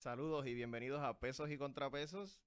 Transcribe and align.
Saludos 0.00 0.46
y 0.46 0.54
bienvenidos 0.54 1.02
a 1.02 1.20
Pesos 1.20 1.50
y 1.50 1.58
Contrapesos. 1.58 2.40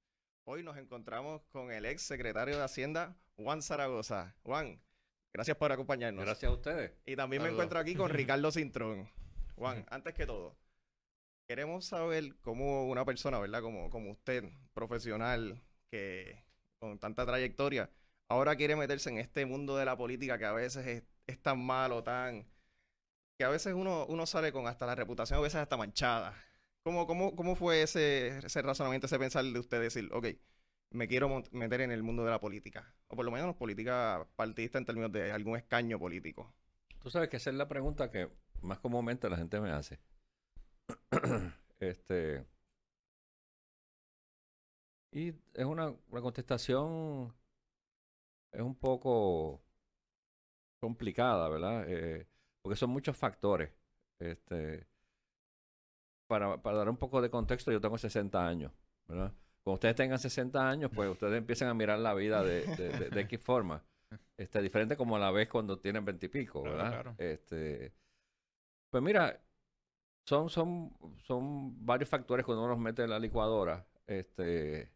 Hoy 0.43 0.63
nos 0.63 0.75
encontramos 0.75 1.43
con 1.51 1.71
el 1.71 1.85
ex 1.85 2.01
secretario 2.01 2.57
de 2.57 2.63
Hacienda, 2.63 3.15
Juan 3.35 3.61
Zaragoza. 3.61 4.35
Juan, 4.41 4.81
gracias 5.31 5.55
por 5.57 5.71
acompañarnos. 5.71 6.25
Gracias 6.25 6.49
a 6.49 6.55
ustedes. 6.55 6.93
Y 7.05 7.15
también 7.15 7.43
me 7.43 7.49
encuentro 7.49 7.77
aquí 7.77 7.93
con 7.93 8.09
Ricardo 8.09 8.51
Cintrón. 8.51 9.07
Juan, 9.55 9.85
antes 9.91 10.15
que 10.15 10.25
todo, 10.25 10.57
queremos 11.47 11.85
saber 11.85 12.35
cómo 12.41 12.89
una 12.89 13.05
persona, 13.05 13.37
¿verdad? 13.37 13.61
Como, 13.61 13.91
como 13.91 14.09
usted, 14.09 14.45
profesional, 14.73 15.61
que 15.91 16.43
con 16.79 16.97
tanta 16.97 17.23
trayectoria, 17.23 17.87
ahora 18.29 18.55
quiere 18.55 18.75
meterse 18.75 19.11
en 19.11 19.19
este 19.19 19.45
mundo 19.45 19.77
de 19.77 19.85
la 19.85 19.95
política 19.95 20.39
que 20.39 20.45
a 20.45 20.53
veces 20.53 20.87
es, 20.87 21.03
es 21.27 21.39
tan 21.39 21.63
malo, 21.63 22.01
tan... 22.01 22.47
que 23.37 23.43
a 23.43 23.49
veces 23.49 23.75
uno, 23.75 24.07
uno 24.07 24.25
sale 24.25 24.51
con 24.51 24.65
hasta 24.65 24.87
la 24.87 24.95
reputación, 24.95 25.37
a 25.37 25.43
veces 25.43 25.61
hasta 25.61 25.77
manchada. 25.77 26.33
¿Cómo, 26.83 27.07
cómo, 27.07 27.35
cómo 27.35 27.55
fue 27.55 27.81
ese, 27.81 28.39
ese 28.39 28.61
razonamiento, 28.61 29.07
ese 29.07 29.19
pensar 29.19 29.45
de 29.45 29.59
usted 29.59 29.81
decir, 29.81 30.09
ok, 30.13 30.27
me 30.91 31.07
quiero 31.07 31.43
meter 31.51 31.81
en 31.81 31.91
el 31.91 32.03
mundo 32.03 32.25
de 32.25 32.31
la 32.31 32.39
política? 32.41 32.93
O 33.07 33.15
por 33.15 33.25
lo 33.25 33.31
menos 33.31 33.55
política 33.55 34.27
partidista 34.35 34.77
en 34.79 34.85
términos 34.85 35.11
de 35.11 35.31
algún 35.31 35.57
escaño 35.57 35.97
político. 35.99 36.53
Tú 36.99 37.09
sabes 37.09 37.29
que 37.29 37.37
esa 37.37 37.49
es 37.51 37.55
la 37.55 37.67
pregunta 37.67 38.11
que 38.11 38.29
más 38.61 38.79
comúnmente 38.79 39.29
la 39.29 39.37
gente 39.37 39.59
me 39.61 39.71
hace. 39.71 39.99
este. 41.79 42.45
Y 45.11 45.29
es 45.53 45.65
una, 45.65 45.95
una 46.09 46.21
contestación 46.21 47.33
es 48.51 48.61
un 48.61 48.75
poco 48.75 49.61
complicada, 50.79 51.49
¿verdad? 51.49 51.85
Eh, 51.87 52.27
porque 52.61 52.75
son 52.77 52.89
muchos 52.91 53.17
factores. 53.17 53.71
Este, 54.19 54.87
para, 56.27 56.61
para 56.61 56.77
dar 56.77 56.89
un 56.89 56.97
poco 56.97 57.21
de 57.21 57.29
contexto, 57.29 57.71
yo 57.71 57.81
tengo 57.81 57.97
60 57.97 58.45
años, 58.47 58.71
¿verdad? 59.07 59.33
Cuando 59.63 59.75
ustedes 59.75 59.95
tengan 59.95 60.19
60 60.19 60.67
años, 60.69 60.91
pues 60.93 61.09
ustedes 61.09 61.37
empiezan 61.37 61.69
a 61.69 61.73
mirar 61.73 61.99
la 61.99 62.13
vida 62.13 62.43
de, 62.43 62.65
de, 62.75 62.89
de- 62.89 63.09
de 63.09 63.21
X 63.21 63.39
forma. 63.41 63.83
Este, 64.37 64.61
diferente 64.61 64.97
como 64.97 65.17
la 65.17 65.31
ves 65.31 65.47
cuando 65.47 65.79
tienen 65.79 66.03
20 66.05 66.25
y 66.25 66.29
pico, 66.29 66.63
¿verdad? 66.63 66.89
claro. 66.89 67.15
Este, 67.17 67.93
pues 68.89 69.03
mira, 69.03 69.41
son, 70.25 70.49
son, 70.49 70.91
son 71.23 71.85
varios 71.85 72.09
factores 72.09 72.45
cuando 72.45 72.63
uno 72.63 72.73
los 72.73 72.79
mete 72.79 73.03
en 73.03 73.09
la 73.11 73.19
licuadora. 73.19 73.85
Este, 74.07 74.91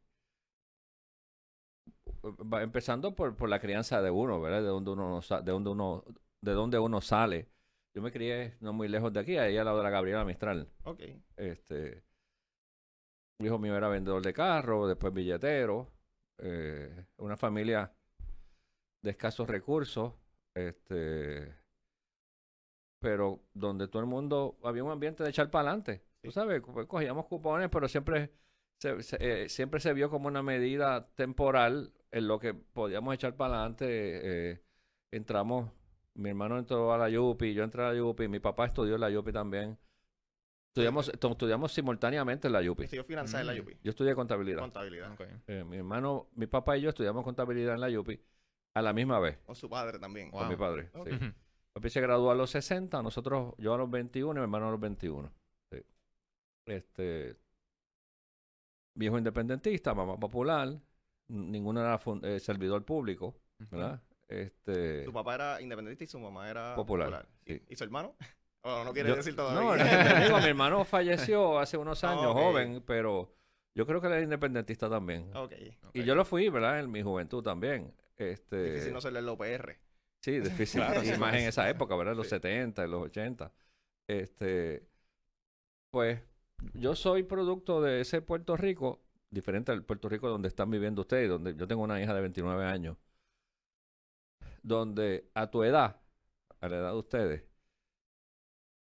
empezando 2.61 3.15
por, 3.15 3.35
por 3.35 3.49
la 3.49 3.59
crianza 3.59 4.01
de 4.01 4.09
uno, 4.11 4.41
¿verdad? 4.41 4.61
De 4.61 4.67
donde 4.67 4.91
uno, 4.91 5.21
de 5.21 5.51
donde 5.51 5.69
uno, 5.69 6.03
de 6.41 6.51
donde 6.53 6.79
uno 6.79 7.01
sale. 7.01 7.49
Yo 7.97 8.03
me 8.03 8.11
crié 8.11 8.53
no 8.59 8.73
muy 8.73 8.87
lejos 8.87 9.11
de 9.11 9.19
aquí, 9.21 9.39
ahí 9.39 9.57
al 9.57 9.65
lado 9.65 9.79
de 9.79 9.83
la 9.85 9.89
Gabriela 9.89 10.23
Mistral. 10.23 10.69
Ok. 10.83 11.01
Este, 11.35 12.03
mi 13.39 13.47
hijo 13.47 13.57
mío 13.57 13.75
era 13.75 13.87
vendedor 13.87 14.21
de 14.21 14.33
carro, 14.33 14.87
después 14.87 15.11
billetero, 15.11 15.91
eh, 16.37 17.07
una 17.17 17.35
familia 17.37 17.91
de 19.01 19.09
escasos 19.09 19.49
recursos, 19.49 20.13
este, 20.53 21.55
pero 22.99 23.41
donde 23.55 23.87
todo 23.87 24.03
el 24.03 24.07
mundo, 24.07 24.59
había 24.63 24.83
un 24.83 24.91
ambiente 24.91 25.23
de 25.23 25.31
echar 25.31 25.49
para 25.49 25.69
adelante. 25.69 26.03
Tú 26.21 26.29
sabes, 26.29 26.61
co- 26.61 26.87
cogíamos 26.87 27.25
cupones, 27.25 27.67
pero 27.71 27.87
siempre 27.87 28.29
se, 28.77 29.01
se- 29.01 29.17
eh, 29.45 29.49
siempre 29.49 29.79
se 29.79 29.91
vio 29.93 30.11
como 30.11 30.27
una 30.27 30.43
medida 30.43 31.09
temporal 31.15 31.91
en 32.11 32.27
lo 32.27 32.37
que 32.37 32.53
podíamos 32.53 33.15
echar 33.15 33.35
para 33.35 33.55
adelante. 33.55 33.85
eh, 34.51 34.61
entramos, 35.09 35.71
mi 36.17 36.29
hermano 36.29 36.57
entró 36.57 36.91
a 36.93 36.97
la 36.97 37.09
Yupi, 37.09 37.53
yo 37.53 37.63
entré 37.63 37.83
a 37.83 37.89
la 37.91 37.95
Yupi, 37.97 38.27
mi 38.27 38.39
papá 38.39 38.65
estudió 38.65 38.95
en 38.95 39.01
la 39.01 39.09
Yupi 39.09 39.31
también. 39.31 39.77
Estudiamos, 40.69 41.09
estudiamos 41.09 41.71
simultáneamente 41.71 42.47
en 42.47 42.53
la 42.53 42.61
Yupi. 42.61 42.83
Estudió 42.83 43.03
finanzas 43.03 43.41
en 43.41 43.47
la 43.47 43.53
Mm. 43.53 43.59
UPI. 43.61 43.77
Yo 43.83 43.89
estudié 43.89 44.13
contabilidad. 44.13 44.59
Contabilidad. 44.59 45.11
Ok. 45.13 45.21
Eh, 45.47 45.63
mi 45.63 45.77
hermano, 45.77 46.27
mi 46.35 46.45
papá 46.45 46.77
y 46.77 46.81
yo 46.81 46.89
estudiamos 46.89 47.23
contabilidad 47.23 47.73
en 47.73 47.81
la 47.81 47.89
Yupi 47.89 48.19
a 48.75 48.81
la 48.83 48.93
misma 48.93 49.19
vez 49.19 49.39
Con 49.45 49.55
su 49.55 49.67
padre 49.69 49.97
también. 49.97 50.29
con 50.29 50.47
mi 50.47 50.53
Wow. 50.55 50.59
padre. 50.59 50.89
Ok. 50.93 51.07
sí. 51.09 51.33
Papi 51.73 51.89
se 51.89 52.01
graduó 52.01 52.29
a 52.31 52.35
los 52.35 52.49
60, 52.51 53.01
nosotros, 53.01 53.53
yo 53.57 53.73
a 53.73 53.77
los 53.77 53.89
21 53.89 54.39
y 54.39 54.41
mi 54.41 54.43
hermano 54.43 54.67
a 54.67 54.71
los 54.71 54.79
21. 54.79 55.31
Sí. 55.71 55.81
Este, 56.65 57.35
viejo 58.95 59.17
independentista, 59.17 59.93
mamá 59.93 60.17
popular, 60.19 60.75
ninguno 61.27 61.79
era 61.81 61.99
eh, 62.23 62.39
servidor 62.39 62.83
público, 62.85 63.35
¿verdad? 63.71 64.01
Este, 64.27 65.05
Su 65.05 65.13
papá 65.13 65.35
era 65.35 65.61
independiente 65.61 66.03
y 66.03 66.07
su 66.07 66.19
mamá 66.19 66.49
era 66.49 66.75
Popular, 66.75 67.07
popular. 67.07 67.27
¿Y- 67.45 67.53
sí. 67.53 67.63
¿Y, 67.69 67.75
su 67.75 67.83
hermano? 67.85 68.15
¿O 68.61 68.83
no 68.83 68.91
quiere 68.93 69.09
yo- 69.09 69.15
decir 69.15 69.35
no, 69.35 69.43
todavía? 69.47 70.13
te 70.19 70.23
digo, 70.25 70.37
mi 70.39 70.45
hermano 70.45 70.83
falleció 70.83 71.59
hace 71.59 71.77
unos 71.77 72.03
años, 72.03 72.25
Ok. 72.27 72.37
joven, 72.37 72.83
pero 72.85 73.33
yo 73.75 73.85
creo 73.85 74.01
que 74.01 74.07
él 74.07 74.13
era 74.13 74.21
independentista 74.23 74.89
también. 74.89 75.31
Y 75.93 76.03
yo 76.03 76.15
lo 76.15 76.25
fui, 76.25 76.49
¿verdad? 76.49 76.79
En 76.79 76.91
mi 76.91 77.01
juventud 77.01 77.41
también. 77.43 77.93
Este, 78.17 78.71
Difícil 78.71 78.93
no 78.93 78.99
serle 79.01 79.19
el 79.19 79.29
OPR. 79.29 79.77
Sí, 80.21 80.39
difícil. 80.39 80.81
Claro, 80.85 81.01
sí, 81.03 81.13
más 81.17 81.35
en 81.35 81.47
esa 81.47 81.69
época, 81.69 81.95
¿verdad? 81.95 82.15
Los 82.15 82.25
Sí. 82.25 82.31
70, 82.31 82.83
en 82.83 82.91
los 82.91 83.03
80. 83.03 83.53
Este, 84.07 84.87
pues 85.91 86.19
yo 86.73 86.95
soy 86.95 87.23
producto 87.23 87.81
de 87.81 88.01
ese 88.01 88.21
Puerto 88.21 88.57
Rico, 88.57 89.01
diferente 89.29 89.71
al 89.71 89.83
Puerto 89.83 90.09
Rico 90.09 90.27
donde 90.27 90.47
están 90.47 90.69
viviendo 90.71 91.01
ustedes, 91.01 91.29
donde 91.29 91.55
yo 91.55 91.67
tengo 91.67 91.83
una 91.83 92.01
hija 92.01 92.13
de 92.13 92.21
29 92.21 92.65
años, 92.65 92.97
donde 94.67 95.29
a 95.33 95.49
tu 95.49 95.63
edad, 95.63 96.01
a 96.61 96.67
la 96.69 96.77
edad 96.77 96.91
de 96.91 96.97
ustedes, 96.97 97.43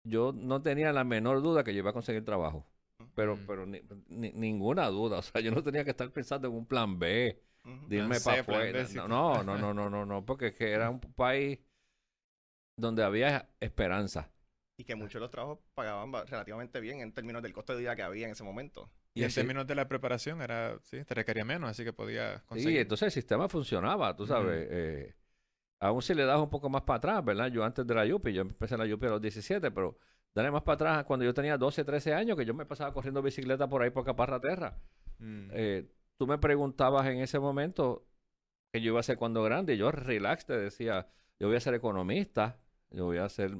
yo 0.03 0.33
no 0.33 0.61
tenía 0.61 0.91
la 0.93 1.03
menor 1.03 1.41
duda 1.41 1.63
que 1.63 1.73
yo 1.73 1.79
iba 1.79 1.91
a 1.91 1.93
conseguir 1.93 2.25
trabajo. 2.25 2.65
Pero, 3.15 3.35
Mm. 3.35 3.45
pero 3.45 3.65
ni- 3.65 3.81
ni- 4.07 4.31
ninguna 4.31 4.87
duda. 4.87 5.17
O 5.19 5.21
sea, 5.21 5.41
yo 5.41 5.51
no 5.51 5.61
tenía 5.63 5.83
que 5.83 5.91
estar 5.91 6.09
pensando 6.11 6.47
en 6.47 6.53
un 6.53 6.65
plan 6.65 6.97
B 6.99 7.41
Ujú. 7.65 7.87
de 7.87 7.95
irme 7.97 8.19
Plan 8.19 8.23
para 8.23 8.41
afuera. 8.41 8.85
Sí. 8.87 8.95
No, 8.95 9.07
no, 9.07 9.43
no, 9.43 9.57
no, 9.57 9.73
no, 9.73 9.89
no, 9.89 10.05
no, 10.05 10.25
porque 10.25 10.47
es 10.47 10.55
que 10.55 10.71
era 10.71 10.89
un 10.89 10.99
país 10.99 11.59
donde 12.77 13.03
había 13.03 13.49
esperanza. 13.59 14.29
Y 14.77 14.85
que 14.85 14.95
muchos 14.95 15.15
de 15.15 15.19
los 15.21 15.29
trabajos 15.31 15.59
pagaban 15.75 16.11
ba- 16.11 16.25
relativamente 16.25 16.79
bien 16.79 17.01
en 17.01 17.13
términos 17.13 17.43
del 17.43 17.53
costo 17.53 17.73
de 17.73 17.79
vida 17.81 17.95
que 17.95 18.01
había 18.01 18.25
en 18.25 18.31
ese 18.31 18.43
momento. 18.43 18.89
Y 19.13 19.23
en 19.23 19.31
términos 19.31 19.67
de 19.67 19.75
la 19.75 19.87
preparación, 19.87 20.41
era, 20.41 20.79
sí, 20.81 21.03
te 21.05 21.13
requería 21.13 21.45
menos, 21.45 21.69
así 21.69 21.83
que 21.83 21.93
podía 21.93 22.39
Sí, 22.39 22.45
conseguir. 22.47 22.79
entonces 22.79 23.05
el 23.07 23.11
sistema 23.11 23.47
funcionaba, 23.47 24.15
tú 24.15 24.25
sabes. 24.25 24.67
eh, 24.71 25.15
aún 25.83 26.01
si 26.01 26.13
le 26.13 26.25
das 26.25 26.39
un 26.39 26.49
poco 26.49 26.69
más 26.69 26.81
para 26.83 26.97
atrás, 26.97 27.25
¿verdad? 27.25 27.47
Yo 27.47 27.63
antes 27.63 27.85
de 27.85 27.93
la 27.93 28.05
Yupi, 28.05 28.33
yo 28.33 28.41
empecé 28.41 28.75
en 28.75 28.79
la 28.81 28.85
Yupi 28.87 29.05
a 29.07 29.09
los 29.09 29.21
17, 29.21 29.71
pero 29.71 29.97
dale 30.33 30.51
más 30.51 30.63
para 30.63 30.75
atrás 30.75 31.03
cuando 31.05 31.25
yo 31.25 31.33
tenía 31.33 31.57
12, 31.57 31.83
13 31.83 32.13
años, 32.13 32.37
que 32.37 32.45
yo 32.45 32.53
me 32.53 32.65
pasaba 32.65 32.93
corriendo 32.93 33.21
bicicleta 33.21 33.67
por 33.67 33.81
ahí 33.81 33.89
por 33.89 34.03
Caparraterra. 34.05 34.77
Mm. 35.19 35.49
Eh, 35.51 35.89
tú 36.17 36.27
me 36.27 36.37
preguntabas 36.37 37.05
en 37.07 37.19
ese 37.19 37.39
momento 37.39 38.07
que 38.71 38.81
yo 38.81 38.91
iba 38.91 38.99
a 38.99 39.03
ser 39.03 39.17
cuando 39.17 39.43
grande, 39.43 39.75
y 39.75 39.77
yo 39.77 39.91
relax 39.91 40.45
te 40.45 40.57
decía, 40.57 41.07
yo 41.39 41.47
voy 41.47 41.57
a 41.57 41.59
ser 41.59 41.73
economista, 41.75 42.57
yo 42.89 43.05
voy 43.05 43.17
a 43.17 43.29
ser 43.29 43.51
Te 43.51 43.57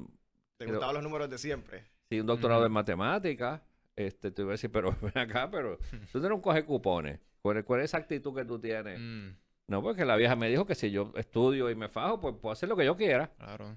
Pero- 0.66 0.72
gustaban 0.72 0.94
los 0.94 1.04
números 1.04 1.28
de 1.30 1.38
siempre. 1.38 1.84
Sí, 2.10 2.20
un 2.20 2.26
doctorado 2.26 2.64
en 2.66 2.72
matemáticas. 2.72 3.60
Este, 3.96 4.30
te 4.32 4.42
iba 4.42 4.50
a 4.50 4.52
decir, 4.52 4.70
pero 4.72 4.92
ven 5.02 5.16
acá, 5.18 5.48
pero 5.50 5.78
tú 6.12 6.20
tienes 6.20 6.30
un 6.32 6.40
coge 6.40 6.64
cupones. 6.64 7.20
¿Cuál, 7.42 7.58
es- 7.58 7.64
cuál 7.64 7.80
es 7.80 7.84
esa 7.86 7.98
actitud 7.98 8.34
que 8.34 8.44
tú 8.44 8.58
tienes? 8.58 8.98
Mm, 9.00 9.36
No, 9.68 9.82
porque 9.82 10.04
la 10.04 10.16
vieja 10.16 10.36
me 10.36 10.48
dijo 10.48 10.66
que 10.66 10.74
si 10.74 10.90
yo 10.90 11.12
estudio 11.16 11.70
y 11.70 11.74
me 11.74 11.88
fajo, 11.88 12.20
pues 12.20 12.34
puedo 12.40 12.52
hacer 12.52 12.68
lo 12.68 12.76
que 12.76 12.84
yo 12.84 12.96
quiera. 12.96 13.32
claro. 13.36 13.76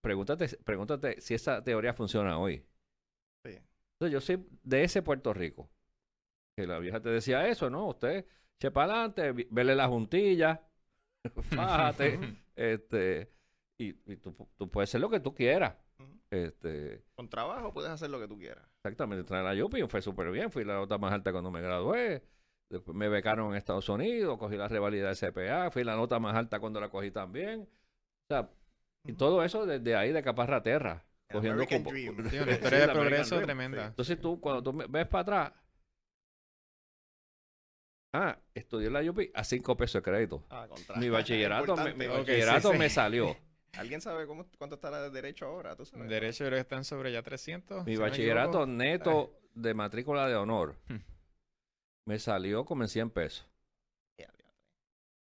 Pregúntate, 0.00 0.48
pregúntate 0.64 1.20
si 1.20 1.34
esa 1.34 1.62
teoría 1.62 1.92
funciona 1.92 2.38
hoy. 2.38 2.64
Sí. 3.44 3.58
Entonces, 3.94 4.12
yo 4.12 4.20
soy 4.20 4.46
de 4.62 4.84
ese 4.84 5.02
Puerto 5.02 5.32
Rico. 5.34 5.68
Que 6.56 6.66
la 6.66 6.78
vieja 6.78 7.00
te 7.00 7.08
decía 7.08 7.46
eso, 7.48 7.68
¿no? 7.68 7.88
Usted, 7.88 8.24
che 8.60 8.70
para 8.70 9.06
adelante, 9.06 9.46
vele 9.50 9.74
la 9.74 9.88
juntilla, 9.88 10.62
fájate, 11.50 12.18
este, 12.56 13.30
y, 13.78 13.88
y 14.10 14.16
tú, 14.16 14.34
tú 14.56 14.70
puedes 14.70 14.90
hacer 14.90 15.00
lo 15.00 15.10
que 15.10 15.20
tú 15.20 15.34
quieras. 15.34 15.76
Este, 16.30 17.02
Con 17.16 17.28
trabajo 17.28 17.72
puedes 17.72 17.90
hacer 17.90 18.10
lo 18.10 18.20
que 18.20 18.28
tú 18.28 18.38
quieras. 18.38 18.64
Exactamente, 18.76 19.34
a 19.34 19.42
la 19.42 19.64
UPI, 19.64 19.88
fue 19.88 20.02
súper 20.02 20.30
bien, 20.30 20.50
fui 20.50 20.64
la 20.64 20.74
nota 20.74 20.98
más 20.98 21.12
alta 21.12 21.32
cuando 21.32 21.50
me 21.50 21.60
gradué, 21.60 22.22
me 22.92 23.08
becaron 23.08 23.50
en 23.50 23.56
Estados 23.56 23.88
Unidos, 23.88 24.38
cogí 24.38 24.56
la 24.56 24.68
revalida 24.68 25.12
de 25.12 25.16
CPA, 25.16 25.70
fui 25.70 25.84
la 25.84 25.96
nota 25.96 26.18
más 26.18 26.34
alta 26.36 26.60
cuando 26.60 26.80
la 26.80 26.88
cogí 26.90 27.10
también. 27.10 27.62
O 27.62 28.26
sea, 28.28 28.50
y 29.04 29.12
todo 29.14 29.42
eso 29.42 29.64
desde 29.66 29.96
ahí 29.96 30.12
de 30.12 30.22
Caparraterra, 30.22 31.04
El 31.28 31.34
cogiendo 31.36 31.66
cupo-. 31.66 31.90
Sí, 32.30 32.38
una 32.38 32.52
historia 32.52 32.80
de 32.86 32.88
progreso 32.92 33.34
Dream. 33.36 33.46
tremenda. 33.46 33.86
Entonces 33.86 34.20
tú, 34.20 34.40
cuando 34.40 34.62
tú 34.62 34.72
me- 34.72 34.86
ves 34.86 35.06
para 35.06 35.22
atrás, 35.22 35.52
ah, 38.12 38.38
estudié 38.54 38.88
en 38.88 38.92
la 38.92 39.02
UPI 39.10 39.30
a 39.34 39.44
cinco 39.44 39.76
pesos 39.76 40.02
de 40.02 40.10
crédito. 40.10 40.44
Ah. 40.50 40.66
Mi 40.96 41.08
bachillerato, 41.08 41.76
me, 41.76 41.94
mi 41.94 42.06
bachillerato 42.06 42.72
sí. 42.72 42.78
me 42.78 42.90
salió. 42.90 43.36
¿Alguien 43.78 44.00
sabe 44.00 44.26
cómo, 44.26 44.46
cuánto 44.58 44.76
está 44.76 44.90
de 45.02 45.10
derecho 45.10 45.46
ahora? 45.46 45.76
¿Tú 45.76 45.84
sabes? 45.84 46.08
Derecho, 46.08 46.44
creo 46.44 46.56
que 46.56 46.60
están 46.60 46.84
sobre 46.84 47.12
ya 47.12 47.22
300. 47.22 47.84
Mi 47.86 47.94
si 47.96 48.00
bachillerato 48.00 48.66
neto 48.66 49.38
de 49.54 49.74
matrícula 49.74 50.26
de 50.28 50.36
honor 50.36 50.74
Hmm. 50.88 50.96
Me 52.08 52.18
salió 52.18 52.64
como 52.64 52.84
en 52.84 52.88
100 52.88 53.10
pesos. 53.10 53.46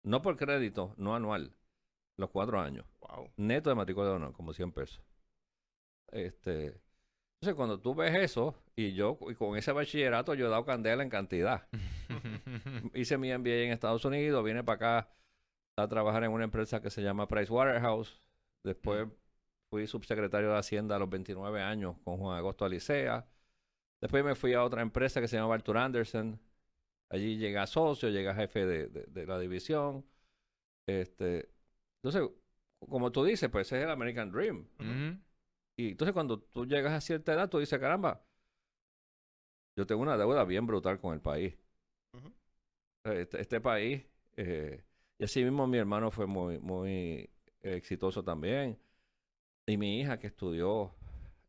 No 0.03 0.21
por 0.21 0.37
crédito, 0.37 0.95
no 0.99 1.17
anual. 1.17 1.57
Los 2.19 2.31
cuatro 2.31 2.61
años. 2.61 2.85
Wow. 3.01 3.31
Neto 3.39 3.71
de 3.71 3.77
matrícula 3.77 4.09
de 4.09 4.13
honor, 4.13 4.35
como 4.35 4.53
100 4.53 4.73
pesos. 4.73 5.03
Este. 6.13 6.79
Entonces, 7.41 7.55
cuando 7.57 7.81
tú 7.81 7.95
ves 7.95 8.15
eso, 8.15 8.55
y 8.77 8.93
yo 8.93 9.19
y 9.29 9.35
con 9.35 9.57
ese 9.57 9.73
bachillerato 9.73 10.35
yo 10.35 10.47
he 10.47 10.51
dado 10.51 10.67
candela 10.67 11.03
en 11.03 11.09
cantidad. 11.09 11.67
Hice 12.95 13.17
mi 13.17 13.33
MBA 13.37 13.65
en 13.65 13.73
Estados 13.73 14.05
Unidos, 14.05 14.45
vine 14.45 14.63
para 14.63 14.99
acá 14.99 15.11
a 15.79 15.89
trabajar 15.89 16.25
en 16.25 16.31
una 16.31 16.45
empresa 16.45 16.83
que 16.83 16.91
se 16.91 17.03
llama 17.03 17.27
Price 17.27 17.51
Waterhouse. 17.51 18.21
Después 18.65 19.09
fui 19.71 19.87
subsecretario 19.87 20.51
de 20.51 20.59
Hacienda 20.59 20.97
a 20.97 20.99
los 20.99 21.09
29 21.09 21.63
años 21.63 21.97
con 22.05 22.19
Juan 22.19 22.37
Agosto 22.37 22.67
Alicea. 22.67 23.27
Después 24.01 24.23
me 24.23 24.35
fui 24.35 24.53
a 24.53 24.63
otra 24.63 24.83
empresa 24.83 25.23
que 25.23 25.29
se 25.29 25.37
llama 25.37 25.55
Arthur 25.55 25.79
Anderson. 25.79 26.39
Allí 27.09 27.37
llegué 27.39 27.59
a 27.59 27.67
socio, 27.67 28.09
llegué 28.09 28.29
a 28.29 28.35
jefe 28.35 28.67
de, 28.67 28.89
de- 28.89 29.07
de 29.07 29.27
la 29.27 29.39
división. 29.39 30.05
Este, 30.87 31.49
entonces, 32.03 32.29
como 32.89 33.11
tú 33.13 33.25
dices, 33.25 33.49
pues 33.51 33.67
ese 33.69 33.79
es 33.79 33.85
el 33.85 33.91
American 33.91 34.31
Dream. 34.31 34.67
Y 35.79 35.91
entonces 35.91 36.13
cuando 36.15 36.41
tú 36.41 36.67
llegas 36.67 36.93
a 36.93 37.01
cierta 37.01 37.33
edad, 37.35 37.49
tú 37.49 37.59
dices, 37.59 37.79
caramba, 37.79 38.25
yo 39.77 39.87
tengo 39.87 40.03
una 40.03 40.17
deuda 40.17 40.45
bien 40.45 40.67
brutal 40.67 40.99
con 40.99 41.15
el 41.15 41.21
país. 41.21 41.55
Este, 43.05 43.41
este 43.41 43.61
país, 43.61 44.05
eh, 44.37 44.83
y 45.19 45.25
así 45.25 45.43
mismo 45.45 45.67
mi 45.67 45.79
hermano 45.79 46.11
fue 46.11 46.27
muy, 46.27 46.59
muy 46.59 47.31
exitoso 47.63 48.25
también. 48.25 48.79
Y 49.67 49.77
mi 49.77 50.01
hija 50.01 50.19
que 50.19 50.29
estudió 50.29 50.95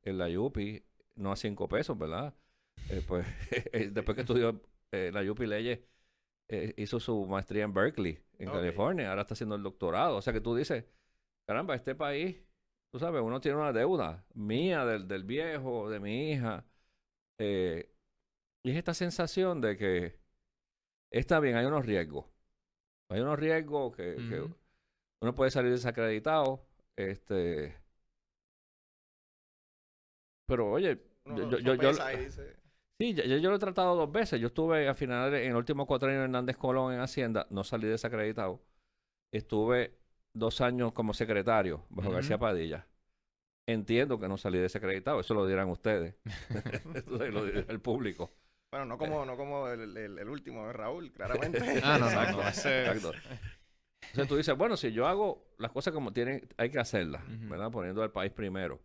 en 0.03 0.17
la 0.17 0.29
Yupi, 0.29 0.83
no 1.15 1.31
a 1.31 1.35
cinco 1.35 1.67
pesos, 1.67 1.97
¿verdad? 1.97 2.33
Eh, 2.89 3.01
pues 3.07 3.25
eh, 3.73 3.89
después 3.91 4.15
que 4.15 4.21
estudió 4.21 4.61
eh, 4.91 5.11
la 5.13 5.23
Yupi 5.23 5.45
Leyes, 5.45 5.79
eh, 6.49 6.73
hizo 6.77 6.99
su 6.99 7.25
maestría 7.25 7.63
en 7.63 7.73
Berkeley, 7.73 8.19
en. 8.39 8.49
California. 8.49 9.09
Ahora 9.09 9.21
está 9.21 9.33
haciendo 9.33 9.55
el 9.55 9.63
doctorado. 9.63 10.17
O 10.17 10.21
sea 10.21 10.33
que 10.33 10.41
tú 10.41 10.55
dices, 10.55 10.85
caramba, 11.45 11.75
este 11.75 11.95
país, 11.95 12.41
tú 12.91 12.99
sabes, 12.99 13.21
uno 13.21 13.41
tiene 13.41 13.57
una 13.57 13.73
deuda 13.73 14.25
mía, 14.33 14.85
del, 14.85 15.07
del 15.07 15.23
viejo, 15.23 15.89
de 15.89 15.99
mi 15.99 16.31
hija. 16.31 16.65
eh, 17.39 17.91
y 18.63 18.71
es 18.71 18.77
esta 18.77 18.93
sensación 18.93 19.61
de 19.61 19.77
que 19.77 20.19
está 21.11 21.39
bien, 21.39 21.55
hay 21.55 21.65
unos 21.65 21.85
riesgos. 21.85 22.25
Hay 23.09 23.21
unos 23.21 23.39
riesgos 23.39 23.95
que, 23.95 24.45
uno 25.21 25.35
puede 25.35 25.51
salir 25.51 25.71
desacreditado. 25.71 26.65
Este. 26.95 27.77
Pero 30.47 30.71
oye, 30.71 31.01
Uno 31.25 31.49
yo, 31.49 31.59
yo, 31.59 31.75
yo- 31.75 32.17
dice, 32.17 32.57
sí, 32.99 33.13
yo, 33.13 33.23
yo 33.23 33.49
lo 33.49 33.55
he 33.55 33.59
tratado 33.59 33.95
dos 33.95 34.11
veces. 34.11 34.39
Yo 34.39 34.47
estuve 34.47 34.87
a 34.87 34.93
finales, 34.93 35.43
en 35.43 35.51
el 35.51 35.55
último 35.55 35.85
cuatro 35.85 36.09
años 36.09 36.19
de 36.19 36.23
Hernández 36.25 36.57
Colón 36.57 36.93
en 36.93 36.99
Hacienda, 37.01 37.47
no 37.49 37.63
salí 37.63 37.87
desacreditado. 37.87 38.61
Estuve 39.31 39.97
dos 40.33 40.61
años 40.61 40.93
como 40.93 41.13
secretario 41.13 41.85
bajo. 41.89 42.11
García 42.11 42.37
Padilla. 42.37 42.87
Entiendo 43.67 44.17
que 44.19 44.29
no 44.29 44.37
salí 44.37 44.59
desacreditado, 44.59 45.19
eso 45.19 45.33
lo 45.33 45.45
dirán 45.45 45.69
ustedes. 45.69 46.15
eso 46.95 47.17
lo 47.31 47.45
dirá 47.45 47.65
el 47.67 47.81
público. 47.81 48.31
Bueno, 48.71 48.85
no 48.85 48.97
como, 48.97 49.25
no 49.25 49.37
como 49.37 49.67
el, 49.67 49.95
el- 49.97 50.19
el 50.19 50.29
último, 50.29 50.71
Raúl, 50.71 51.11
claramente. 51.13 51.81
Ah, 51.83 51.97
no, 51.99 52.05
no, 52.05 52.21
Exacto, 52.21 52.37
no, 52.37 52.47
exacto. 52.47 53.13
Entonces 54.01 54.27
tú 54.27 54.35
dices, 54.37 54.57
bueno, 54.57 54.77
si 54.77 54.91
yo 54.91 55.05
hago 55.05 55.45
las 55.57 55.71
cosas 55.71 55.93
como 55.93 56.13
tienen, 56.13 56.47
hay 56.57 56.69
que 56.69 56.79
hacerlas. 56.79 57.21
¿verdad? 57.49 57.71
Poniendo 57.71 58.01
al 58.03 58.11
país 58.11 58.31
primero. 58.31 58.79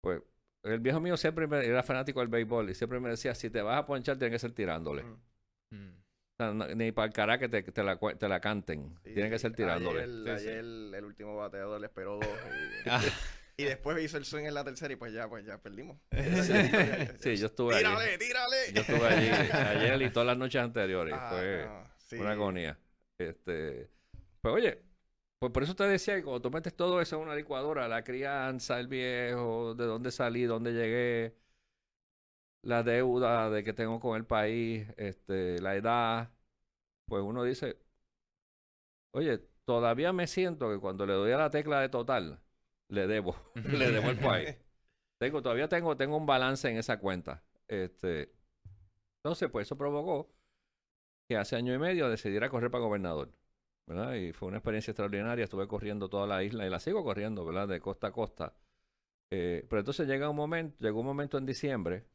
Pues 0.00 0.22
el 0.66 0.80
viejo 0.80 1.00
mío 1.00 1.16
siempre 1.16 1.46
me- 1.46 1.64
era 1.64 1.82
fanático 1.82 2.20
del 2.20 2.28
béisbol 2.28 2.70
y 2.70 2.74
siempre 2.74 3.00
me 3.00 3.08
decía, 3.10 3.34
si 3.34 3.50
te 3.50 3.62
vas 3.62 3.78
a 3.78 3.86
ponchar, 3.86 4.16
tiene 4.18 4.32
que 4.32 4.38
ser 4.38 4.52
tirándole. 4.52 5.02
Mm. 5.70 5.88
O 5.88 6.36
sea, 6.36 6.52
no- 6.52 6.66
ni 6.74 6.92
para 6.92 7.06
el 7.06 7.12
cara 7.14 7.38
que 7.38 7.48
te, 7.48 7.62
te 7.62 7.82
la, 7.82 7.96
te 7.98 8.28
la 8.28 8.40
canten. 8.40 8.94
Sí, 9.04 9.14
tiene 9.14 9.30
que 9.30 9.38
ser 9.38 9.54
tirándole. 9.54 10.02
Ayer, 10.02 10.38
Sí, 10.38 10.44
sí. 10.44 10.50
ayer 10.50 10.58
el 10.58 11.04
último 11.04 11.36
bateador 11.36 11.80
le 11.80 11.86
esperó 11.86 12.16
dos. 12.16 12.26
Y, 12.26 12.88
Ah, 12.90 13.00
y 13.56 13.64
después 13.64 14.02
hizo 14.04 14.18
el 14.18 14.24
swing 14.26 14.44
en 14.44 14.52
la 14.54 14.62
tercera 14.64 14.92
y 14.92 14.96
pues 14.96 15.12
ya, 15.14 15.28
pues 15.28 15.44
ya 15.46 15.56
perdimos. 15.58 15.96
Sí, 17.20 17.36
yo 17.36 17.46
estuve 17.46 17.74
allí. 17.76 17.84
¡Tírale, 17.84 18.18
tírale! 18.18 18.56
Yo 18.74 18.80
estuve 18.82 19.06
allí 19.06 19.28
ayer 19.52 20.02
y 20.02 20.10
todas 20.10 20.26
las 20.26 20.36
noches 20.36 20.60
anteriores. 20.62 21.14
Ah, 21.16 21.30
Fue 21.30 21.64
no, 21.66 21.90
sí. 21.96 22.16
una 22.16 22.30
agonía. 22.32 22.78
Este, 23.18 23.88
pues 24.42 24.54
oye, 24.54 24.82
pues 25.38 25.52
por 25.52 25.62
eso 25.62 25.74
te 25.76 25.84
decía 25.84 26.16
que 26.16 26.22
cuando 26.22 26.40
tú 26.42 26.50
metes 26.50 26.74
todo 26.74 27.00
eso 27.00 27.16
en 27.16 27.22
una 27.22 27.34
licuadora, 27.34 27.88
la 27.88 28.02
crianza, 28.04 28.80
el 28.80 28.88
viejo, 28.88 29.74
de 29.74 29.84
dónde 29.86 30.10
salí, 30.10 30.44
dónde 30.44 30.72
llegué, 30.72 31.36
la 32.62 32.82
deuda 32.82 33.50
de 33.50 33.62
que 33.64 33.72
tengo 33.72 34.00
con 34.00 34.16
el 34.16 34.26
país, 34.26 34.86
este, 34.96 35.60
la 35.60 35.76
edad, 35.76 36.30
pues 37.06 37.22
uno 37.24 37.44
dice, 37.44 37.78
oye, 39.12 39.38
todavía 39.64 40.12
me 40.12 40.26
siento 40.26 40.70
que 40.70 40.78
cuando 40.80 41.06
le 41.06 41.14
doy 41.14 41.32
a 41.32 41.38
la 41.38 41.50
tecla 41.50 41.80
de 41.80 41.88
total, 41.88 42.40
le 42.88 43.06
debo, 43.06 43.36
le 43.54 43.90
debo 43.90 44.08
al 44.08 44.18
país. 44.18 44.56
Tengo, 45.18 45.40
todavía 45.42 45.66
tengo, 45.66 45.96
tengo 45.96 46.14
un 46.18 46.26
balance 46.26 46.68
en 46.68 46.76
esa 46.76 46.98
cuenta. 46.98 47.42
Este, 47.68 48.30
entonces, 49.18 49.50
pues 49.50 49.66
eso 49.66 49.76
provocó 49.78 50.30
que 51.28 51.36
hace 51.38 51.56
año 51.56 51.74
y 51.74 51.78
medio 51.78 52.10
decidiera 52.10 52.50
correr 52.50 52.70
para 52.70 52.84
gobernador. 52.84 53.32
¿Verdad? 53.86 54.14
Y 54.14 54.32
fue 54.32 54.48
una 54.48 54.58
experiencia 54.58 54.90
extraordinaria. 54.92 55.44
Estuve 55.44 55.68
corriendo 55.68 56.08
toda 56.08 56.26
la 56.26 56.42
isla 56.44 56.66
y 56.66 56.70
la 56.70 56.80
sigo 56.80 57.04
corriendo, 57.04 57.44
¿verdad? 57.44 57.68
De 57.68 57.80
costa 57.80 58.08
a 58.08 58.12
costa. 58.12 58.54
Eh, 59.30 59.66
pero 59.68 59.80
entonces 59.80 60.08
llega 60.08 60.30
un 60.30 60.36
momento, 60.36 60.76
llegó 60.80 61.00
un 61.00 61.06
momento 61.06 61.38
en 61.38 61.46
diciembre 61.46 62.06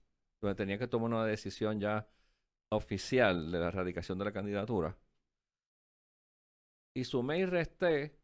donde 0.42 0.56
tenía 0.56 0.78
que 0.80 0.88
tomar 0.88 1.10
una 1.12 1.26
decisión 1.26 1.80
ya 1.80 2.08
oficial 2.70 3.52
de 3.52 3.60
la 3.60 3.70
erradicación 3.70 4.18
de 4.20 4.26
la 4.26 4.34
candidatura. 4.34 4.98
Y 6.94 7.04
sumé 7.04 7.40
y 7.40 7.46
resté. 7.46 8.18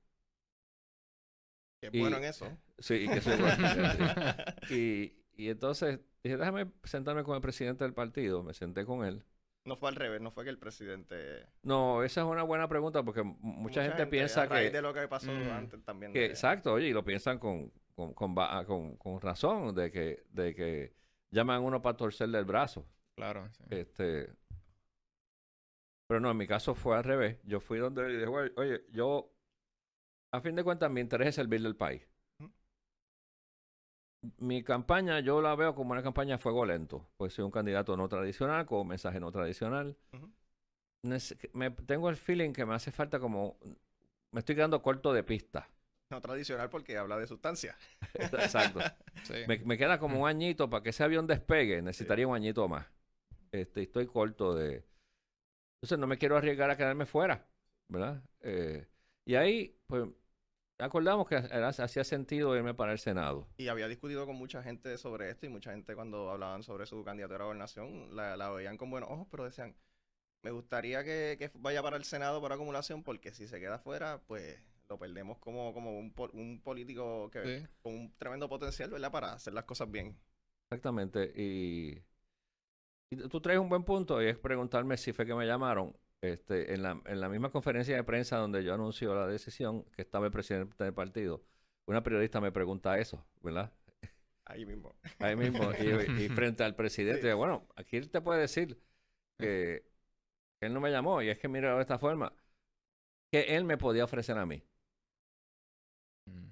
Que 1.81 1.89
y- 1.91 1.99
bueno 1.99 2.17
en 2.17 2.23
eso. 2.25 2.57
Sí, 2.79 2.93
y 2.95 3.07
que 3.09 3.21
soy 3.21 3.37
bueno, 3.37 3.57
y 4.69 5.49
entonces 5.49 5.99
dije, 6.23 6.37
déjame 6.37 6.71
sentarme 6.83 7.23
con 7.23 7.35
el 7.35 7.41
presidente 7.41 7.83
del 7.83 7.93
partido. 7.93 8.43
Me 8.43 8.53
senté 8.53 8.85
con 8.85 9.03
él. 9.05 9.23
No 9.67 9.75
fue 9.75 9.89
al 9.89 9.95
revés, 9.95 10.21
no 10.21 10.31
fue 10.31 10.43
que 10.45 10.49
el 10.49 10.57
presidente... 10.57 11.45
No, 11.63 12.01
esa 12.03 12.21
es 12.21 12.27
una 12.27 12.43
buena 12.43 12.67
pregunta 12.69 13.03
porque 13.03 13.21
mucha, 13.23 13.83
gente, 13.83 14.07
piensa 14.07 14.43
a 14.43 14.45
raíz 14.45 14.69
que, 14.71 14.77
de 14.77 14.81
lo 14.81 14.93
que 14.93 15.07
pasó 15.07 15.31
Mm. 15.31 15.49
antes 15.51 15.83
también. 15.83 16.13
que 16.13 16.19
de- 16.19 16.25
exacto, 16.27 16.73
oye, 16.73 16.87
y 16.87 16.93
lo 16.93 17.03
piensan 17.03 17.37
con, 17.37 17.71
con, 17.93 18.13
con, 18.13 18.33
con- 18.65 18.95
con 18.97 19.21
razón 19.21 19.75
de 19.75 19.91
que, 19.91 20.23
de 20.29 20.55
que 20.55 20.93
llaman 21.31 21.57
a 21.57 21.59
uno 21.59 21.81
para 21.81 21.97
torcerle 21.97 22.39
el 22.39 22.45
brazo. 22.45 22.87
claro. 23.15 23.47
sí. 23.51 23.63
Este, 23.71 24.29
pero 26.07 26.19
no, 26.21 26.31
en 26.31 26.37
mi 26.37 26.47
caso 26.47 26.73
fue 26.73 26.95
al 26.95 27.03
revés. 27.03 27.37
Yo 27.43 27.59
fui 27.59 27.79
donde 27.79 28.05
él 28.05 28.11
y 28.13 28.17
dije, 28.19 28.27
"Oye, 28.27 28.51
oye, 28.55 28.81
yo, 28.91 29.33
a 30.31 30.39
fin 30.39 30.55
de 30.55 30.63
cuentas, 30.63 30.89
mi 30.89 31.01
interés 31.01 31.27
es 31.29 31.35
servirle 31.35 31.67
al 31.67 31.75
país. 31.75 32.07
Mi 34.37 34.63
campaña 34.63 35.19
yo 35.19 35.41
la 35.41 35.55
veo 35.55 35.73
como 35.75 35.91
una 35.91 36.03
campaña 36.03 36.35
a 36.35 36.37
fuego 36.37 36.65
lento, 36.65 37.07
pues 37.17 37.33
soy 37.33 37.45
un 37.45 37.51
candidato 37.51 37.95
no 37.95 38.07
tradicional, 38.09 38.65
con 38.65 38.79
un 38.81 38.87
mensaje 38.89 39.19
no 39.19 39.31
tradicional. 39.31 39.97
Ujú. 40.13 40.31
Nece- 41.03 41.49
me, 41.53 41.71
tengo 41.71 42.09
el 42.09 42.15
feeling 42.15 42.51
que 42.51 42.65
me 42.65 42.73
hace 42.73 42.91
falta 42.91 43.19
como, 43.19 43.57
me 44.31 44.39
estoy 44.39 44.55
quedando 44.55 44.81
corto 44.81 45.13
de 45.13 45.23
pista. 45.23 45.69
No 46.09 46.21
tradicional 46.21 46.69
porque 46.69 46.97
habla 46.97 47.17
de 47.17 47.27
sustancia. 47.27 47.75
Exacto. 48.13 48.79
Sí. 49.23 49.33
Me, 49.47 49.57
me 49.57 49.77
queda 49.79 49.99
como 49.99 50.21
un 50.21 50.29
añito 50.29 50.69
para 50.69 50.83
que 50.83 50.91
ese 50.91 51.03
avión 51.03 51.25
despegue. 51.25 51.81
Necesitaría 51.81 52.27
un 52.27 52.35
añito 52.35 52.67
más. 52.67 52.85
Este, 53.51 53.81
estoy 53.81 54.05
corto 54.05 54.55
de. 54.55 54.85
Entonces 55.77 55.99
no 55.99 56.05
me 56.07 56.17
quiero 56.17 56.37
arriesgar 56.37 56.69
a 56.69 56.77
quedarme 56.77 57.05
fuera, 57.07 57.45
¿verdad? 57.89 58.23
Eh, 58.41 58.87
y 59.25 59.35
ahí, 59.35 59.75
pues, 59.87 60.07
acordamos 60.79 61.27
que 61.27 61.35
era- 61.35 61.69
hacía 61.69 62.03
sentido 62.03 62.55
irme 62.55 62.73
para 62.73 62.91
el 62.91 62.99
Senado. 62.99 63.47
Y 63.57 63.67
había 63.67 63.87
discutido 63.87 64.25
con 64.25 64.35
mucha 64.35 64.61
gente 64.63 64.97
sobre 64.97 65.29
esto 65.29 65.45
y 65.45 65.49
mucha 65.49 65.71
gente 65.71 65.95
cuando 65.95 66.29
hablaban 66.31 66.63
sobre 66.63 66.85
su 66.85 67.03
candidatura 67.03 67.39
a 67.43 67.47
gobernación 67.47 68.15
la, 68.15 68.37
la 68.37 68.49
veían 68.49 68.77
con 68.77 68.89
buenos 68.89 69.09
ojos, 69.09 69.27
pero 69.31 69.43
decían, 69.45 69.75
me 70.43 70.51
gustaría 70.51 71.03
que, 71.03 71.35
que 71.39 71.51
vaya 71.55 71.81
para 71.81 71.97
el 71.97 72.03
Senado 72.03 72.39
por 72.41 72.53
acumulación 72.53 73.03
porque 73.03 73.31
si 73.33 73.47
se 73.47 73.59
queda 73.59 73.79
fuera, 73.79 74.21
pues 74.27 74.59
lo 74.89 74.97
perdemos 74.97 75.37
como, 75.39 75.73
como 75.73 75.97
un, 75.97 76.13
un 76.33 76.61
político 76.61 77.29
que 77.31 77.59
Sí. 77.61 77.67
con 77.81 77.93
un 77.93 78.13
tremendo 78.17 78.47
potencial, 78.47 78.89
¿verdad? 78.89 79.11
Para 79.11 79.33
hacer 79.33 79.53
las 79.53 79.65
cosas 79.65 79.89
bien. 79.91 80.17
Exactamente. 80.69 81.33
Y, 81.35 82.03
y 83.09 83.15
tú 83.29 83.41
traes 83.41 83.59
un 83.59 83.69
buen 83.69 83.83
punto 83.83 84.21
y 84.21 84.27
es 84.27 84.37
preguntarme 84.37 84.97
si 84.97 85.11
fue 85.13 85.25
que 85.25 85.33
me 85.35 85.45
llamaron. 85.45 85.95
Este, 86.21 86.73
en, 86.73 86.81
la, 86.81 86.99
en 87.05 87.19
la 87.21 87.29
misma 87.29 87.51
conferencia 87.51 87.95
de 87.95 88.03
prensa 88.03 88.37
donde 88.37 88.63
yo 88.63 88.73
anuncio 88.73 89.13
la 89.13 89.27
decisión, 89.27 89.83
que 89.91 90.01
estaba 90.01 90.25
el 90.25 90.31
presidente 90.31 90.83
del 90.83 90.93
partido, 90.93 91.43
una 91.85 92.01
periodista 92.03 92.41
me 92.41 92.51
pregunta 92.51 92.97
eso, 92.97 93.23
¿verdad? 93.41 93.71
Ahí 94.45 94.65
mismo. 94.65 94.95
Ahí 95.19 95.35
mismo. 95.35 95.71
Y, 95.73 96.23
y 96.23 96.29
frente 96.29 96.63
al 96.63 96.75
presidente, 96.75 97.29
Sí. 97.29 97.33
bueno, 97.33 97.67
aquí 97.75 97.97
él 97.97 98.09
te 98.09 98.21
puede 98.21 98.41
decir 98.41 98.79
que 99.37 99.85
él 100.61 100.73
no 100.73 100.79
me 100.81 100.89
llamó 100.89 101.21
y 101.21 101.29
es 101.29 101.37
que 101.37 101.47
mira 101.47 101.75
de 101.75 101.81
esta 101.81 101.99
forma, 101.99 102.33
que 103.31 103.55
él 103.55 103.63
me 103.65 103.77
podía 103.77 104.03
ofrecer 104.05 104.37
a 104.37 104.45
mí 104.45 104.63
Mm. 106.29 106.49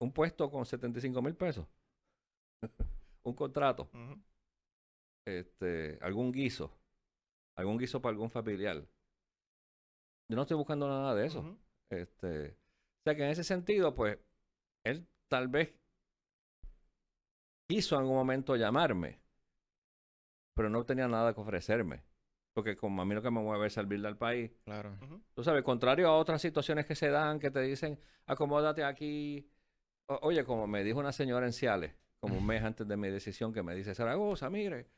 un 0.00 0.12
puesto 0.12 0.50
con 0.50 0.66
75 0.66 1.22
mil 1.22 1.36
pesos, 1.36 1.66
un 3.22 3.34
contrato, 3.34 3.88
este, 5.26 5.98
algún 6.00 6.32
guiso, 6.32 6.72
algún 7.58 7.76
guiso 7.78 8.00
para 8.00 8.12
algún 8.12 8.30
familiar. 8.30 8.76
Yo 10.28 10.36
no 10.36 10.42
estoy 10.42 10.56
buscando 10.56 10.88
nada 10.88 11.14
de 11.14 11.26
eso. 11.26 11.56
Este, 11.90 12.50
o 12.50 13.02
sea 13.04 13.14
que 13.16 13.24
en 13.24 13.30
ese 13.30 13.44
sentido, 13.44 13.94
pues, 13.94 14.18
él 14.84 15.06
tal 15.28 15.48
vez 15.48 15.74
quiso 17.68 17.96
en 17.96 18.02
algún 18.02 18.16
momento 18.16 18.56
llamarme, 18.56 19.20
pero 20.54 20.70
no 20.70 20.84
tenía 20.84 21.08
nada 21.08 21.34
que 21.34 21.40
ofrecerme. 21.40 22.04
Porque 22.54 22.76
como 22.76 23.02
a 23.02 23.04
mí 23.04 23.14
lo 23.14 23.22
que 23.22 23.30
me 23.30 23.40
mueve 23.40 23.68
es 23.68 23.72
servirle 23.72 24.08
al 24.08 24.16
país. 24.16 24.50
Claro. 24.64 24.96
Tú 25.34 25.44
sabes, 25.44 25.62
contrario 25.62 26.08
a 26.08 26.16
otras 26.16 26.42
situaciones 26.42 26.86
que 26.86 26.94
se 26.96 27.08
dan, 27.08 27.38
que 27.38 27.50
te 27.50 27.60
dicen, 27.60 28.00
acomódate 28.26 28.82
aquí. 28.84 29.48
O- 30.06 30.18
oye, 30.22 30.44
como 30.44 30.66
me 30.66 30.82
dijo 30.82 30.98
una 30.98 31.12
señora 31.12 31.46
en 31.46 31.52
Ciales, 31.52 31.94
como 32.18 32.36
un 32.36 32.44
mes 32.46 32.62
antes 32.62 32.86
de 32.88 32.96
mi 32.96 33.08
decisión, 33.10 33.52
que 33.52 33.62
me 33.62 33.74
dice, 33.74 33.94
Zaragoza, 33.94 34.50
mire, 34.50 34.90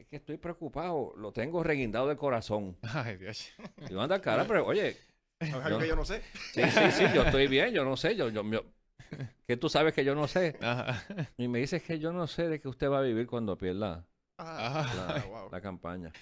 es 0.00 0.06
que 0.08 0.16
estoy 0.16 0.36
preocupado, 0.36 1.12
lo 1.16 1.32
tengo 1.32 1.62
reguindado 1.62 2.08
del 2.08 2.16
corazón. 2.16 2.76
Ay, 2.82 3.16
Dios. 3.16 3.52
Digo, 3.88 4.00
anda 4.00 4.20
cara, 4.20 4.44
pero 4.46 4.66
oye, 4.66 4.96
Yo- 5.40 5.78
que 5.78 5.88
yo 5.88 5.96
no 5.96 6.04
sé. 6.04 6.22
sí, 6.52 6.62
sí, 6.62 6.90
sí, 6.92 7.04
yo 7.14 7.22
estoy 7.22 7.46
bien, 7.48 7.72
yo 7.72 7.84
no 7.84 7.96
sé, 7.96 8.14
yo, 8.16 8.28
yo, 8.28 8.42
yo- 8.50 8.64
que 9.46 9.56
tú 9.56 9.68
sabes 9.68 9.92
que 9.94 10.04
yo 10.04 10.14
no 10.14 10.28
sé. 10.28 10.56
Ajá. 10.60 11.04
Y 11.36 11.48
me 11.48 11.58
dices 11.58 11.82
que 11.82 11.98
yo 11.98 12.12
no 12.12 12.26
sé 12.26 12.48
de 12.48 12.60
qué 12.60 12.68
usted 12.68 12.88
va 12.88 12.98
a 12.98 13.02
vivir 13.02 13.26
cuando 13.26 13.56
pierda 13.58 14.06
Ah, 14.38 14.90
la, 14.96 15.16
ah, 15.16 15.24
wow. 15.28 15.48
la 15.50 15.60
campaña. 15.60 16.12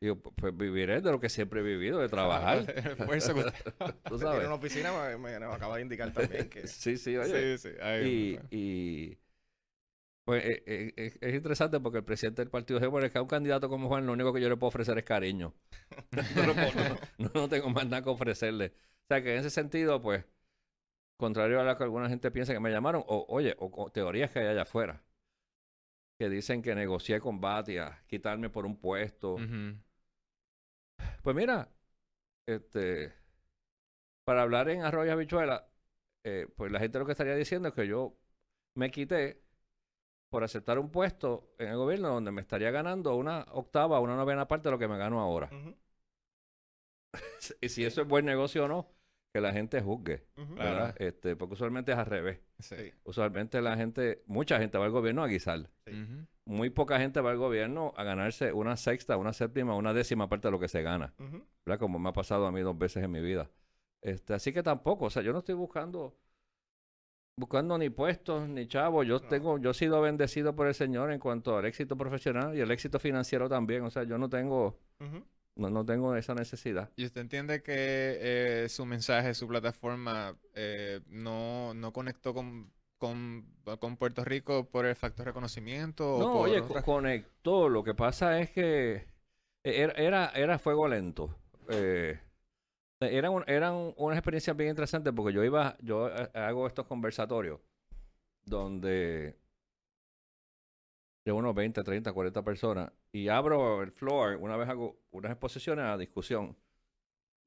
Digo, 0.00 0.16
"Pu- 0.16 0.32
pues 0.34 0.56
viviré 0.56 1.02
de 1.02 1.10
lo 1.10 1.20
que 1.20 1.28
siempre 1.28 1.60
he 1.60 1.62
vivido, 1.62 1.98
de 1.98 2.08
trabajar. 2.08 2.58
Esfuerzo 2.98 3.34
que 3.34 3.40
usted- 3.40 3.74
Tú 4.08 4.18
sabes. 4.18 4.46
una 4.46 4.54
oficina, 4.54 4.92
me, 4.92 5.18
me- 5.18 5.38
me 5.38 5.46
acaba 5.46 5.76
de 5.76 5.82
indicar 5.82 6.10
también 6.12 6.48
que... 6.48 6.66
Sí, 6.66 6.96
sí, 6.96 7.16
oye. 7.18 7.58
Sí, 7.58 7.68
sí. 7.68 7.74
Ay, 7.82 8.06
Y, 8.08 8.32
bueno. 8.34 8.48
y 8.50 9.18
pues 10.24 10.44
eh, 10.44 10.62
eh, 10.96 11.18
es 11.20 11.34
interesante 11.34 11.80
porque 11.80 11.98
el 11.98 12.04
presidente 12.04 12.42
del 12.42 12.50
partido 12.50 12.78
dice, 12.78 12.86
bueno, 12.88 13.06
es 13.06 13.12
que 13.12 13.18
a 13.18 13.22
un 13.22 13.28
candidato 13.28 13.68
como 13.68 13.88
Juan 13.88 14.06
lo 14.06 14.12
único 14.12 14.32
que 14.32 14.40
yo 14.40 14.48
le 14.48 14.56
puedo 14.56 14.68
ofrecer 14.68 14.96
es 14.98 15.04
cariño. 15.04 15.54
no, 17.18 17.30
no- 17.34 17.48
tengo 17.48 17.70
más 17.70 17.86
nada 17.86 18.02
que 18.02 18.10
ofrecerle. 18.10 18.74
O 19.04 19.06
sea 19.08 19.22
que 19.22 19.32
en 19.34 19.40
ese 19.40 19.50
sentido, 19.50 20.00
pues, 20.02 20.24
contrario 21.18 21.60
a 21.60 21.64
lo 21.64 21.76
que 21.78 21.84
alguna 21.84 22.08
gente 22.10 22.30
piensa 22.32 22.52
que 22.54 22.60
me 22.60 22.70
llamaron, 22.72 23.04
o 23.06 23.26
oye, 23.28 23.56
o, 23.60 23.70
o 23.84 23.90
teorías 23.92 24.30
que 24.32 24.40
hay 24.40 24.48
allá 24.48 24.62
afuera, 24.62 25.02
que 26.18 26.28
dicen 26.28 26.62
que 26.62 26.74
negocié 26.74 27.20
con 27.20 27.40
Batia, 27.40 28.02
quitarme 28.06 28.48
por 28.50 28.64
un 28.66 28.76
puesto. 28.76 29.48
Pues 31.22 31.34
mira, 31.36 31.68
este, 32.46 33.12
para 34.24 34.42
hablar 34.42 34.68
en 34.68 34.82
arroyo 34.82 35.12
habichuela, 35.12 35.68
eh, 36.24 36.46
pues 36.56 36.70
la 36.72 36.78
gente 36.80 36.98
lo 36.98 37.06
que 37.06 37.12
estaría 37.12 37.34
diciendo 37.36 37.68
es 37.68 37.74
que 37.74 37.86
yo 37.86 38.16
me 38.74 38.90
quité 38.90 39.42
por 40.30 40.44
aceptar 40.44 40.78
un 40.78 40.90
puesto 40.90 41.52
en 41.58 41.68
el 41.68 41.76
gobierno 41.76 42.08
donde 42.08 42.30
me 42.30 42.40
estaría 42.40 42.70
ganando 42.70 43.16
una 43.16 43.44
octava, 43.50 44.00
una 44.00 44.16
novena 44.16 44.48
parte 44.48 44.68
de 44.68 44.72
lo 44.72 44.78
que 44.78 44.88
me 44.88 44.96
gano 44.96 45.20
ahora. 45.20 45.50
Y 47.60 47.68
si 47.70 47.84
eso 47.84 48.02
es 48.02 48.08
buen 48.08 48.24
negocio 48.24 48.66
o 48.66 48.68
no, 48.68 48.88
que 49.32 49.40
la 49.40 49.52
gente 49.52 49.80
juzgue. 49.80 50.26
¿verdad? 50.36 50.94
Este, 50.98 51.34
porque 51.34 51.54
usualmente 51.54 51.90
es 51.90 51.98
al 51.98 52.06
revés. 52.06 52.40
Sí. 52.60 52.92
Usualmente 53.02 53.60
la 53.60 53.76
gente, 53.76 54.22
mucha 54.26 54.60
gente 54.60 54.78
va 54.78 54.84
al 54.84 54.92
gobierno 54.92 55.24
a 55.24 55.26
guisar. 55.26 55.68
Sí. 55.86 56.06
Muy 56.44 56.70
poca 56.70 56.98
gente 56.98 57.20
va 57.20 57.32
al 57.32 57.38
gobierno 57.38 57.92
a 57.96 58.04
ganarse 58.04 58.52
una 58.52 58.76
sexta, 58.76 59.16
una 59.16 59.32
séptima, 59.32 59.74
una 59.74 59.92
décima 59.92 60.28
parte 60.28 60.48
de 60.48 60.52
lo 60.52 60.60
que 60.60 60.68
se 60.68 60.82
gana. 60.82 61.12
¿verdad? 61.66 61.80
Como 61.80 61.98
me 61.98 62.10
ha 62.10 62.12
pasado 62.12 62.46
a 62.46 62.52
mí 62.52 62.60
dos 62.60 62.78
veces 62.78 63.02
en 63.02 63.10
mi 63.10 63.20
vida. 63.20 63.50
Este, 64.02 64.34
así 64.34 64.52
que 64.52 64.62
tampoco, 64.62 65.06
o 65.06 65.10
sea, 65.10 65.22
yo 65.22 65.32
no 65.32 65.40
estoy 65.40 65.56
buscando 65.56 66.16
buscando 67.40 67.76
ni 67.78 67.90
puestos 67.90 68.48
ni 68.48 68.68
chavos. 68.68 69.06
Yo 69.06 69.18
No. 69.20 69.26
tengo, 69.28 69.58
yo 69.58 69.70
he 69.70 69.74
sido 69.74 70.00
bendecido 70.00 70.54
por 70.54 70.66
el 70.68 70.74
Señor 70.74 71.10
en 71.10 71.18
cuanto 71.18 71.56
al 71.56 71.64
éxito 71.64 71.96
profesional 71.96 72.56
y 72.56 72.60
el 72.60 72.70
éxito 72.70 72.98
financiero 73.00 73.48
también. 73.48 73.82
O 73.82 73.90
sea, 73.90 74.04
yo 74.04 74.18
no 74.18 74.28
tengo, 74.28 74.78
no, 75.56 75.70
no 75.70 75.84
tengo 75.84 76.14
esa 76.14 76.34
necesidad. 76.34 76.90
¿Y 76.96 77.04
usted 77.06 77.22
entiende 77.22 77.62
que 77.62 77.74
eh, 77.74 78.68
su 78.68 78.86
mensaje, 78.86 79.34
su 79.34 79.48
plataforma, 79.48 80.36
eh, 80.54 81.00
no, 81.08 81.74
no 81.74 81.92
conectó 81.92 82.32
con, 82.34 82.70
con, 82.98 83.46
con 83.80 83.96
Puerto 83.96 84.24
Rico 84.24 84.68
por 84.68 84.86
el 84.86 84.94
factor 84.94 85.26
reconocimiento? 85.26 86.16
o 86.16 86.20
No, 86.20 86.32
por 86.34 86.48
oye, 86.48 86.60
otras- 86.60 86.84
conectó. 86.84 87.68
Lo 87.68 87.82
que 87.82 87.94
pasa 87.94 88.38
es 88.40 88.50
que 88.50 89.06
era, 89.64 89.92
era, 89.94 90.26
era 90.34 90.58
fuego 90.58 90.86
lento. 90.88 91.34
Eh, 91.70 92.18
eran, 93.00 93.32
un- 93.32 93.44
eran 93.46 93.94
unas 93.96 94.18
experiencias 94.18 94.56
bien 94.56 94.70
interesantes 94.70 95.12
porque 95.14 95.32
yo 95.32 95.44
iba, 95.44 95.76
yo 95.80 96.08
eh, 96.08 96.30
hago 96.34 96.66
estos 96.66 96.86
conversatorios 96.86 97.60
donde 98.44 99.38
de 101.24 101.32
unos 101.32 101.54
20, 101.54 101.82
30, 101.82 102.12
40 102.12 102.42
personas 102.42 102.92
y 103.12 103.28
abro 103.28 103.82
el 103.82 103.92
floor, 103.92 104.36
una 104.36 104.56
vez 104.56 104.68
hago 104.68 104.98
unas 105.10 105.32
exposiciones 105.32 105.84
a 105.84 105.96
discusión 105.98 106.56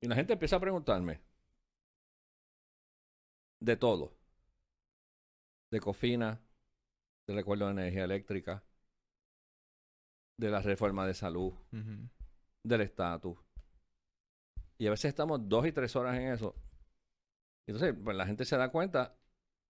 y 0.01 0.07
la 0.07 0.15
gente 0.15 0.33
empieza 0.33 0.57
a 0.57 0.59
preguntarme 0.59 1.21
de 3.59 3.75
todo. 3.77 4.13
De 5.71 5.79
cofina, 5.81 6.39
del 7.27 7.39
acuerdo 7.39 7.65
de 7.65 7.71
energía 7.73 8.03
eléctrica, 8.05 8.63
de 10.37 10.49
la 10.51 10.61
reforma 10.61 11.07
de 11.07 11.13
salud, 11.15 11.53
del 12.63 12.81
estatus. 12.81 13.37
Y 14.77 14.87
a 14.87 14.91
veces 14.91 15.05
estamos 15.09 15.47
dos 15.47 15.65
y 15.67 15.71
tres 15.71 15.95
horas 15.95 16.17
en 16.17 16.29
eso. 16.31 16.55
Entonces, 17.67 17.95
pues 18.03 18.15
la 18.17 18.25
gente 18.25 18.45
se 18.45 18.57
da 18.57 18.69
cuenta 18.69 19.15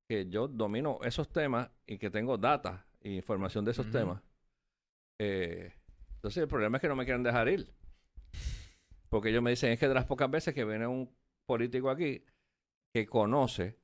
que 0.09 0.27
yo 0.29 0.47
domino 0.47 0.99
esos 1.03 1.29
temas 1.31 1.69
y 1.85 1.97
que 1.97 2.09
tengo 2.09 2.37
data 2.37 2.85
e 3.01 3.11
información 3.11 3.63
de 3.65 3.71
esos 3.71 3.85
temas. 3.91 4.21
Eh, 5.19 5.71
entonces, 6.15 6.41
el 6.43 6.47
problema 6.47 6.77
es 6.77 6.81
que 6.81 6.87
no 6.87 6.95
me 6.95 7.05
quieren 7.05 7.23
dejar 7.23 7.47
ir. 7.49 7.71
Porque 9.09 9.29
ellos 9.29 9.43
me 9.43 9.51
dicen, 9.51 9.71
es 9.71 9.79
que 9.79 9.87
de 9.87 9.93
las 9.93 10.05
pocas 10.05 10.29
veces 10.31 10.53
que 10.55 10.65
viene 10.65 10.87
un 10.87 11.09
político 11.45 11.89
aquí 11.89 12.23
que 12.93 13.05
conoce, 13.05 13.77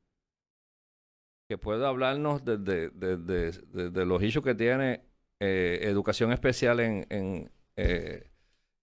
que 1.47 1.57
puede 1.57 1.85
hablarnos 1.85 2.43
desde 2.43 2.89
de, 2.89 3.17
de- 3.17 3.51
de- 3.51 3.89
de 3.91 4.05
los 4.05 4.21
issues 4.23 4.43
que 4.43 4.55
tiene 4.55 5.01
eh, 5.39 5.79
educación 5.83 6.31
especial 6.31 6.79
en, 6.79 7.05
en, 7.09 7.51
eh, 7.75 8.29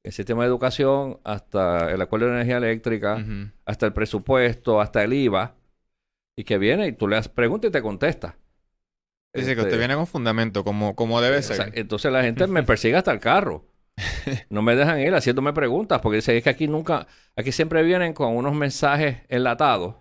el 0.06 0.12
sistema 0.12 0.42
de 0.44 0.48
educación, 0.48 1.18
hasta 1.24 1.90
el 1.90 2.00
acuerdo 2.00 2.26
de 2.26 2.32
energía 2.34 2.58
eléctrica, 2.58 3.24
hasta 3.64 3.86
el 3.86 3.92
presupuesto, 3.92 4.80
hasta 4.80 5.02
el 5.02 5.12
IVA, 5.12 5.56
y 6.38 6.44
que 6.44 6.58
viene 6.58 6.86
y 6.86 6.92
tú 6.92 7.08
le 7.08 7.16
haces 7.16 7.32
preguntas 7.32 7.70
y 7.70 7.72
te 7.72 7.82
contesta. 7.82 8.36
Dice 9.34 9.54
que 9.54 9.62
usted 9.62 9.72
Este, 9.72 9.78
viene 9.78 9.96
con 9.96 10.06
fundamento, 10.06 10.62
como, 10.62 10.94
como 10.94 11.20
debe 11.20 11.38
o 11.38 11.42
sea, 11.42 11.56
ser. 11.56 11.72
entonces 11.76 12.12
la 12.12 12.22
gente 12.22 12.46
me 12.46 12.62
persigue 12.62 12.94
hasta 12.96 13.10
el 13.10 13.18
carro. 13.18 13.64
No 14.50 14.62
me 14.62 14.76
dejan 14.76 15.00
ir 15.00 15.12
haciéndome 15.14 15.52
preguntas, 15.52 16.00
porque 16.00 16.16
dice, 16.16 16.36
es 16.36 16.44
que 16.44 16.50
aquí 16.50 16.68
nunca, 16.68 17.06
aquí 17.34 17.50
siempre 17.50 17.82
vienen 17.82 18.12
con 18.12 18.36
unos 18.36 18.54
mensajes 18.54 19.22
enlatados, 19.28 19.96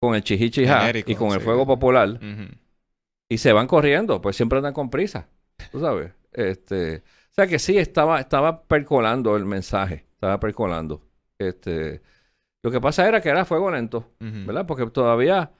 con 0.00 0.14
el 0.14 0.22
chichichijá 0.22 0.80
Genérico, 0.80 1.10
y 1.10 1.14
con 1.14 1.32
el 1.32 1.40
fuego 1.40 1.66
popular, 1.66 2.18
y 3.28 3.36
se 3.38 3.52
van 3.52 3.66
corriendo, 3.66 4.20
pues 4.22 4.34
siempre 4.36 4.58
andan 4.58 4.72
con 4.72 4.88
prisa, 4.88 5.28
tú 5.72 5.80
sabes. 5.80 6.12
Este, 6.32 7.02
o 7.34 7.36
sea 7.36 7.48
que 7.48 7.58
sí, 7.58 7.76
estaba, 7.76 8.20
estaba 8.20 8.62
percolando 8.62 9.36
el 9.36 9.44
mensaje, 9.44 10.06
estaba 10.12 10.38
percolando. 10.38 11.02
Este, 11.36 12.00
lo 12.62 12.70
que 12.70 12.80
pasa 12.80 13.08
era 13.08 13.20
que 13.20 13.28
era 13.28 13.44
fuego 13.44 13.72
lento. 13.72 14.12
¿verdad? 14.20 14.64
Porque 14.68 14.86
todavía, 14.86 15.50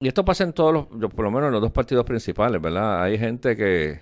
y 0.00 0.08
esto 0.08 0.24
pasa 0.24 0.42
en 0.42 0.52
todos 0.52 0.88
los, 0.90 1.14
por 1.14 1.24
lo 1.24 1.30
menos 1.30 1.46
en 1.46 1.52
los 1.52 1.60
dos 1.60 1.70
partidos 1.70 2.04
principales, 2.04 2.60
¿verdad? 2.60 3.04
Hay 3.04 3.18
gente 3.18 3.56
que... 3.56 4.00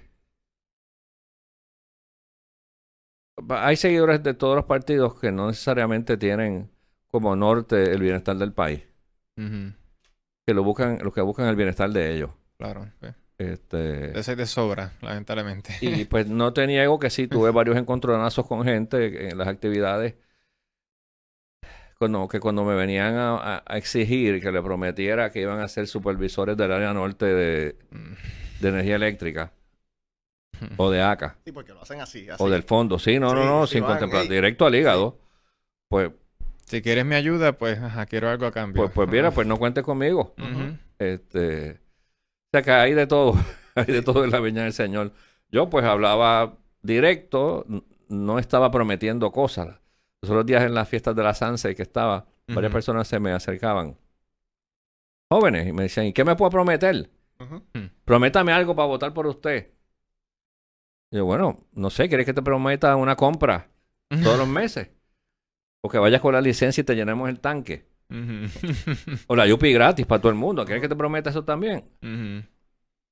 Hay 3.51 3.77
seguidores 3.77 4.23
de 4.23 4.33
todos 4.33 4.57
los 4.57 4.65
partidos 4.65 5.21
que 5.21 5.31
no 5.31 5.49
necesariamente 5.49 6.17
tienen 6.17 6.71
como 7.09 7.37
norte 7.37 7.93
el 7.93 8.01
bienestar 8.01 8.37
del 8.37 8.55
país, 8.55 8.83
que 9.37 10.55
lo 10.55 10.65
buscan, 10.65 11.01
los 11.03 11.13
que 11.13 11.21
buscan 11.21 11.49
el 11.49 11.57
bienestar 11.57 11.91
de 11.91 12.15
ellos. 12.15 12.31
Claro. 12.57 12.91
sí. 13.03 13.09
Este, 13.39 14.11
Ese 14.19 14.33
es 14.33 14.37
de 14.39 14.47
sobra, 14.47 14.93
lamentablemente. 15.01 15.77
y 15.81 16.05
pues 16.07 16.27
no 16.27 16.53
te 16.53 16.67
niego 16.67 16.99
que 16.99 17.11
sí, 17.11 17.29
tuve 17.29 17.51
varios 17.51 17.77
encontronazos 17.77 18.47
con 18.47 18.65
gente 18.65 19.31
en 19.31 19.39
las 19.39 19.49
actividades. 19.49 20.15
Cuando, 21.99 22.29
que 22.29 22.39
cuando 22.39 22.65
me 22.65 22.75
venían 22.77 23.17
a, 23.17 23.37
a- 23.57 23.63
a 23.67 23.77
exigir 23.77 24.41
que 24.41 24.53
le 24.53 24.63
prometiera 24.63 25.31
que 25.31 25.41
iban 25.41 25.61
a 25.61 25.69
ser 25.69 25.87
supervisores 25.89 26.57
del 26.57 26.71
área 26.73 26.93
norte 26.95 27.27
de, 27.27 27.77
de 28.61 28.69
energía 28.69 28.97
eléctrica 28.97 29.53
o 30.77 30.91
de 30.91 31.01
ACA 31.03 31.37
Sí, 31.45 31.53
porque 31.53 31.73
lo 31.73 31.83
hacen 31.83 32.01
así, 32.01 32.29
así. 32.29 32.45
o 32.45 32.51
del 32.51 32.63
fondo. 32.63 32.99
Sí, 32.99 33.19
no, 33.19 33.35
no, 33.35 33.45
Sí, 33.45 33.61
no, 33.61 33.67
sí 33.67 33.73
sin 33.75 33.83
van, 33.83 33.99
contemplar, 33.99 34.29
directo 34.29 34.67
al 34.67 34.75
hígado. 34.75 35.19
Pues, 35.89 36.11
Si 36.67 36.83
quieres 36.83 37.05
mi 37.05 37.15
ayuda, 37.17 37.59
pues 37.59 37.79
ajá, 37.81 38.07
quiero 38.07 38.29
algo 38.29 38.47
a 38.47 38.53
cambio. 38.53 38.83
pues, 38.83 38.93
pues 38.95 39.09
mira, 39.09 39.31
pues 39.33 39.47
no 39.47 39.57
cuentes 39.59 39.85
conmigo. 39.85 40.35
Este, 40.99 41.81
o 42.49 42.51
sea 42.51 42.63
que 42.63 42.71
hay 42.71 42.95
de 42.95 43.07
todo, 43.07 43.35
hay 43.75 43.85
de 43.85 44.03
todo 44.03 44.25
en 44.25 44.31
la 44.31 44.41
viña 44.41 44.63
del 44.63 44.73
Señor. 44.73 45.13
Yo 45.51 45.69
pues 45.69 45.85
hablaba 45.85 46.57
directo, 46.83 47.67
no 48.09 48.39
estaba 48.39 48.71
prometiendo 48.71 49.31
cosas. 49.33 49.81
Los 50.23 50.31
otros 50.31 50.47
días 50.47 50.65
en 50.65 50.75
las 50.75 50.89
fiestas 50.89 51.15
de 51.15 51.23
la 51.23 51.35
Sanse 51.35 51.75
que 51.75 51.83
estaba, 51.83 52.27
varias 52.49 52.73
personas 52.73 53.07
se 53.07 53.21
me 53.21 53.33
acercaban, 53.33 53.97
jóvenes, 55.31 55.69
y 55.69 55.73
me 55.73 55.85
decían, 55.85 56.07
¿y 56.07 56.13
qué 56.13 56.25
me 56.25 56.35
puedo 56.37 56.51
prometer? 56.51 57.11
Ujú. 57.39 57.63
Prométame 58.05 58.53
algo 58.53 58.75
para 58.75 58.89
votar 58.89 59.13
por 59.13 59.27
usted. 59.27 59.71
Y 61.11 61.17
yo, 61.17 61.25
bueno, 61.25 61.65
no 61.73 61.91
sé, 61.91 62.09
¿quieres 62.09 62.27
que 62.27 62.35
te 62.35 62.43
prometa 62.43 62.97
una 62.97 63.15
compra 63.15 63.69
todos 64.23 64.39
los 64.39 64.49
meses? 64.49 64.91
O 65.83 65.89
que 65.89 65.99
vayas 65.99 66.21
con 66.21 66.35
la 66.35 66.41
licencia 66.41 66.81
y 66.81 66.85
te 66.85 66.97
llenemos 66.97 67.29
el 67.29 67.41
tanque. 67.41 67.88
Ujú. 68.11 69.19
O 69.27 69.37
la 69.37 69.47
Yupi 69.47 69.73
gratis 69.73 70.07
para 70.07 70.21
todo 70.21 70.31
el 70.31 70.39
mundo. 70.39 70.65
¿Quieres 70.65 70.83
que 70.83 70.89
te 70.89 70.97
prometa 70.97 71.31
eso 71.31 71.45
también? 71.45 71.85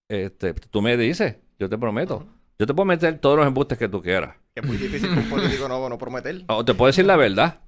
Este, 0.08 0.54
tú 0.54 0.82
me 0.82 0.96
dices, 0.96 1.36
yo 1.58 1.68
te 1.68 1.76
prometo. 1.76 2.26
Yo 2.58 2.66
te 2.66 2.72
puedo 2.72 2.86
meter 2.86 3.18
todos 3.18 3.36
los 3.36 3.46
embustes 3.46 3.76
que 3.76 3.88
tú 3.88 4.00
quieras. 4.00 4.36
Es 4.54 4.64
muy 4.64 4.78
difícil 4.78 5.12
que 5.12 5.20
un 5.20 5.28
político 5.28 5.68
no, 5.68 5.88
no 5.88 5.98
prometer. 5.98 6.44
O 6.48 6.64
te 6.64 6.72
puedo 6.74 6.86
decir 6.86 7.04
la 7.04 7.16
verdad. 7.16 7.60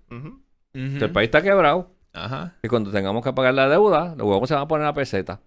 El 0.72 1.10
país 1.10 1.26
está 1.26 1.42
quebrado. 1.42 1.94
Ajá. 2.14 2.56
Y 2.62 2.68
cuando 2.68 2.90
tengamos 2.90 3.22
que 3.22 3.32
pagar 3.32 3.54
la 3.54 3.68
deuda, 3.68 4.14
los 4.16 4.26
huevos 4.26 4.48
se 4.48 4.54
van 4.54 4.64
a 4.64 4.68
poner 4.68 4.86
a 4.86 4.94
peseta. 4.94 5.40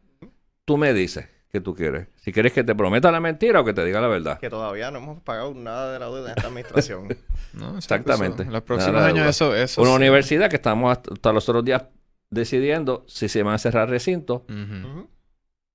Tú 0.66 0.78
me 0.78 0.94
dices 0.94 1.28
que 1.52 1.60
tú 1.62 1.76
quieres. 1.76 2.08
Si 2.18 2.32
quieres 2.32 2.54
que 2.54 2.64
te 2.64 2.74
prometa 2.76 3.12
la 3.12 3.20
mentira 3.20 3.60
o 3.62 3.66
que 3.66 3.74
te 3.74 3.84
diga 3.84 4.00
la 4.02 4.08
verdad. 4.08 4.40
Que 4.40 4.50
todavía 4.50 4.90
no 4.92 5.00
hemos 5.00 5.22
pagado 5.22 5.54
nada 5.54 5.92
de 5.94 6.00
la 6.00 6.06
deuda 6.06 6.32
en 6.32 6.38
esta 6.38 6.48
administración. 6.48 7.08
No, 7.54 7.78
Exactamente. 7.78 8.46
Los 8.46 8.62
próximos 8.62 9.02
de 9.02 9.08
años 9.10 9.28
eso, 9.28 9.54
eso 9.54 9.82
Una 9.82 9.92
sí. 9.92 9.96
universidad 9.98 10.50
que 10.50 10.56
estamos 10.56 10.90
hasta, 10.90 11.14
hasta 11.14 11.34
los 11.34 11.50
otros 11.50 11.66
días 11.66 11.84
decidiendo 12.30 13.04
si 13.10 13.28
se 13.28 13.44
van 13.44 13.56
a 13.56 13.58
cerrar 13.58 13.90
recintos. 13.90 14.44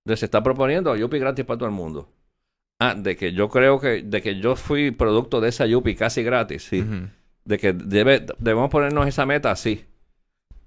De- 0.06 0.16
se 0.16 0.25
está 0.25 0.42
proponiendo 0.42 0.97
Yupi 0.97 1.18
gratis 1.18 1.45
para 1.45 1.59
todo 1.59 1.68
el 1.68 1.75
mundo. 1.75 2.09
Ah, 2.80 2.95
de 2.97 3.14
que 3.16 3.33
yo 3.35 3.50
creo 3.50 3.78
que, 3.78 4.02
de 4.02 4.23
que 4.23 4.40
yo 4.40 4.56
fui 4.56 4.90
producto 4.90 5.40
de 5.42 5.50
esa 5.50 5.66
Yupi 5.66 5.95
casi 5.97 6.23
gratis, 6.23 6.62
sí. 6.64 6.83
De 7.45 7.59
que 7.59 7.75
debe, 7.75 8.25
debemos 8.38 8.71
ponernos 8.71 9.06
esa 9.06 9.26
meta, 9.26 9.54
sí. 9.56 9.85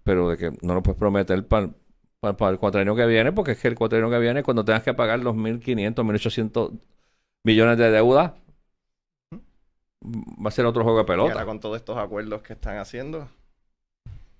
Pero 0.03 0.29
de 0.29 0.37
que 0.37 0.51
no 0.61 0.75
lo 0.75 0.83
puedes 0.83 0.99
prometer 0.99 1.43
para, 1.47 1.69
para, 2.19 2.51
el 2.51 2.59
cuatrienio 2.59 2.95
que 2.95 3.05
viene, 3.05 3.31
porque 3.31 3.51
es 3.51 3.59
que 3.59 3.67
el 3.67 3.75
cuatrienio 3.75 4.09
que 4.09 4.19
viene, 4.19 4.43
cuando 4.43 4.65
tengas 4.65 4.83
que 4.83 4.93
pagar 4.93 5.19
los 5.19 5.35
1.500, 5.35 6.03
1.800 6.03 6.79
millones 7.43 7.77
de 7.77 7.91
deuda, 7.91 8.35
va 10.03 10.47
a 10.49 10.51
ser 10.51 10.65
otro 10.65 10.83
juego 10.83 11.03
de 11.03 11.05
Y 11.17 11.19
ahora 11.19 11.43
pelota. 11.43 11.45
con 11.45 11.59
todos 11.59 11.77
estos 11.77 11.97
acuerdos 11.97 12.41
que 12.41 12.53
están 12.53 12.77
haciendo. 12.77 13.29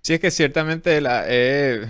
Sí, 0.01 0.13
es 0.13 0.19
que 0.19 0.31
ciertamente 0.31 1.01
la, 1.01 1.25
eh, 1.27 1.87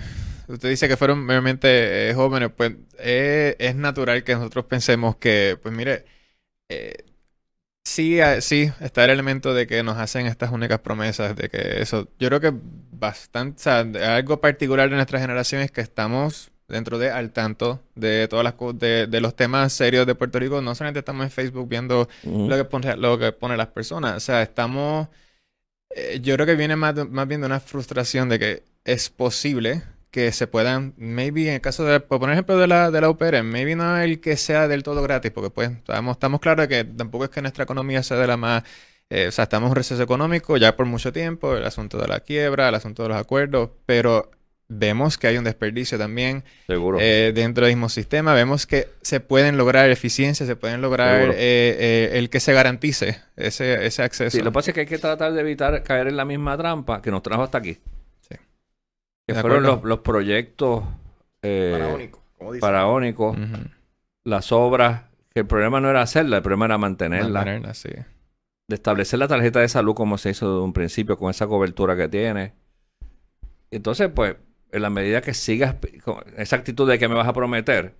usted 0.52 0.68
dice 0.68 0.88
que 0.88 0.96
fueron 0.96 1.24
meramente 1.24 2.10
eh, 2.10 2.14
jóvenes, 2.14 2.50
pues 2.56 2.72
eh, 2.98 3.56
es 3.58 3.74
natural 3.76 4.24
que 4.24 4.34
nosotros 4.34 4.64
pensemos 4.66 5.16
que, 5.16 5.58
pues 5.62 5.74
mire, 5.74 6.04
eh, 6.68 7.04
sí, 7.84 8.18
sí, 8.40 8.72
está 8.80 9.04
el 9.04 9.10
elemento 9.10 9.54
de 9.54 9.66
que 9.66 9.82
nos 9.82 9.98
hacen 9.98 10.26
estas 10.26 10.52
únicas 10.52 10.80
promesas, 10.80 11.36
de 11.36 11.48
que 11.48 11.82
eso, 11.82 12.08
yo 12.18 12.28
creo 12.28 12.40
que 12.40 12.54
bastante, 13.00 13.58
o 13.60 13.62
sea, 13.62 13.84
de- 13.84 14.04
algo 14.04 14.40
particular 14.40 14.90
de 14.90 14.96
nuestra 14.96 15.20
generación 15.20 15.62
es 15.62 15.70
que 15.72 15.80
estamos 15.80 16.50
dentro 16.68 16.98
de 16.98 17.10
al 17.10 17.32
tanto 17.32 17.82
de 17.96 18.28
todas 18.28 18.44
las 18.44 18.54
de, 18.78 19.06
de 19.08 19.20
los 19.20 19.34
temas 19.36 19.72
serios 19.72 20.06
de 20.06 20.14
Puerto 20.14 20.38
Rico, 20.38 20.60
no 20.62 20.74
solamente 20.74 21.00
estamos 21.00 21.24
en 21.24 21.30
Facebook 21.32 21.68
viendo 21.68 22.08
lo 22.46 22.56
que 22.56 22.64
pone, 22.64 22.96
lo 22.96 23.18
que 23.18 23.32
pone 23.32 23.56
las 23.56 23.68
personas. 23.68 24.16
O 24.16 24.20
sea, 24.20 24.42
estamos. 24.42 25.08
eh, 25.90 26.20
yo 26.22 26.34
creo 26.34 26.46
que 26.46 26.56
viene 26.56 26.76
más, 26.76 26.94
más 27.10 27.26
bien 27.28 27.40
de 27.40 27.46
una 27.46 27.60
frustración 27.60 28.28
de 28.28 28.38
que 28.38 28.64
es 28.84 29.10
posible 29.10 29.82
que 30.10 30.32
se 30.32 30.46
puedan, 30.48 30.94
maybe 30.96 31.48
en 31.48 31.54
el 31.54 31.60
caso 31.60 31.84
de, 31.84 32.00
por 32.00 32.18
poner 32.20 32.34
ejemplo 32.34 32.58
de 32.58 32.66
la, 32.66 32.90
de 32.90 33.00
la 33.00 33.10
UPR, 33.10 33.42
maybe 33.44 33.76
no 33.76 33.96
el 33.98 34.20
que 34.20 34.36
sea 34.36 34.66
del 34.68 34.82
todo 34.82 35.02
gratis, 35.02 35.30
porque 35.32 35.50
pues 35.50 35.70
estamos, 35.70 36.14
estamos 36.16 36.40
claros 36.40 36.68
de 36.68 36.84
que 36.84 36.84
tampoco 36.84 37.24
es 37.24 37.30
que 37.30 37.42
nuestra 37.42 37.64
economía 37.64 38.02
sea 38.02 38.16
de 38.18 38.26
la 38.26 38.36
más. 38.36 38.64
Eh, 39.10 39.26
o 39.28 39.32
sea, 39.32 39.42
estamos 39.44 39.66
en 39.66 39.70
un 39.72 39.76
receso 39.76 40.02
económico 40.02 40.56
ya 40.56 40.76
por 40.76 40.86
mucho 40.86 41.12
tiempo, 41.12 41.56
el 41.56 41.64
asunto 41.64 41.98
de 41.98 42.08
la 42.08 42.20
quiebra, 42.20 42.68
el 42.68 42.74
asunto 42.74 43.02
de 43.02 43.10
los 43.10 43.18
acuerdos, 43.18 43.70
pero 43.86 44.30
vemos 44.72 45.18
que 45.18 45.26
hay 45.26 45.36
un 45.36 45.42
desperdicio 45.42 45.98
también 45.98 46.44
Seguro. 46.68 46.98
eh, 47.00 47.32
dentro 47.34 47.66
del 47.66 47.74
mismo 47.74 47.88
sistema. 47.88 48.34
Vemos 48.34 48.68
que 48.68 48.88
se 49.02 49.18
pueden 49.18 49.56
lograr 49.56 49.90
eficiencia, 49.90 50.46
se 50.46 50.54
pueden 50.54 50.80
lograr 50.80 51.30
eh, 51.30 51.34
eh, 51.38 52.10
el 52.14 52.30
que 52.30 52.38
se 52.38 52.52
garantice 52.52 53.20
ese, 53.36 53.84
ese 53.84 54.04
acceso. 54.04 54.30
Sí, 54.36 54.44
lo 54.44 54.52
que 54.52 54.54
pasa 54.54 54.70
es 54.70 54.74
que 54.74 54.80
hay 54.80 54.86
que 54.86 54.98
tratar 54.98 55.32
de 55.32 55.40
evitar 55.40 55.82
caer 55.82 56.06
en 56.06 56.16
la 56.16 56.24
misma 56.24 56.56
trampa 56.56 57.02
que 57.02 57.10
nos 57.10 57.20
trajo 57.22 57.42
hasta 57.42 57.58
aquí. 57.58 57.78
Sí. 58.20 58.36
Que 59.26 59.34
De 59.34 59.40
fueron 59.40 59.64
los, 59.64 59.82
los 59.82 59.98
proyectos 60.00 60.84
eh, 61.42 61.70
Faraónico, 61.76 62.22
faraónicos, 62.60 63.36
Ujú. 63.36 63.56
las 64.22 64.52
obras, 64.52 65.02
que 65.34 65.40
el 65.40 65.46
problema 65.46 65.80
no 65.80 65.90
era 65.90 66.02
hacerla, 66.02 66.36
el 66.36 66.42
problema 66.44 66.66
era 66.66 66.78
mantenerla, 66.78 67.40
Mantenerla, 67.40 67.74
sí. 67.74 67.90
De 68.70 68.76
establecer 68.76 69.18
la 69.18 69.28
tarjeta 69.28 69.60
de 69.60 69.68
salud 69.68 69.94
como 69.94 70.16
se 70.16 70.30
hizo 70.30 70.56
de 70.58 70.62
un 70.62 70.72
principio, 70.72 71.18
con 71.18 71.28
esa 71.30 71.46
cobertura 71.46 71.96
que 71.96 72.08
tiene. 72.08 72.52
Entonces, 73.70 74.08
pues, 74.14 74.36
en 74.72 74.82
la 74.82 74.90
medida 74.90 75.20
que 75.20 75.34
sigas 75.34 75.76
con 76.04 76.18
esa 76.36 76.56
actitud 76.56 76.88
de 76.88 76.98
que 76.98 77.08
me 77.08 77.14
vas 77.14 77.28
a 77.28 77.32
prometer, 77.32 77.94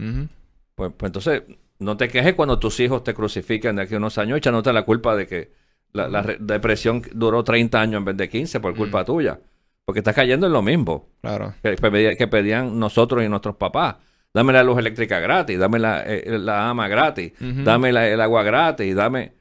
pues, 0.75 0.93
pues 0.97 1.09
entonces 1.09 1.43
no 1.79 1.97
te 1.97 2.09
quejes 2.09 2.35
cuando 2.35 2.59
tus 2.59 2.79
hijos 2.81 3.03
te 3.05 3.15
crucifiquen 3.15 3.77
de 3.77 3.83
aquí 3.83 3.95
a 3.95 3.99
unos 3.99 4.17
años 4.19 4.39
echándote 4.39 4.73
la 4.73 4.83
culpa 4.85 5.15
de 5.17 5.27
que 5.27 5.53
la, 5.93 6.09
la 6.09 6.23
re- 6.23 6.37
depresión 6.41 7.03
duró 7.13 7.43
30 7.43 7.81
años 7.81 7.99
en 7.99 8.05
vez 8.05 8.17
de 8.17 8.29
15 8.29 8.61
por 8.61 8.75
culpa 8.77 9.05
tuya. 9.05 9.39
Porque 9.85 10.01
estás 10.01 10.15
cayendo 10.15 10.47
en 10.47 10.53
lo 10.53 10.63
mismo 10.63 11.09
Claro. 11.21 11.55
que, 11.63 11.75
pedía- 11.77 12.17
que 12.17 12.29
pedían 12.29 12.79
nosotros 12.79 13.25
y 13.25 13.29
nuestros 13.29 13.57
papás. 13.57 13.97
Dame 14.33 14.53
la 14.53 14.63
luz 14.63 14.79
eléctrica 14.79 15.19
gratis, 15.19 15.59
dame 15.59 15.81
la, 15.81 16.05
eh, 16.07 16.39
la 16.39 16.71
ama 16.71 16.87
gratis, 16.87 17.33
dame 17.41 17.91
la- 17.93 18.07
el 18.09 18.21
agua 18.21 18.45
gratis, 18.45 18.95
dame... 18.95 19.33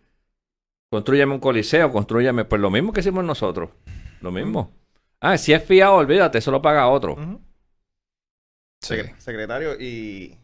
Construyame 0.91 1.33
un 1.33 1.39
coliseo, 1.39 1.91
construyame... 1.91 2.45
Pues 2.45 2.61
lo 2.61 2.69
mismo 2.71 2.91
que 2.91 3.01
hicimos 3.01 3.23
nosotros. 3.23 3.69
Lo 4.21 4.31
mismo. 4.31 4.71
Ah, 5.21 5.37
si 5.37 5.53
es 5.53 5.63
fiado, 5.63 5.95
olvídate, 5.95 6.37
eso 6.39 6.49
lo 6.51 6.61
paga 6.61 6.87
otro. 6.87 7.15
Sí. 8.81 8.95
Secretario, 9.17 9.79
y 9.79 10.37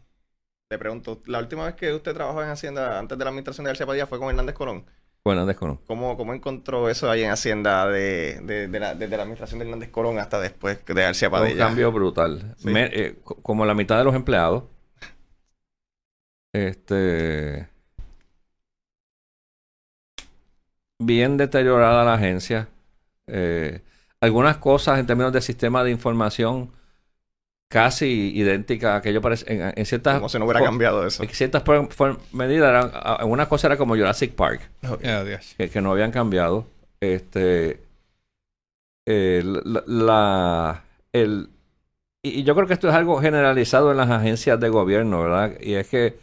le 0.70 0.78
pregunto, 0.78 1.22
la 1.26 1.38
última 1.40 1.64
vez 1.64 1.74
que 1.74 1.92
usted 1.92 2.12
trabajó 2.14 2.42
en 2.42 2.50
Hacienda 2.50 2.98
antes 2.98 3.16
de 3.18 3.24
la 3.24 3.30
administración 3.30 3.64
de 3.64 3.70
García 3.70 3.86
Padilla 3.86 4.06
fue 4.06 4.18
con 4.18 4.28
Hernández 4.28 4.54
Colón. 4.54 4.84
Bueno, 5.24 5.44
desconozco. 5.46 5.84
¿Cómo, 5.86 6.16
cómo 6.16 6.34
encontró 6.34 6.88
eso 6.88 7.10
ahí 7.10 7.24
en 7.24 7.30
Hacienda 7.30 7.88
de, 7.88 8.40
de- 8.42 8.68
de 8.68 8.78
la, 8.80 8.94
desde 8.94 9.16
la 9.16 9.22
administración 9.24 9.58
de 9.58 9.64
Hernández 9.64 9.90
Colón 9.90 10.18
hasta 10.20 10.38
después 10.38 10.84
de 10.84 10.94
García 10.94 11.30
Fue 11.30 11.40
un 11.40 11.44
Padilla? 11.46 11.66
cambio 11.66 11.90
brutal. 11.90 12.54
Sí. 12.58 12.68
Me- 12.68 12.84
eh, 12.92 13.18
co- 13.24 13.36
como 13.42 13.64
la 13.66 13.74
mitad 13.74 13.98
de 13.98 14.04
los 14.04 14.14
empleados. 14.14 14.64
Este. 16.52 17.68
Bien 20.98 21.36
deteriorada 21.36 22.04
la 22.04 22.14
agencia. 22.14 22.68
Eh, 23.26 23.82
algunas 24.20 24.56
cosas 24.58 24.98
en 24.98 25.06
términos 25.06 25.32
de 25.32 25.40
sistema 25.42 25.84
de 25.84 25.90
información 25.90 26.70
casi 27.68 28.32
idénticas 28.34 28.90
a 28.92 28.96
aquello 28.96 29.20
parece 29.20 29.52
en, 29.52 29.72
en 29.76 29.86
ciertas 29.86 30.16
Como 30.16 30.28
si 30.28 30.38
no 30.38 30.44
hubiera 30.44 30.62
cambiado 30.62 31.06
eso. 31.06 31.22
en 31.22 31.28
ciertas 31.30 31.62
medidas 32.32 32.92
algunas 32.94 33.48
cosas 33.48 33.64
era 33.70 33.76
como 33.76 33.96
Jurassic 33.96 34.32
Park 34.34 34.60
Oh, 34.88 34.98
que, 34.98 35.68
que 35.70 35.80
no 35.80 35.92
habían 35.92 36.12
cambiado. 36.12 36.66
Este, 37.00 37.80
eh, 39.06 39.42
la, 39.44 39.82
la- 39.86 40.84
el, 41.12 41.48
y, 42.22 42.40
y 42.40 42.44
yo 42.44 42.54
creo 42.54 42.66
que 42.66 42.74
esto 42.74 42.88
es 42.88 42.94
algo 42.94 43.20
generalizado 43.20 43.90
en 43.90 43.98
las 43.98 44.10
agencias 44.10 44.60
de 44.60 44.68
gobierno, 44.68 45.22
¿verdad? 45.22 45.52
Y 45.60 45.74
es 45.74 45.88
que, 45.88 46.18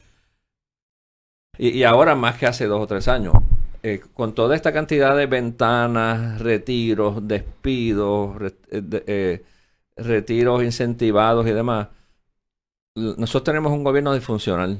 y, 1.57 1.69
y 1.69 1.83
ahora 1.83 2.15
más 2.15 2.37
que 2.37 2.45
hace 2.47 2.65
dos 2.65 2.81
o 2.81 2.87
tres 2.87 3.07
años, 3.07 3.33
eh, 3.85 4.01
con 4.13 4.33
toda 4.33 4.55
esta 4.55 4.71
cantidad 4.71 5.13
de 5.17 5.25
ventanas, 5.25 6.39
retiros, 6.39 7.27
despidos, 7.27 8.41
eh, 8.71 8.81
eh, 9.07 9.43
retiros 9.97 10.63
incentivados 10.63 11.45
y 11.47 11.51
demás, 11.51 11.89
nosotros 12.95 13.43
tenemos 13.43 13.73
un 13.73 13.83
gobierno 13.83 14.13
disfuncional. 14.13 14.79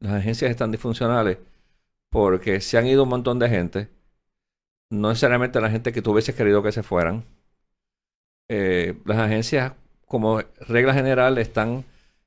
Las 0.00 0.12
agencias 0.14 0.50
están 0.50 0.70
disfuncionales 0.70 1.38
porque 2.10 2.60
se 2.60 2.76
han 2.76 2.86
ido 2.86 3.04
un 3.04 3.08
montón 3.08 3.38
de 3.38 3.48
gente. 3.48 3.88
No 4.90 5.08
necesariamente 5.08 5.58
la 5.60 5.70
gente 5.70 5.92
que 5.92 6.02
tú 6.02 6.12
hubieses 6.12 6.34
querido 6.34 6.62
que 6.62 6.72
se 6.72 6.82
fueran. 6.82 7.24
Las 8.48 9.18
agencias, 9.18 9.72
como 10.06 10.42
regla 10.68 10.92
general, 10.92 11.38
están, 11.38 11.84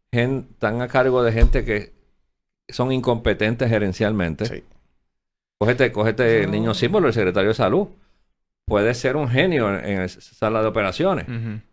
están 0.09 0.81
a 0.81 0.87
cargo 0.87 1.21
de 1.21 1.31
gente 1.31 1.63
que 1.63 1.93
son 2.69 2.91
incompetentes 2.91 3.69
gerencialmente. 3.69 4.45
Sí. 4.45 4.63
Cógete, 5.59 5.91
cógete 5.91 6.43
el 6.43 6.51
niño 6.51 6.73
símbolo, 6.73 7.07
el 7.07 7.13
secretario 7.13 7.49
de 7.49 7.55
salud. 7.55 7.87
Puede 8.67 8.93
ser 8.93 9.15
un 9.15 9.29
genio 9.29 9.77
en, 9.79 10.09
sala 10.09 10.61
de 10.61 10.67
operaciones, 10.67 11.25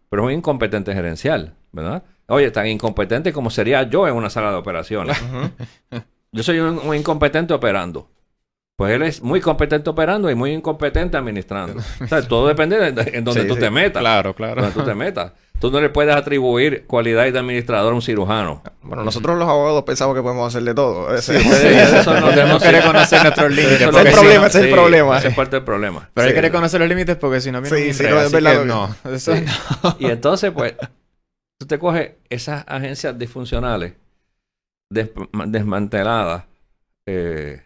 pero 0.08 0.22
es 0.22 0.26
un 0.26 0.32
incompetente 0.32 0.92
gerencial, 0.94 1.54
¿verdad? 1.72 2.02
Oye, 2.28 2.50
tan 2.50 2.66
incompetente 2.66 3.32
como 3.32 3.50
sería 3.50 3.82
yo 3.84 4.06
en 4.06 4.14
una 4.14 4.30
sala 4.30 4.50
de 4.50 4.56
operaciones. 4.56 5.20
Yo 6.34 6.42
soy 6.42 6.60
un, 6.60 6.78
un 6.78 6.94
incompetente 6.96 7.52
operando. 7.52 8.08
Pues 8.76 8.94
él 8.94 9.02
es 9.02 9.22
muy 9.22 9.42
competente 9.42 9.90
operando 9.90 10.30
y 10.30 10.34
muy 10.34 10.52
incompetente 10.52 11.18
administrando. 11.18 11.82
O 12.00 12.06
sea, 12.06 12.26
todo 12.26 12.48
depende 12.48 12.78
de, 12.78 12.92
de- 12.92 13.18
en 13.18 13.22
donde 13.24 13.42
Sí, 13.42 13.48
tú 13.48 13.54
sí. 13.54 13.60
te 13.60 13.70
metas. 13.70 14.00
Claro, 14.00 14.34
claro. 14.34 14.62
Donde 14.62 14.74
tú 14.74 14.82
te 14.82 14.94
metas. 14.94 15.32
Tú 15.62 15.70
no 15.70 15.80
le 15.80 15.90
puedes 15.90 16.12
atribuir 16.14 16.86
cualidades 16.88 17.32
de 17.32 17.38
administrador 17.38 17.92
a 17.92 17.94
un 17.94 18.02
cirujano. 18.02 18.64
Bueno, 18.82 19.04
nosotros 19.04 19.38
los 19.38 19.48
abogados 19.48 19.84
pensamos 19.84 20.16
que 20.16 20.20
podemos 20.20 20.48
hacer 20.48 20.64
de 20.64 20.74
todo. 20.74 21.14
Ustedes- 21.16 21.46
eso 21.46 22.20
no- 22.20 22.30
Tenemos 22.30 22.60
que 22.60 22.72
reconocer 22.72 23.22
nuestros 23.22 23.50
límites. 23.52 23.80
Es 23.80 23.86
el 23.94 24.12
problema, 24.12 24.46
ese 24.48 24.58
es 24.58 24.64
el 24.64 24.70
Sí, 24.70 24.74
problema. 24.74 25.18
ese 25.18 25.28
es 25.28 25.34
parte 25.36 25.54
del 25.56 25.64
problema. 25.64 26.10
Pero 26.12 26.24
hay 26.24 26.30
Sí. 26.32 26.34
que 26.34 26.40
reconocer 26.42 26.80
los 26.80 26.88
límites 26.88 27.16
porque 27.16 27.40
si 27.40 27.52
no 27.52 27.62
viene 27.62 27.76
Sí, 27.78 27.94
sí, 27.94 28.02
no, 28.10 28.20
es 28.20 28.32
verdad 28.32 28.64
no. 28.64 28.92
Sí. 29.18 29.30
Y 30.00 30.06
entonces, 30.06 30.50
pues, 30.50 30.74
tú 31.60 31.66
te 31.68 31.78
coges 31.78 32.10
esas 32.28 32.64
agencias 32.66 33.16
disfuncionales, 33.16 33.92
des- 34.92 35.10
desmanteladas, 35.46 36.42
eh, 37.06 37.62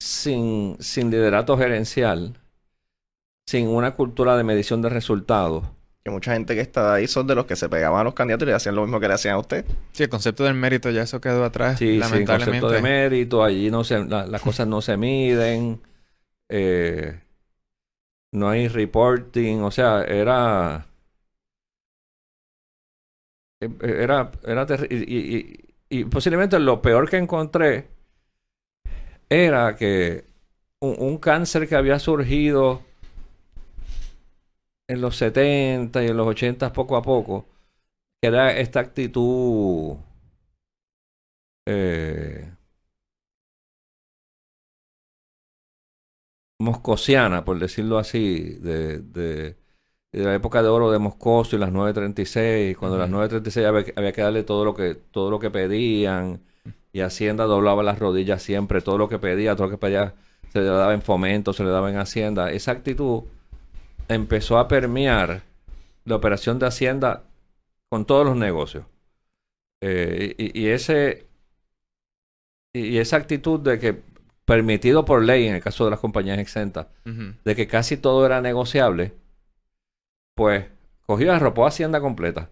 sin, 0.00 0.76
sin 0.80 1.10
liderato 1.10 1.56
gerencial, 1.56 2.34
sin 3.48 3.68
una 3.68 3.94
cultura 3.94 4.36
de 4.36 4.44
medición 4.44 4.82
de 4.82 4.90
resultados. 4.90 5.64
Que 6.08 6.14
mucha 6.14 6.32
gente 6.32 6.54
que 6.54 6.60
está 6.60 6.94
ahí 6.94 7.06
son 7.06 7.26
de 7.26 7.34
los 7.34 7.46
que 7.46 7.56
se 7.56 7.68
pegaban 7.68 8.00
a 8.00 8.04
los 8.04 8.14
candidatos 8.14 8.46
y 8.46 8.50
le 8.50 8.54
hacían 8.56 8.74
lo 8.74 8.82
mismo 8.82 9.00
que 9.00 9.08
le 9.08 9.14
hacían 9.14 9.34
a 9.34 9.38
usted. 9.38 9.64
Sí, 9.92 10.02
el 10.04 10.08
concepto 10.08 10.44
del 10.44 10.54
mérito 10.54 10.90
ya 10.90 11.02
eso 11.02 11.20
quedó 11.20 11.44
atrás, 11.44 11.78
Sí, 11.78 11.86
sí, 11.94 11.98
lamentablemente. 11.98 12.60
concepto 12.60 12.74
de 12.74 12.82
mérito, 12.82 13.44
allí 13.44 13.70
no 13.70 13.84
se, 13.84 14.04
la- 14.04 14.26
las 14.26 14.42
cosas 14.42 14.66
no 14.66 14.80
se 14.80 14.96
miden, 14.96 15.80
eh, 16.48 17.20
no 18.32 18.48
hay 18.48 18.68
reporting, 18.68 19.60
o 19.62 19.70
sea, 19.70 20.02
era, 20.04 20.86
eh, 23.60 23.68
era, 23.82 24.30
era 24.44 24.66
terri- 24.66 24.88
y, 24.90 24.96
y- 25.14 25.36
y- 25.90 26.00
y 26.00 26.04
posiblemente 26.04 26.58
lo 26.58 26.80
peor 26.82 27.08
que 27.08 27.16
encontré 27.16 27.88
era 29.28 29.76
que 29.76 30.24
un, 30.80 30.96
un 30.98 31.18
cáncer 31.18 31.68
que 31.68 31.76
había 31.76 31.98
surgido 31.98 32.82
en 34.88 35.00
los 35.00 35.16
70 35.16 36.02
y 36.04 36.08
en 36.08 36.16
los 36.16 36.26
80 36.26 36.72
poco 36.72 36.96
a 36.96 37.02
poco, 37.02 37.46
que 38.22 38.28
era 38.28 38.56
esta 38.58 38.80
actitud 38.80 39.96
eh, 41.66 42.50
moscosiana, 46.58 47.44
por 47.44 47.58
decirlo 47.58 47.98
así, 47.98 48.54
de, 48.60 48.98
de, 49.00 49.56
de 50.12 50.24
la 50.24 50.34
época 50.34 50.62
de 50.62 50.68
oro 50.68 50.90
de 50.90 50.98
Moscoso 50.98 51.56
y 51.56 51.58
las 51.58 51.72
936, 51.72 52.76
cuando 52.76 52.98
las 52.98 53.08
Ujú. 53.08 53.12
936 53.12 53.66
había, 53.66 53.84
había 53.96 54.12
que 54.12 54.22
darle 54.22 54.42
todo 54.44 54.64
lo 54.64 54.74
que, 54.74 54.94
todo 54.94 55.30
lo 55.30 55.38
que 55.38 55.50
pedían, 55.50 56.42
y 56.92 57.00
Hacienda 57.00 57.44
doblaba 57.44 57.82
las 57.82 57.98
rodillas 57.98 58.42
siempre, 58.42 58.80
todo 58.82 58.98
lo 58.98 59.08
que 59.08 59.18
pedía, 59.18 59.54
todo 59.56 59.66
lo 59.68 59.70
que 59.72 59.78
pedía 59.78 60.14
se 60.52 60.60
le 60.60 60.66
daba 60.66 60.94
en 60.94 61.02
fomento, 61.02 61.52
se 61.52 61.64
le 61.64 61.70
daba 61.70 61.90
en 61.90 61.98
Hacienda. 61.98 62.50
Esa 62.52 62.72
actitud 62.72 63.24
empezó 64.08 64.58
a 64.58 64.68
permear 64.68 65.42
la 66.04 66.16
operación 66.16 66.58
de 66.58 66.66
Hacienda 66.66 67.24
con 67.88 68.04
todos 68.04 68.26
los 68.26 68.36
negocios. 68.36 68.84
Eh, 69.80 70.34
y, 70.38 70.60
y 70.60 70.68
ese 70.68 71.26
y 72.74 72.98
esa 72.98 73.16
actitud 73.16 73.60
de 73.60 73.78
que 73.78 74.02
permitido 74.44 75.04
por 75.04 75.22
ley 75.22 75.46
en 75.46 75.54
el 75.54 75.62
caso 75.62 75.84
de 75.84 75.90
las 75.90 76.00
compañías 76.00 76.38
exentas 76.38 76.88
de 77.04 77.56
que 77.56 77.66
casi 77.68 77.96
todo 77.96 78.26
era 78.26 78.40
negociable 78.40 79.14
pues 80.34 80.66
cogió 81.06 81.26
y 81.26 81.30
arropó 81.30 81.66
Hacienda 81.66 82.00
completa 82.00 82.50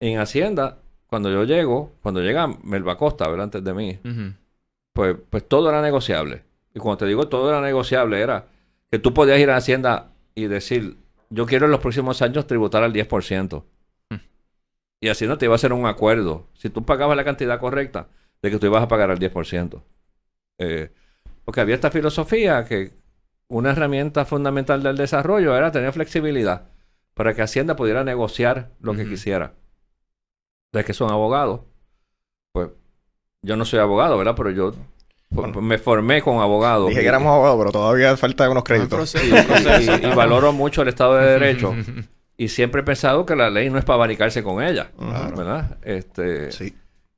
en 0.00 0.18
Hacienda 0.18 0.78
cuando 1.06 1.30
yo 1.30 1.44
llego 1.44 1.94
cuando 2.02 2.20
llega 2.20 2.46
Melba 2.46 2.98
Costa 2.98 3.26
¿verdad? 3.28 3.44
antes 3.44 3.64
de 3.64 3.74
mí 3.74 3.98
pues, 4.98 5.16
pues 5.30 5.46
todo 5.46 5.68
era 5.68 5.80
negociable. 5.80 6.42
Y 6.74 6.80
cuando 6.80 6.98
te 6.98 7.06
digo 7.06 7.28
todo 7.28 7.48
era 7.48 7.60
negociable, 7.60 8.20
era 8.20 8.46
que 8.90 8.98
tú 8.98 9.14
podías 9.14 9.38
ir 9.38 9.48
a 9.48 9.56
Hacienda 9.56 10.10
y 10.38 10.46
decir, 10.46 10.96
yo 11.30 11.46
quiero 11.46 11.66
en 11.66 11.72
los 11.72 11.80
próximos 11.80 12.22
años 12.22 12.46
tributar 12.46 12.84
al 12.84 12.92
10%. 12.92 13.64
Hmm. 14.10 14.16
Y 15.00 15.08
Hacienda 15.08 15.36
te 15.36 15.46
iba 15.46 15.54
a 15.54 15.56
hacer 15.56 15.72
un 15.72 15.86
acuerdo. 15.86 16.46
Si 16.54 16.70
tú 16.70 16.84
pagabas 16.84 17.16
la 17.16 17.24
cantidad 17.24 17.58
correcta, 17.58 18.08
de 18.40 18.50
que 18.50 18.58
tú 18.58 18.66
ibas 18.66 18.84
a 18.84 18.88
pagar 18.88 19.10
al 19.10 19.18
10%. 19.18 19.82
Eh, 20.58 20.92
porque 21.44 21.60
había 21.60 21.74
esta 21.74 21.90
filosofía 21.90 22.64
que 22.64 22.92
una 23.48 23.70
herramienta 23.70 24.24
fundamental 24.24 24.82
del 24.82 24.96
desarrollo 24.96 25.56
era 25.56 25.72
tener 25.72 25.92
flexibilidad 25.92 26.68
para 27.14 27.34
que 27.34 27.42
Hacienda 27.42 27.74
pudiera 27.74 28.04
negociar 28.04 28.70
lo 28.80 28.94
que 28.94 29.08
quisiera. 29.08 29.54
De 30.72 30.84
que 30.84 30.94
son 30.94 31.10
abogados, 31.10 31.62
pues 32.52 32.70
yo 33.42 33.56
no 33.56 33.64
soy 33.64 33.80
abogado, 33.80 34.16
¿verdad? 34.16 34.34
Pero 34.36 34.50
yo 34.50 34.74
Bueno. 35.30 35.60
me 35.60 35.78
formé 35.78 36.22
con 36.22 36.38
abogados. 36.40 36.88
Dije 36.88 37.00
y- 37.00 37.04
que 37.04 37.08
éramos 37.08 37.28
abogados, 37.32 37.58
pero 37.58 37.72
todavía 37.72 38.16
falta 38.16 38.48
unos 38.50 38.62
Un 38.62 38.64
créditos. 38.66 38.88
proceso, 39.12 39.24
y, 39.26 39.30
un 39.38 39.46
proceso. 39.46 39.92
y- 40.02 40.06
y 40.06 40.14
valoro 40.14 40.52
mucho 40.52 40.82
el 40.82 40.88
Estado 40.88 41.14
de 41.16 41.26
Derecho. 41.38 41.74
y 42.36 42.48
siempre 42.48 42.80
he 42.80 42.84
pensado 42.84 43.26
que 43.26 43.36
la 43.36 43.50
ley 43.50 43.68
no 43.70 43.78
es 43.78 43.84
para 43.84 43.96
abanicarse 43.96 44.42
con 44.42 44.62
ella, 44.62 44.90
Claro. 44.98 45.36
¿verdad? 45.36 45.78
Este, 45.82 46.50
Sí. 46.52 46.74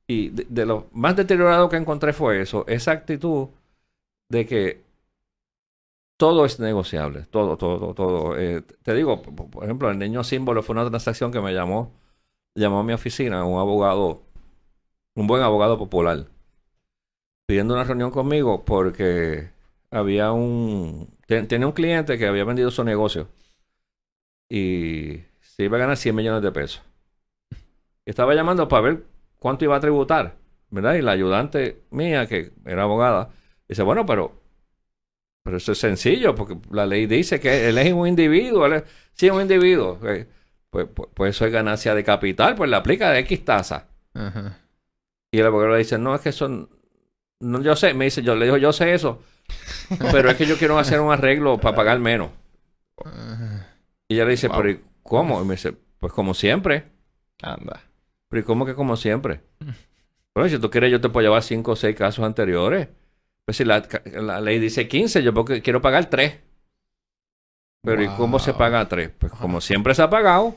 y 0.07 0.29
de, 0.29 0.45
de 0.49 0.65
lo 0.65 0.87
más 0.93 1.15
deteriorado 1.15 1.69
que 1.69 1.77
encontré 1.77 2.11
fue 2.13 2.41
eso, 2.41 2.65
esa 2.67 2.91
actitud 2.91 3.47
de 4.29 4.45
que 4.45 4.81
todo 6.17 6.45
es 6.45 6.59
negociable, 6.59 7.25
todo, 7.31 7.57
todo, 7.57 7.93
todo. 7.93 8.37
Eh, 8.37 8.61
te 8.83 8.93
digo, 8.93 9.21
por 9.23 9.63
ejemplo, 9.63 9.89
el 9.89 9.97
niño 9.97 10.23
símbolo 10.23 10.61
fue 10.61 10.73
una 10.73 10.87
transacción 10.87 11.31
que 11.31 11.41
me 11.41 11.53
llamó, 11.53 11.91
llamó 12.55 12.79
a 12.79 12.83
mi 12.83 12.93
oficina 12.93 13.43
un 13.45 13.59
abogado, 13.59 14.21
un 15.15 15.25
buen 15.27 15.41
abogado 15.41 15.77
popular, 15.79 16.25
pidiendo 17.51 17.73
una 17.73 17.83
reunión 17.83 18.11
conmigo 18.11 18.63
porque 18.63 19.49
había 19.89 20.31
un, 20.31 21.09
te- 21.27 21.43
tenía 21.43 21.67
un 21.67 21.73
cliente 21.73 22.17
que 22.17 22.25
había 22.25 22.45
vendido 22.45 22.71
su 22.71 22.81
negocio 22.85 23.27
y 24.49 25.19
se 25.41 25.63
iba 25.65 25.75
a 25.75 25.81
ganar 25.81 25.97
100 25.97 26.15
millones 26.15 26.41
de 26.43 26.51
pesos. 26.53 26.81
Estaba 28.05 28.33
llamando 28.35 28.69
para 28.69 28.83
ver 28.83 29.03
cuánto 29.37 29.65
iba 29.65 29.75
a 29.75 29.81
tributar, 29.81 30.35
¿verdad? 30.69 30.93
Y 30.95 31.01
la 31.01 31.11
ayudante 31.11 31.81
mía, 31.91 32.25
que 32.25 32.53
era 32.65 32.83
abogada, 32.83 33.31
dice, 33.67 33.83
bueno, 33.83 34.05
pero, 34.05 34.41
pero 35.43 35.57
eso 35.57 35.73
es 35.73 35.77
sencillo, 35.77 36.33
porque 36.33 36.57
la 36.71 36.85
ley 36.85 37.05
dice 37.05 37.41
que 37.41 37.67
él 37.67 37.77
es 37.79 37.91
un 37.91 38.07
individuo, 38.07 38.65
él 38.65 38.73
es, 38.75 38.83
sí 39.13 39.27
es 39.27 39.33
un 39.33 39.41
individuo. 39.41 39.99
eh, 40.07 40.25
Pues, 40.69 40.87
pues, 40.95 41.09
pues 41.13 41.35
eso 41.35 41.45
es 41.45 41.51
ganancia 41.51 41.93
de 41.95 42.03
capital, 42.05 42.55
pues 42.55 42.69
le 42.69 42.77
aplica 42.77 43.11
de 43.11 43.19
X 43.19 43.43
tasa. 43.43 43.89
Ajá. 44.13 44.57
Y 45.33 45.39
el 45.39 45.45
abogado 45.47 45.73
le 45.73 45.79
dice, 45.79 45.97
no, 45.97 46.15
es 46.15 46.21
que 46.21 46.31
son... 46.31 46.69
No, 47.41 47.61
yo 47.61 47.75
sé, 47.75 47.93
me 47.93 48.05
dice, 48.05 48.21
yo 48.23 48.35
le 48.35 48.45
digo, 48.45 48.57
yo 48.57 48.71
sé 48.71 48.93
eso, 48.93 49.21
pero 50.11 50.29
es 50.29 50.37
que 50.37 50.45
yo 50.45 50.57
quiero 50.57 50.77
hacer 50.79 50.99
un 51.01 51.11
arreglo 51.11 51.57
para 51.59 51.75
pagar 51.75 51.99
menos. 51.99 52.29
Ajá. 53.03 53.67
Y 54.07 54.15
ella 54.15 54.25
le 54.25 54.31
dice, 54.31 54.47
Wow. 54.47 54.57
pero 54.57 54.69
¿y 54.71 54.79
cómo? 55.03 55.41
Y 55.41 55.45
me 55.45 55.55
dice, 55.55 55.73
pues 55.99 56.13
como 56.13 56.33
siempre. 56.33 56.85
Anda. 57.41 57.81
Pero 58.29 58.41
¿y 58.41 58.43
cómo 58.43 58.65
que 58.65 58.75
como 58.75 58.95
siempre? 58.95 59.41
Bueno, 60.33 60.49
si 60.49 60.59
tú 60.59 60.69
quieres, 60.69 60.91
yo 60.91 61.01
te 61.01 61.09
puedo 61.09 61.25
llevar 61.25 61.43
cinco 61.43 61.71
o 61.71 61.75
seis 61.75 61.95
casos 61.95 62.23
anteriores. 62.23 62.87
Pues 63.45 63.57
si 63.57 63.65
la, 63.65 63.83
la 64.13 64.39
ley 64.39 64.59
dice 64.59 64.87
15, 64.87 65.23
yo 65.23 65.33
porque 65.33 65.61
quiero 65.61 65.81
pagar 65.81 66.05
3. 66.09 66.39
Pero 67.83 68.03
¿y 68.03 68.07
cómo 68.09 68.37
se 68.39 68.53
paga 68.53 68.87
3? 68.87 69.09
Pues 69.17 69.31
como 69.33 69.59
siempre 69.59 69.95
se 69.95 70.03
ha 70.03 70.09
pagado, 70.09 70.55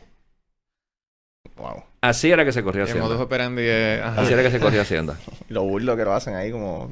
Wow. 1.56 1.84
así 2.00 2.30
era 2.30 2.44
que 2.44 2.52
se 2.52 2.62
corría 2.64 2.82
El 2.84 2.88
modus 2.90 3.02
Hacienda. 3.04 3.24
operandi 3.24 3.62
es... 3.62 4.02
ajá. 4.02 4.22
Así 4.22 4.32
era 4.32 4.42
que 4.42 4.50
se 4.50 4.60
corría 4.60 4.82
Hacienda. 4.82 5.18
Lo 5.48 5.62
burlo 5.64 5.96
que 5.96 6.04
lo 6.04 6.12
hacen 6.12 6.34
ahí 6.34 6.50
como... 6.50 6.90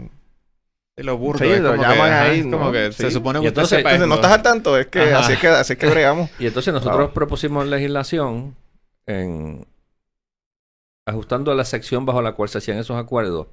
Y 0.96 1.02
lo 1.04 1.16
burdo. 1.16 1.38
Sí, 1.44 1.50
es 1.50 1.60
lo 1.60 1.72
que, 1.72 1.78
llaman 1.78 2.12
ahí, 2.12 2.42
como 2.42 2.66
¿no? 2.66 2.72
que 2.72 2.92
Sí. 2.92 3.04
se 3.04 3.10
supone 3.10 3.40
que 3.40 3.46
usted 3.48 3.60
entonces- 3.62 3.78
sepa 3.78 3.90
Entonces, 3.92 4.08
no 4.08 4.14
estás 4.16 4.32
al 4.32 4.42
tanto, 4.42 4.76
es 4.78 4.86
que 4.88 5.00
Ajá. 5.00 5.20
así 5.20 5.32
es 5.32 5.38
que 5.38 5.48
así 5.48 5.72
es 5.72 5.78
que 5.78 5.86
bregamos. 5.86 6.30
Y 6.38 6.46
entonces 6.46 6.72
nosotros 6.74 6.98
Wow. 7.06 7.12
propusimos 7.14 7.66
legislación 7.66 8.54
en 9.06 9.66
ajustando 11.06 11.54
la 11.54 11.64
sección 11.64 12.04
bajo 12.06 12.20
la 12.22 12.32
cual 12.32 12.48
se 12.50 12.58
hacían 12.58 12.78
esos 12.78 12.96
acuerdos. 12.96 13.48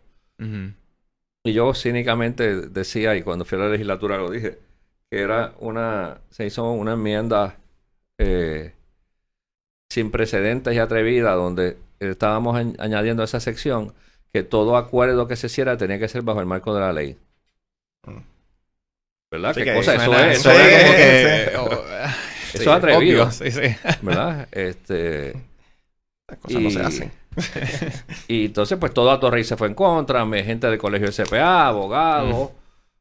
Y 1.44 1.54
yo 1.54 1.74
cínicamente 1.74 2.68
decía, 2.68 3.16
y 3.16 3.24
cuando 3.24 3.46
fui 3.46 3.58
a 3.58 3.62
la 3.62 3.70
legislatura 3.70 4.18
lo 4.18 4.30
dije, 4.30 4.60
que 5.10 5.22
era 5.22 5.54
una, 5.60 6.20
se 6.30 6.46
hizo 6.46 6.70
una 6.72 6.94
enmienda 6.94 7.56
eh, 8.18 8.74
sin 9.90 10.12
precedentes 10.12 10.76
y 10.76 10.80
atrevida, 10.80 11.34
donde 11.34 11.78
estábamos 12.00 12.56
añ- 12.58 12.76
añadiendo 12.80 13.24
a 13.24 13.26
esa 13.26 13.40
sección 13.40 13.94
que 14.32 14.44
todo 14.44 14.78
acuerdo 14.78 15.28
que 15.28 15.36
se 15.36 15.48
hiciera 15.48 15.78
tenía 15.78 15.98
que 16.00 16.08
ser 16.08 16.22
bajo 16.22 16.40
el 16.40 16.46
marco 16.46 16.74
de 16.74 16.80
la 16.82 16.94
ley. 16.94 17.18
Mm. 18.06 18.18
¿Verdad? 19.32 19.54
Sí 19.56 19.60
¿Qué 19.62 19.66
que 19.66 19.76
cosa? 19.76 19.96
Eso 19.96 20.06
Suena- 20.06 20.32
es, 20.32 20.40
eso 20.40 20.52
es 20.52 20.58
como 20.58 20.86
como 20.86 20.98
que- 20.98 21.50
sí. 21.50 21.56
oh, 21.58 21.84
ah, 22.04 22.16
Eso 22.54 22.62
es 22.62 22.68
atrevido. 22.68 23.24
obvio, 23.24 23.32
Sí, 23.32 23.52
sí. 23.52 23.76
¿verdad? 24.04 24.48
Este, 24.52 25.34
Las 26.28 26.40
cosas 26.40 26.62
no 26.62 26.70
se 26.70 26.80
Y- 26.80 26.82
hacen. 26.84 27.12
y 28.28 28.46
entonces, 28.46 28.78
pues 28.78 28.94
todo 28.94 29.10
a 29.12 29.20
Torrey 29.20 29.44
se 29.44 29.58
fue 29.58 29.68
en 29.68 29.74
contra, 29.76 30.24
me- 30.26 30.44
gente 30.44 30.68
del 30.68 30.78
colegio 30.78 31.08
de 31.08 31.14
CPA, 31.14 31.68
abogados, 31.68 32.52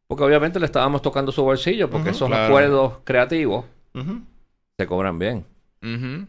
porque 0.06 0.24
obviamente 0.24 0.58
le 0.58 0.66
estábamos 0.66 1.02
tocando 1.02 1.32
su 1.32 1.42
bolsillo, 1.42 1.90
porque 1.90 2.10
esos 2.10 2.28
claro. 2.28 2.46
acuerdos 2.46 2.94
creativos 3.04 3.66
se 4.78 4.86
cobran 4.86 5.18
bien. 5.18 5.44
Ujú. 5.82 6.26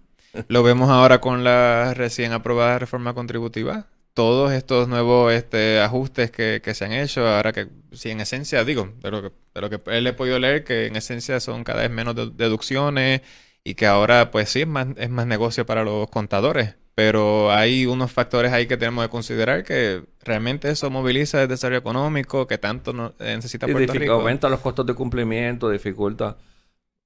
Lo 0.48 0.64
vemos 0.64 0.90
ahora 0.90 1.20
con 1.22 1.44
la 1.44 1.94
recién 1.94 2.32
aprobada 2.34 2.80
reforma 2.80 3.14
contributiva. 3.14 3.88
Todos 4.14 4.52
estos 4.52 4.88
nuevos 4.88 5.32
este, 5.34 5.80
ajustes 5.80 6.30
que, 6.32 6.62
que 6.64 6.74
se 6.74 6.86
han 6.86 6.92
hecho, 6.92 7.28
ahora 7.28 7.54
que, 7.54 7.68
sí, 7.94 8.10
en 8.10 8.20
esencia, 8.22 8.64
digo, 8.66 8.90
de 9.02 9.12
lo 9.12 9.22
que, 9.22 9.32
de 9.56 9.62
lo 9.62 9.70
que 9.70 9.80
él 9.96 10.06
he 10.08 10.14
podido 10.14 10.40
leer, 10.40 10.64
que 10.64 10.88
en 10.88 10.96
esencia 10.96 11.40
son 11.40 11.64
cada 11.64 11.82
vez 11.82 11.92
menos 11.92 12.16
de- 12.16 12.30
deducciones 12.32 13.22
y 13.64 13.76
que 13.76 13.86
ahora, 13.88 14.30
pues 14.32 14.50
sí, 14.50 14.62
es 14.62 14.68
más, 14.68 14.88
es 14.98 15.10
más 15.10 15.26
negocio 15.26 15.66
para 15.66 15.84
los 15.84 16.10
contadores. 16.10 16.76
Pero 16.96 17.50
hay 17.54 17.86
unos 17.86 18.12
factores 18.12 18.52
ahí 18.52 18.68
que 18.68 18.76
tenemos 18.76 19.06
que 19.06 19.10
considerar 19.10 19.64
que 19.64 20.04
realmente 20.22 20.70
eso 20.70 20.90
moviliza 20.90 21.42
el 21.42 21.48
desarrollo 21.48 21.80
económico 21.80 22.46
que 22.46 22.58
tanto 22.58 23.14
necesita 23.20 23.70
Y 23.70 23.72
Puerto 23.72 23.94
dific- 23.94 24.00
Rico. 24.00 24.14
aumenta 24.14 24.50
los 24.50 24.60
costos 24.60 24.86
de 24.86 24.96
cumplimiento, 24.96 25.70
dificulta. 25.70 26.36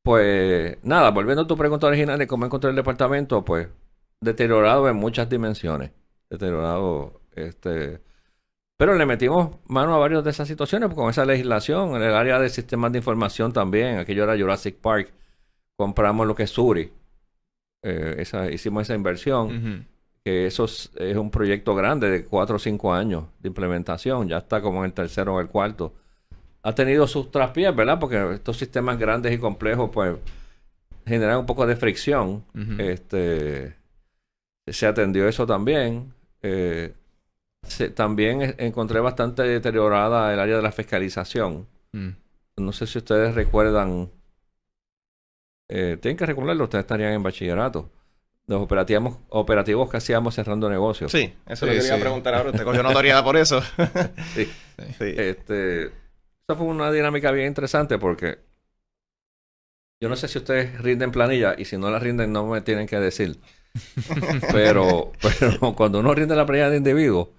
Pues 0.03 0.77
nada, 0.83 1.11
volviendo 1.11 1.43
a 1.43 1.47
tu 1.47 1.55
pregunta 1.57 1.87
original 1.87 2.19
de 2.19 2.27
cómo 2.27 2.45
encontré 2.45 2.69
el 2.69 2.75
departamento, 2.75 3.45
pues 3.45 3.69
deteriorado 4.21 4.89
en 4.89 4.97
muchas 4.97 5.29
dimensiones. 5.29 5.91
Deteriorado, 6.29 7.21
este. 7.31 8.01
Pero 8.77 8.95
le 8.95 9.05
metimos 9.05 9.57
mano 9.67 9.95
a 9.95 9.97
varias 9.99 10.23
de 10.23 10.31
esas 10.31 10.47
situaciones 10.47 10.93
con 10.93 11.09
esa 11.09 11.25
legislación. 11.25 11.95
En 11.95 12.03
el 12.03 12.13
área 12.15 12.39
de 12.39 12.49
sistemas 12.49 12.91
de 12.91 12.97
información 12.99 13.53
también, 13.53 13.97
aquello 13.97 14.23
era 14.23 14.37
Jurassic 14.37 14.75
Park. 14.77 15.13
Compramos 15.77 16.27
lo 16.27 16.35
que 16.35 16.43
es 16.43 16.51
Suri. 16.51 16.91
eh, 17.83 18.15
esa, 18.19 18.49
hicimos 18.51 18.83
esa 18.83 18.95
inversión, 18.95 19.87
que 20.23 20.47
eso 20.47 20.65
es, 20.65 20.91
es 20.95 21.17
un 21.17 21.29
proyecto 21.31 21.75
grande 21.75 22.09
de 22.09 22.25
cuatro 22.25 22.55
o 22.57 22.59
cinco 22.59 22.93
años 22.93 23.25
de 23.39 23.49
implementación, 23.49 24.27
ya 24.29 24.37
está 24.39 24.61
como 24.61 24.79
en 24.79 24.85
el 24.85 24.93
tercero 24.93 25.35
o 25.35 25.39
el 25.41 25.47
cuarto. 25.49 25.93
Ha 26.63 26.73
tenido 26.75 27.07
sus 27.07 27.29
traspiés, 27.31 27.75
¿verdad? 27.75 27.99
Porque 27.99 28.33
estos 28.33 28.57
sistemas 28.57 28.97
grandes 28.97 29.33
y 29.33 29.37
complejos, 29.37 29.89
pues, 29.93 30.15
generan 31.05 31.39
un 31.39 31.45
poco 31.45 31.67
de 31.67 31.75
fricción. 31.75 32.43
Este, 32.79 33.75
se 34.67 34.87
atendió 34.87 35.27
eso 35.27 35.45
también. 35.45 36.13
Eh, 36.41 36.93
se- 37.67 37.89
también 37.89 38.55
encontré 38.57 38.99
bastante 39.01 39.43
deteriorada 39.43 40.33
el 40.33 40.39
área 40.39 40.55
de 40.57 40.61
la 40.61 40.71
fiscalización. 40.71 41.67
Mm. 41.91 42.09
No 42.57 42.71
sé 42.71 42.87
si 42.87 42.97
ustedes 42.99 43.35
recuerdan. 43.35 44.09
eh, 45.69 45.97
tienen 46.01 46.17
que 46.17 46.25
recordarlo, 46.25 46.65
ustedes 46.65 46.83
estarían 46.83 47.13
en 47.13 47.23
bachillerato. 47.23 47.89
Los 48.47 48.61
operativos, 48.61 49.17
operativos 49.29 49.89
que 49.89 49.97
hacíamos 49.97 50.35
cerrando 50.35 50.69
negocios. 50.69 51.11
Sí, 51.11 51.33
eso 51.47 51.53
es 51.53 51.61
lo 51.61 51.67
Sí, 51.67 51.73
que 51.73 51.77
quería 51.79 51.95
sí. 51.95 52.01
preguntar 52.01 52.35
ahora. 52.35 52.49
Usted 52.51 52.63
cogió 52.63 52.83
notoriedad 52.83 53.23
por 53.23 53.37
eso. 53.37 53.61
Sí. 54.35 54.45
Sí. 54.99 55.13
Este, 55.17 55.91
esa 56.47 56.57
fue 56.57 56.67
una 56.67 56.91
dinámica 56.91 57.31
bien 57.31 57.47
interesante 57.47 57.97
porque 57.97 58.39
yo 60.01 60.09
no 60.09 60.15
sé 60.17 60.27
si 60.27 60.37
ustedes 60.37 60.81
rinden 60.81 61.11
planilla 61.11 61.55
y 61.57 61.65
si 61.65 61.77
no 61.77 61.89
la 61.89 61.99
rinden 61.99 62.33
no 62.33 62.45
me 62.45 62.61
tienen 62.61 62.87
que 62.87 62.99
decir. 62.99 63.39
Pero, 64.51 65.13
pero 65.19 65.73
cuando 65.73 65.99
uno 65.99 66.13
rinde 66.13 66.35
la 66.35 66.45
planilla 66.45 66.69
de 66.69 66.77
individuo, 66.77 67.33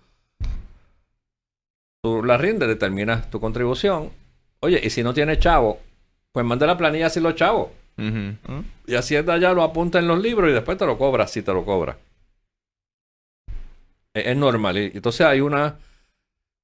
tú 2.02 2.24
la 2.24 2.36
rindes, 2.36 2.66
determinas 2.66 3.30
tu 3.30 3.38
contribución. 3.38 4.10
Oye, 4.58 4.80
y 4.82 4.90
si 4.90 5.04
no 5.04 5.14
tienes 5.14 5.38
chavo, 5.38 5.78
pues 6.32 6.44
manda 6.44 6.66
la 6.66 6.76
planilla 6.76 7.08
sin 7.08 7.22
los 7.22 7.36
chavos. 7.36 7.68
Ujú. 7.98 8.52
¿Mm? 8.52 8.64
Y 8.88 8.96
Hacienda 8.96 9.38
ya 9.38 9.52
lo 9.52 9.62
apunta 9.62 10.00
en 10.00 10.08
los 10.08 10.20
libros 10.20 10.50
y 10.50 10.54
después 10.54 10.76
te 10.76 10.86
lo 10.86 10.98
cobra 10.98 11.28
si 11.28 11.42
te 11.42 11.52
lo 11.52 11.64
cobra. 11.64 11.96
Es, 14.12 14.26
es 14.26 14.36
normal. 14.36 14.76
Y 14.76 14.90
entonces 14.92 15.24
hay 15.24 15.40
un 15.40 15.54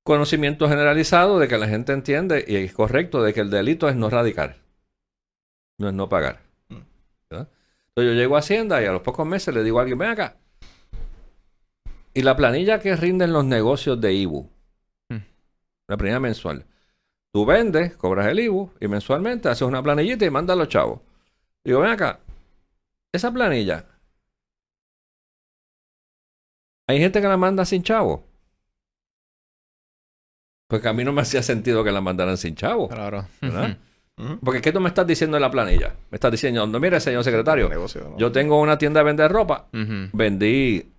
conocimiento 0.02 0.68
generalizado 0.68 1.38
de 1.38 1.48
que 1.48 1.58
la 1.58 1.68
gente 1.68 1.92
entiende 1.92 2.44
y 2.46 2.56
es 2.56 2.72
correcto 2.72 3.22
de 3.22 3.32
que 3.32 3.40
el 3.40 3.50
delito 3.50 3.88
es 3.88 3.96
no 3.96 4.10
radicar. 4.10 4.56
No 5.78 5.88
es 5.88 5.94
no 5.94 6.08
pagar. 6.08 6.40
Mm. 6.68 6.78
¿verdad? 7.30 7.48
Entonces 7.88 8.12
yo 8.12 8.20
llego 8.20 8.36
a 8.36 8.40
Hacienda 8.40 8.82
y 8.82 8.86
a 8.86 8.92
los 8.92 9.02
pocos 9.02 9.26
meses 9.26 9.54
le 9.54 9.62
digo 9.62 9.78
a 9.78 9.82
alguien, 9.82 9.98
ven 9.98 10.10
acá. 10.10 10.36
Y 12.12 12.22
la 12.22 12.36
planilla 12.36 12.80
que 12.80 12.96
rinden 12.96 13.32
los 13.32 13.44
negocios 13.44 14.00
de 14.00 14.12
IBU, 14.12 14.50
Mm. 15.08 15.16
la 15.88 15.96
planilla 15.96 16.20
mensual. 16.20 16.64
Tú 17.32 17.46
vendes, 17.46 17.96
cobras 17.96 18.26
el 18.26 18.40
IBU 18.40 18.72
y 18.80 18.88
mensualmente 18.88 19.48
haces 19.48 19.62
una 19.62 19.82
planillita 19.82 20.24
y 20.24 20.30
mandas 20.30 20.54
a 20.54 20.58
los 20.58 20.68
chavos. 20.68 21.00
Digo, 21.64 21.80
ven 21.80 21.90
acá, 21.90 22.20
esa 23.12 23.32
planilla, 23.32 23.86
hay 26.88 26.98
gente 26.98 27.20
que 27.20 27.28
la 27.28 27.36
manda 27.36 27.64
sin 27.64 27.82
chavo. 27.84 28.24
Porque 30.70 30.86
a 30.86 30.92
mí 30.92 31.02
no 31.02 31.12
me 31.12 31.20
hacía 31.20 31.42
sentido 31.42 31.82
que 31.82 31.90
la 31.90 32.00
mandaran 32.00 32.36
sin 32.36 32.54
chavo. 32.54 32.88
Claro. 32.88 33.26
Porque 34.44 34.60
¿qué 34.60 34.70
tú 34.70 34.80
me 34.80 34.88
estás 34.88 35.04
diciendo 35.04 35.36
en 35.36 35.40
la 35.40 35.50
planilla? 35.50 35.96
Me 36.10 36.16
estás 36.16 36.30
diciendo, 36.30 36.64
no, 36.64 36.78
mire, 36.78 37.00
señor 37.00 37.24
secretario, 37.24 37.68
Negocio, 37.68 38.08
¿no? 38.10 38.18
yo 38.18 38.30
tengo 38.30 38.60
una 38.60 38.78
tienda 38.78 39.00
de 39.00 39.04
vender 39.04 39.32
ropa, 39.32 39.68
vendí 39.72 40.92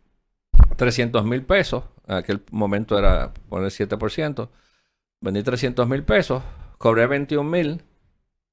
300 0.76 1.24
mil 1.24 1.44
pesos, 1.44 1.86
en 2.08 2.16
aquel 2.16 2.42
momento 2.52 2.98
era 3.00 3.32
poner 3.48 3.70
7%, 3.70 4.50
vendí 5.22 5.44
300 5.44 5.88
mil 5.88 6.04
pesos, 6.04 6.44
cobré 6.78 7.08
21 7.08 7.50
mil, 7.50 7.82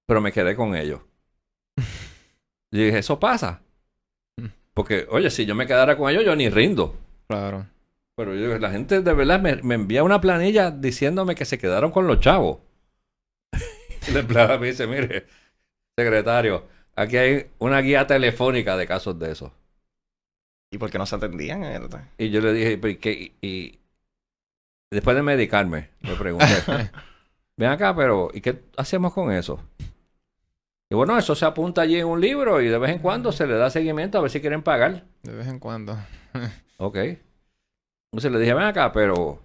pero 0.07 0.20
me 0.20 0.33
quedé 0.33 0.54
con 0.54 0.74
ellos. 0.76 1.00
Y 2.70 2.85
dije, 2.85 2.98
eso 2.98 3.18
pasa. 3.18 3.62
Porque, 4.74 5.07
oye, 5.11 5.31
si 5.31 5.46
yo 5.46 5.54
me 5.54 5.66
quedara 5.66 5.96
con 5.96 6.11
ellos, 6.11 6.22
yo 6.22 6.37
ni 6.37 6.50
rindo. 6.50 6.94
Claro. 7.26 7.66
Pero 8.18 8.35
yo, 8.35 8.59
la 8.59 8.72
gente 8.72 9.00
de 9.00 9.14
verdad 9.14 9.40
me, 9.40 9.62
me 9.62 9.76
envía 9.76 10.02
una 10.02 10.20
planilla 10.20 10.72
diciéndome 10.72 11.37
que 11.37 11.44
se 11.44 11.57
quedaron 11.57 11.92
con 11.92 12.09
los 12.09 12.18
chavos. 12.18 12.59
y 14.09 14.11
la 14.11 14.18
empleada 14.18 14.59
me 14.59 14.66
dice, 14.66 14.88
mire, 14.88 15.28
secretario, 15.96 16.66
aquí 16.96 17.16
hay 17.16 17.46
una 17.59 17.78
guía 17.81 18.09
telefónica 18.09 18.76
de 18.76 18.88
casos 18.88 19.20
de 19.20 19.31
esos. 19.31 19.52
¿Y 20.72 20.78
por 20.78 20.90
qué 20.90 20.98
no 20.98 21.07
se 21.07 21.14
atendían? 21.14 21.62
Eh, 21.62 21.81
Y 22.18 22.31
yo 22.31 22.40
le 22.40 22.52
dije, 22.52 22.76
¿pero 22.76 22.90
y 22.90 22.96
qué? 22.96 23.12
Y, 23.12 23.35
y 23.40 23.78
después 24.90 25.14
de 25.14 25.22
medicarme, 25.22 25.90
me 26.00 26.16
pregunté, 26.16 26.46
ven 27.57 27.70
acá, 27.70 27.94
pero 27.94 28.31
¿y 28.35 28.40
qué 28.40 28.64
hacemos 28.76 29.14
con 29.14 29.31
eso? 29.31 29.62
Y 30.90 30.96
bueno, 30.96 31.16
eso 31.16 31.37
se 31.37 31.44
apunta 31.44 31.83
allí 31.83 32.00
en 32.00 32.07
un 32.07 32.20
libro 32.20 32.61
y 32.61 32.66
de 32.66 32.78
vez 32.78 32.90
en 32.90 32.98
cuando 32.98 33.31
se 33.31 33.46
le 33.46 33.54
da 33.54 33.70
seguimiento 33.70 34.18
a 34.18 34.22
ver 34.22 34.31
si 34.33 34.40
quieren 34.40 34.64
pagar. 34.64 35.04
De 35.22 35.37
vez 35.37 35.46
en 35.46 35.61
cuando. 35.61 35.96
Ok. 36.81 36.96
Entonces 38.12 38.32
le 38.32 38.38
dije, 38.40 38.54
ven 38.54 38.64
acá, 38.64 38.92
pero 38.92 39.40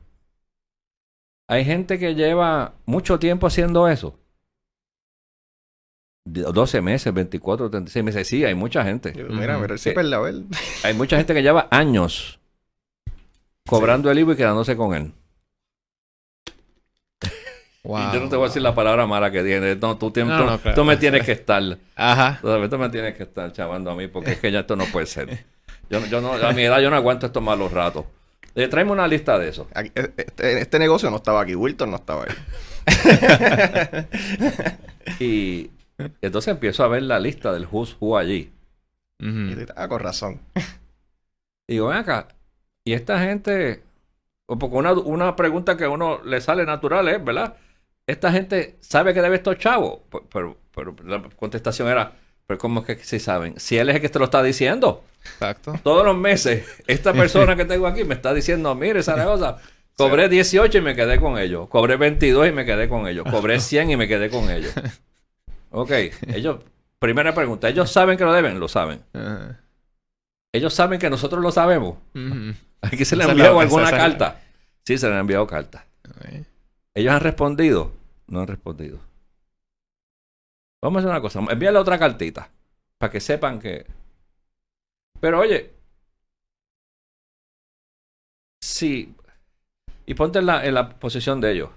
hay 1.49 1.65
gente 1.65 1.99
que 1.99 2.15
lleva 2.15 2.73
mucho 2.85 3.19
tiempo 3.19 3.47
haciendo 3.47 3.87
eso. 3.87 4.17
De- 6.25 6.43
12 6.43 6.81
meses, 6.81 7.13
24, 7.13 7.69
36 7.69 8.03
meses. 8.05 8.27
Sí, 8.27 8.45
hay 8.45 8.55
mucha 8.55 8.83
gente. 8.85 9.11
Yo, 9.13 9.27
Mira, 9.27 9.57
mira 9.59 9.73
el 9.73 9.79
Sí. 9.79 9.91
ver. 9.93 10.05
Hay 10.83 10.93
mucha 10.93 11.17
gente 11.17 11.33
que 11.33 11.41
lleva 11.43 11.67
años 11.69 12.39
cobrando 13.67 14.09
el 14.09 14.19
IVA 14.19 14.33
y 14.33 14.37
quedándose 14.37 14.77
con 14.77 14.95
él. 14.95 15.11
Wow. 17.83 17.97
Y 18.09 18.13
yo 18.13 18.19
no 18.21 18.29
te 18.29 18.37
voy 18.37 18.45
a 18.45 18.47
decir 18.47 18.61
la 18.61 18.73
palabra 18.73 19.05
mala 19.05 19.29
que 19.29 19.43
tiene. 19.43 19.75
No, 19.75 19.97
tú, 19.97 20.09
tienes- 20.11 20.31
No, 20.37 20.39
tú- 20.45 20.49
no, 20.51 20.57
claro. 20.59 20.75
tú 20.75 20.85
me 20.85 20.95
tienes 20.95 21.25
que 21.25 21.33
estar. 21.33 21.61
Ajá. 21.95 22.39
Tú 22.41 22.69
tú 22.69 22.77
me 22.77 22.87
tienes 22.89 23.15
que 23.15 23.23
estar 23.23 23.51
chavando 23.51 23.91
a 23.91 23.95
mí 23.95 24.07
porque 24.07 24.31
es 24.31 24.39
que 24.39 24.49
ya 24.53 24.61
esto 24.61 24.77
no 24.77 24.85
puede 24.85 25.05
ser. 25.05 25.45
Yo, 25.89 25.99
yo 26.07 26.21
no, 26.21 26.31
a 26.33 26.53
mi 26.53 26.63
edad 26.63 26.79
yo 26.79 26.89
no 26.89 26.95
aguanto 26.95 27.25
estos 27.27 27.43
malos 27.43 27.71
ratos. 27.73 28.05
Eh, 28.55 28.67
tráeme 28.67 28.91
una 28.91 29.07
lista 29.07 29.37
de 29.39 29.49
eso. 29.49 29.67
Aquí- 29.73 29.91
eh, 29.95 30.13
Este, 30.17 30.61
este 30.61 30.79
negocio 30.79 31.09
no 31.09 31.17
estaba 31.17 31.41
aquí. 31.41 31.55
Wilton 31.55 31.89
no 31.91 31.97
estaba 31.97 32.25
ahí. 32.25 32.33
Y 35.19 35.69
entonces 36.21 36.51
empiezo 36.51 36.83
a 36.83 36.87
ver 36.87 37.03
la 37.03 37.19
lista 37.19 37.51
del 37.53 37.67
who's 37.71 37.95
who 37.99 38.17
allí. 38.17 38.51
Y 39.19 39.27
Ujú. 39.53 39.65
tú, 39.65 39.73
ah, 39.75 39.87
con 39.87 39.99
razón. 39.99 40.39
Y 41.67 41.73
digo, 41.73 41.87
ven 41.87 41.97
acá, 41.97 42.27
y 42.83 42.93
esta 42.93 43.19
gente, 43.19 43.83
o 44.47 44.57
porque 44.57 44.75
una, 44.75 44.93
una 44.93 45.35
pregunta 45.35 45.77
que 45.77 45.85
a 45.85 45.89
uno 45.89 46.21
le 46.23 46.41
sale 46.41 46.65
natural 46.65 47.07
es, 47.09 47.23
¿verdad? 47.23 47.55
Esta 48.07 48.31
gente 48.31 48.75
sabe 48.81 49.13
que 49.13 49.21
debe 49.21 49.37
estos 49.37 49.57
chavos. 49.57 49.99
Pero, 50.31 50.57
pero, 50.73 50.95
pero 50.95 51.07
la 51.07 51.21
contestación 51.37 51.87
era, 51.87 52.13
pero 52.47 52.57
¿cómo 52.57 52.81
es 52.81 52.85
que 52.85 53.03
sí 53.03 53.19
saben? 53.19 53.59
Si 53.59 53.77
él 53.77 53.89
es 53.89 53.95
el 53.95 54.01
que 54.01 54.09
te 54.09 54.19
lo 54.19 54.25
está 54.25 54.43
diciendo. 54.43 55.03
Exacto. 55.23 55.79
Todos 55.83 56.05
los 56.05 56.17
meses, 56.17 56.65
esta 56.87 57.13
persona 57.13 57.55
que 57.55 57.65
tengo 57.65 57.87
aquí 57.87 58.03
me 58.03 58.15
está 58.15 58.33
diciendo, 58.33 58.73
mire, 58.75 59.01
Zaragoza, 59.03 59.57
cobré 59.97 60.29
18 60.29 60.77
y 60.77 60.81
me 60.81 60.95
quedé 60.95 61.19
con 61.19 61.37
ellos. 61.37 61.67
Cobré 61.69 61.95
22 61.95 62.49
y 62.49 62.51
me 62.51 62.65
quedé 62.65 62.89
con 62.89 63.07
ellos. 63.07 63.25
Cobré 63.29 63.59
100 63.61 63.91
y 63.91 63.97
me 63.97 64.07
quedé 64.07 64.29
con 64.29 64.49
ellos. 64.49 64.73
Ok, 65.71 65.91
ellos, 66.27 66.59
primera 66.99 67.33
pregunta, 67.33 67.67
¿ellos 67.67 67.91
saben 67.91 68.17
que 68.17 68.23
lo 68.23 68.33
deben? 68.33 68.59
Lo 68.59 68.67
saben. 68.67 69.01
Ellos 70.51 70.73
saben 70.73 70.99
que 70.99 71.09
nosotros 71.09 71.41
lo 71.41 71.51
sabemos. 71.51 71.97
Aquí 72.81 73.05
se 73.05 73.15
le 73.15 73.23
ha 73.23 73.29
enviado 73.29 73.59
alguna 73.59 73.89
carta. 73.89 74.39
Sí, 74.85 74.97
se 74.97 75.07
le 75.07 75.13
han 75.13 75.21
enviado 75.21 75.47
cartas. 75.47 75.83
Ok. 76.07 76.45
¿Ellos 76.93 77.13
han 77.13 77.21
respondido? 77.21 77.91
No 78.27 78.41
han 78.41 78.47
respondido. 78.47 78.99
Vamos 80.83 80.97
a 80.97 80.99
hacer 80.99 81.11
una 81.11 81.21
cosa. 81.21 81.39
Envíale 81.49 81.77
otra 81.79 81.97
cartita. 81.97 82.49
Para 82.97 83.09
que 83.11 83.19
sepan 83.21 83.59
que... 83.59 83.87
Pero 85.19 85.39
oye... 85.39 85.73
Sí. 88.61 89.15
Y 90.05 90.13
ponte 90.13 90.39
en 90.39 90.45
la, 90.45 90.65
en 90.65 90.73
la 90.73 90.89
posición 90.89 91.39
de 91.41 91.53
ellos. 91.53 91.69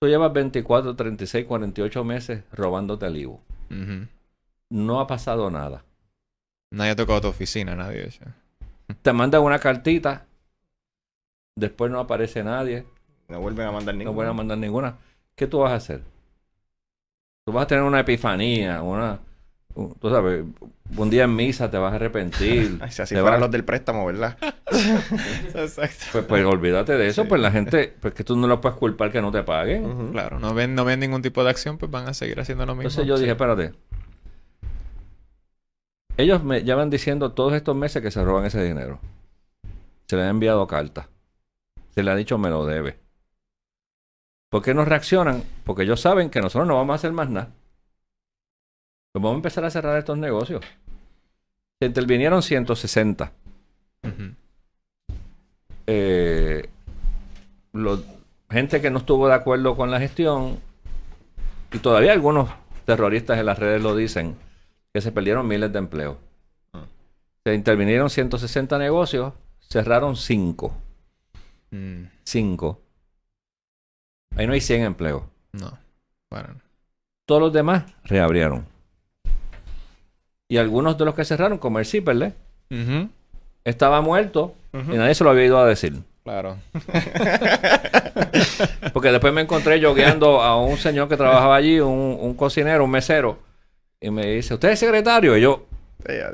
Tú 0.00 0.08
llevas 0.08 0.32
24, 0.32 0.96
36, 0.96 1.46
48 1.46 2.04
meses 2.04 2.44
robándote 2.52 3.06
el 3.06 3.16
IVU. 3.16 3.40
No 4.70 5.00
ha 5.00 5.06
pasado 5.06 5.50
nada. 5.50 5.84
Nadie 6.72 6.92
ha 6.92 6.96
tocado 6.96 7.20
tu 7.22 7.28
oficina, 7.28 7.74
nadie. 7.76 8.08
Te 9.02 9.12
mandan 9.12 9.42
una 9.42 9.58
cartita. 9.58 10.26
Después 11.56 11.90
no 11.90 12.00
aparece 12.00 12.42
nadie. 12.42 12.86
No 13.28 13.40
vuelven 13.40 13.66
a 13.66 13.72
mandar 13.72 13.94
No 13.94 13.98
ningún. 13.98 14.14
voy 14.14 14.26
a 14.26 14.32
mandar 14.32 14.58
ninguna. 14.58 14.96
¿Qué 15.36 15.46
tú 15.46 15.58
vas 15.60 15.72
a 15.72 15.76
hacer? 15.76 16.02
Tú 17.46 17.52
vas 17.52 17.64
a 17.64 17.66
tener 17.66 17.84
una 17.84 18.00
epifanía, 18.00 18.82
una... 18.82 19.20
un- 19.74 19.94
Tú 19.96 20.08
sabes, 20.10 20.44
un 20.96 21.10
día 21.10 21.24
en 21.24 21.36
misa 21.36 21.70
te 21.70 21.76
vas 21.76 21.92
a 21.92 21.96
arrepentir. 21.96 22.78
Ay, 22.82 22.90
si 22.90 23.02
así 23.02 23.14
te 23.14 23.20
fueran 23.20 23.38
vas- 23.40 23.46
los 23.48 23.50
del 23.50 23.64
préstamo, 23.64 24.06
¿verdad? 24.06 24.38
Exacto. 25.54 26.04
Pues, 26.12 26.24
pues 26.24 26.44
olvídate 26.46 26.94
de 26.96 27.08
eso, 27.08 27.22
Sí. 27.22 27.28
pues 27.28 27.40
la 27.40 27.50
gente, 27.50 27.94
pues 28.00 28.14
que 28.14 28.24
tú 28.24 28.34
no 28.36 28.46
lo 28.46 28.60
puedes 28.60 28.78
culpar 28.78 29.12
que 29.12 29.20
no 29.20 29.30
te 29.30 29.42
paguen. 29.42 30.12
Claro, 30.12 30.38
no 30.40 30.54
ven, 30.54 30.74
no 30.74 30.84
ven 30.84 31.00
ningún 31.00 31.20
tipo 31.22 31.44
de 31.44 31.50
acción, 31.50 31.76
pues 31.76 31.90
van 31.90 32.08
a 32.08 32.14
seguir 32.14 32.40
haciendo 32.40 32.64
lo 32.64 32.74
mismo. 32.74 32.88
Entonces 32.88 33.06
yo 33.06 33.18
dije, 33.18 33.32
espérate. 33.32 33.72
Ellos 36.16 36.44
me 36.44 36.62
llevan 36.62 36.90
diciendo 36.90 37.32
todos 37.32 37.52
estos 37.54 37.74
meses 37.76 38.00
que 38.00 38.10
se 38.10 38.22
roban 38.24 38.44
ese 38.46 38.62
dinero. 38.62 39.00
Se 40.06 40.16
le 40.16 40.22
han 40.22 40.28
enviado 40.30 40.66
cartas. 40.66 41.08
Se 41.94 42.02
le 42.02 42.10
ha 42.10 42.16
dicho 42.16 42.38
me 42.38 42.50
lo 42.50 42.64
debe. 42.66 42.96
¿Por 44.54 44.62
qué 44.62 44.72
no 44.72 44.84
reaccionan? 44.84 45.42
Porque 45.64 45.82
ellos 45.82 46.00
saben 46.00 46.30
que 46.30 46.40
nosotros 46.40 46.68
no 46.68 46.76
vamos 46.76 46.92
a 46.92 46.94
hacer 46.94 47.10
más 47.10 47.28
nada. 47.28 47.48
Pues 49.10 49.20
vamos 49.20 49.32
a 49.32 49.38
empezar 49.38 49.64
a 49.64 49.70
cerrar 49.70 49.98
estos 49.98 50.16
negocios. 50.16 50.64
Se 51.80 51.86
intervinieron 51.88 52.40
160. 52.40 53.32
Ujú. 54.04 54.32
Eh, 55.88 56.68
lo- 57.72 58.00
gente 58.48 58.80
que 58.80 58.90
no 58.92 58.98
estuvo 58.98 59.26
de 59.26 59.34
acuerdo 59.34 59.74
con 59.74 59.90
la 59.90 59.98
gestión, 59.98 60.60
y 61.72 61.80
todavía 61.80 62.12
algunos 62.12 62.48
terroristas 62.84 63.40
en 63.40 63.46
las 63.46 63.58
redes 63.58 63.82
lo 63.82 63.96
dicen, 63.96 64.36
que 64.92 65.00
se 65.00 65.10
perdieron 65.10 65.48
miles 65.48 65.72
de 65.72 65.80
empleos. 65.80 66.16
Ah. 66.74 66.84
Se 67.44 67.54
intervinieron 67.56 68.08
160 68.08 68.78
negocios, 68.78 69.32
cerraron 69.68 70.14
5. 70.14 70.72
Mm, 71.72 72.04
5. 72.22 72.80
Ahí 74.36 74.46
no 74.46 74.52
hay 74.52 74.60
100 74.60 74.82
empleos. 74.82 75.22
No. 75.52 75.78
Bueno. 76.30 76.48
Todos 77.26 77.40
los 77.40 77.52
demás 77.52 77.84
reabrieron. 78.04 78.66
Y 80.48 80.56
algunos 80.58 80.98
de 80.98 81.04
los 81.04 81.14
que 81.14 81.24
cerraron, 81.24 81.58
como 81.58 81.78
el 81.78 81.86
Ujú. 82.70 83.08
estaba 83.64 84.00
muerto 84.00 84.54
y 84.72 84.96
nadie 84.96 85.14
se 85.14 85.24
lo 85.24 85.30
había 85.30 85.44
ido 85.46 85.58
a 85.58 85.66
decir. 85.66 85.94
Claro. 86.24 86.58
Porque 88.92 89.10
después 89.10 89.32
me 89.32 89.40
encontré 89.42 89.80
yogueando 89.80 90.42
a 90.42 90.62
un 90.62 90.76
señor 90.76 91.08
que 91.08 91.16
trabajaba 91.16 91.56
allí, 91.56 91.80
un, 91.80 92.18
un 92.20 92.34
cocinero, 92.34 92.84
un 92.84 92.90
mesero, 92.90 93.38
y 94.00 94.10
me 94.10 94.26
dice, 94.26 94.54
¿usted 94.54 94.70
es 94.70 94.78
secretario? 94.78 95.36
Y 95.36 95.40
yo, 95.42 95.66
Sí, 96.06 96.12
ya. 96.12 96.30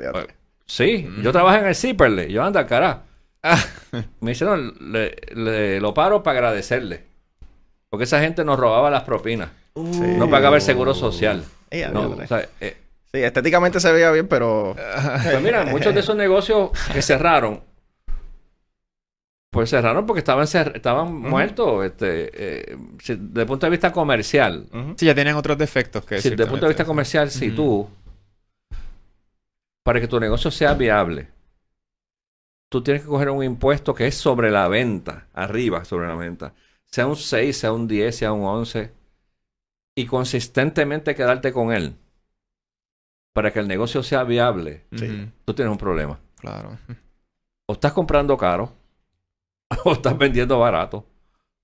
sí, 0.65 1.09
yo 1.21 1.31
trabajo 1.31 1.57
en 1.59 1.67
el 1.67 1.75
Zipperle. 1.75 2.31
Yo, 2.31 2.43
anda, 2.43 2.65
cara. 2.67 3.03
Me 4.19 4.31
dice, 4.31 4.45
no, 4.45 4.55
le, 4.57 5.15
le- 5.33 5.79
lo 5.79 5.93
paro 5.93 6.21
para 6.23 6.39
agradecerle. 6.39 7.05
Porque 7.91 8.05
esa 8.05 8.19
gente 8.21 8.43
nos 8.45 8.57
robaba 8.57 8.89
las 8.89 9.03
propinas. 9.03 9.49
Sí. 9.75 10.15
No 10.17 10.29
pagaba 10.29 10.55
el 10.55 10.61
seguro 10.61 10.93
social. 10.95 11.43
No, 11.93 12.09
o 12.09 12.27
sea, 12.27 12.47
eh, 12.59 12.77
Sí, 13.13 13.19
estéticamente 13.21 13.81
se 13.81 13.91
veía 13.91 14.09
bien, 14.11 14.27
pero... 14.29 14.73
Pues 15.23 15.41
mira, 15.41 15.65
muchos 15.69 15.93
de 15.93 15.99
esos 15.99 16.15
negocios 16.15 16.71
que 16.93 17.01
cerraron, 17.01 17.61
pues 19.51 19.69
cerraron 19.69 20.05
porque 20.05 20.19
estaban, 20.19 20.45
cer- 20.47 20.73
estaban 20.75 21.13
muertos. 21.13 21.85
Este, 21.85 22.31
eh, 22.71 22.77
si- 23.03 23.15
desde 23.17 23.41
el 23.41 23.47
punto 23.47 23.65
de 23.65 23.71
vista 23.71 23.91
comercial. 23.91 24.67
Sí, 24.95 25.05
ya 25.07 25.13
tienen 25.13 25.35
otros 25.35 25.57
defectos 25.57 26.05
que 26.05 26.21
Si 26.21 26.29
desde 26.29 26.43
el 26.43 26.49
punto 26.49 26.65
de 26.65 26.69
vista 26.69 26.85
comercial, 26.85 27.29
si 27.29 27.51
tú, 27.51 27.89
para 29.83 29.99
que 29.99 30.07
tu 30.07 30.17
negocio 30.19 30.49
sea 30.51 30.73
viable, 30.73 31.27
tú 32.69 32.81
tienes 32.81 33.01
que 33.03 33.09
coger 33.09 33.29
un 33.29 33.43
impuesto 33.43 33.93
que 33.93 34.07
es 34.07 34.15
sobre 34.15 34.51
la 34.51 34.69
venta, 34.69 35.27
arriba 35.33 35.83
sobre 35.83 36.07
la 36.07 36.15
venta, 36.15 36.53
sea 36.91 37.07
un 37.07 37.15
6, 37.15 37.57
sea 37.57 37.71
un 37.73 37.87
10, 37.87 38.15
sea 38.15 38.33
un 38.33 38.43
11, 38.45 38.91
y 39.95 40.05
consistentemente 40.05 41.15
quedarte 41.15 41.53
con 41.53 41.71
él, 41.71 41.95
para 43.33 43.51
que 43.51 43.59
el 43.59 43.67
negocio 43.67 44.03
sea 44.03 44.23
viable, 44.23 44.85
Sí. 44.95 45.31
Tú 45.45 45.53
tienes 45.53 45.71
un 45.71 45.77
problema. 45.77 46.19
Claro. 46.37 46.77
O 47.67 47.73
estás 47.73 47.93
comprando 47.93 48.37
caro, 48.37 48.73
o 49.85 49.93
estás 49.93 50.17
vendiendo 50.17 50.59
barato, 50.59 51.05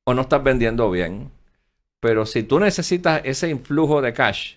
o 0.05 0.13
no 0.13 0.21
estás 0.21 0.43
vendiendo 0.43 0.89
bien. 0.89 1.31
Pero 1.99 2.25
si 2.25 2.43
tú 2.43 2.59
necesitas 2.59 3.21
ese 3.25 3.49
influjo 3.49 4.01
de 4.01 4.13
cash, 4.13 4.55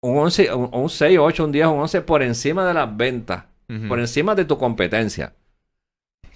un 0.00 0.18
11, 0.18 0.52
un, 0.54 0.70
un 0.72 0.88
6, 0.88 1.18
8, 1.20 1.44
un 1.44 1.52
10, 1.52 1.66
un 1.66 1.80
11 1.80 2.00
por 2.02 2.22
encima 2.22 2.66
de 2.66 2.74
las 2.74 2.96
ventas, 2.96 3.44
por 3.88 4.00
encima 4.00 4.34
de 4.34 4.44
tu 4.44 4.58
competencia, 4.58 5.34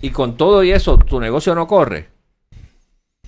y 0.00 0.10
con 0.10 0.36
todo 0.38 0.62
y 0.64 0.70
eso 0.70 0.96
tu 0.98 1.20
negocio 1.20 1.54
no 1.54 1.66
corre. 1.66 2.08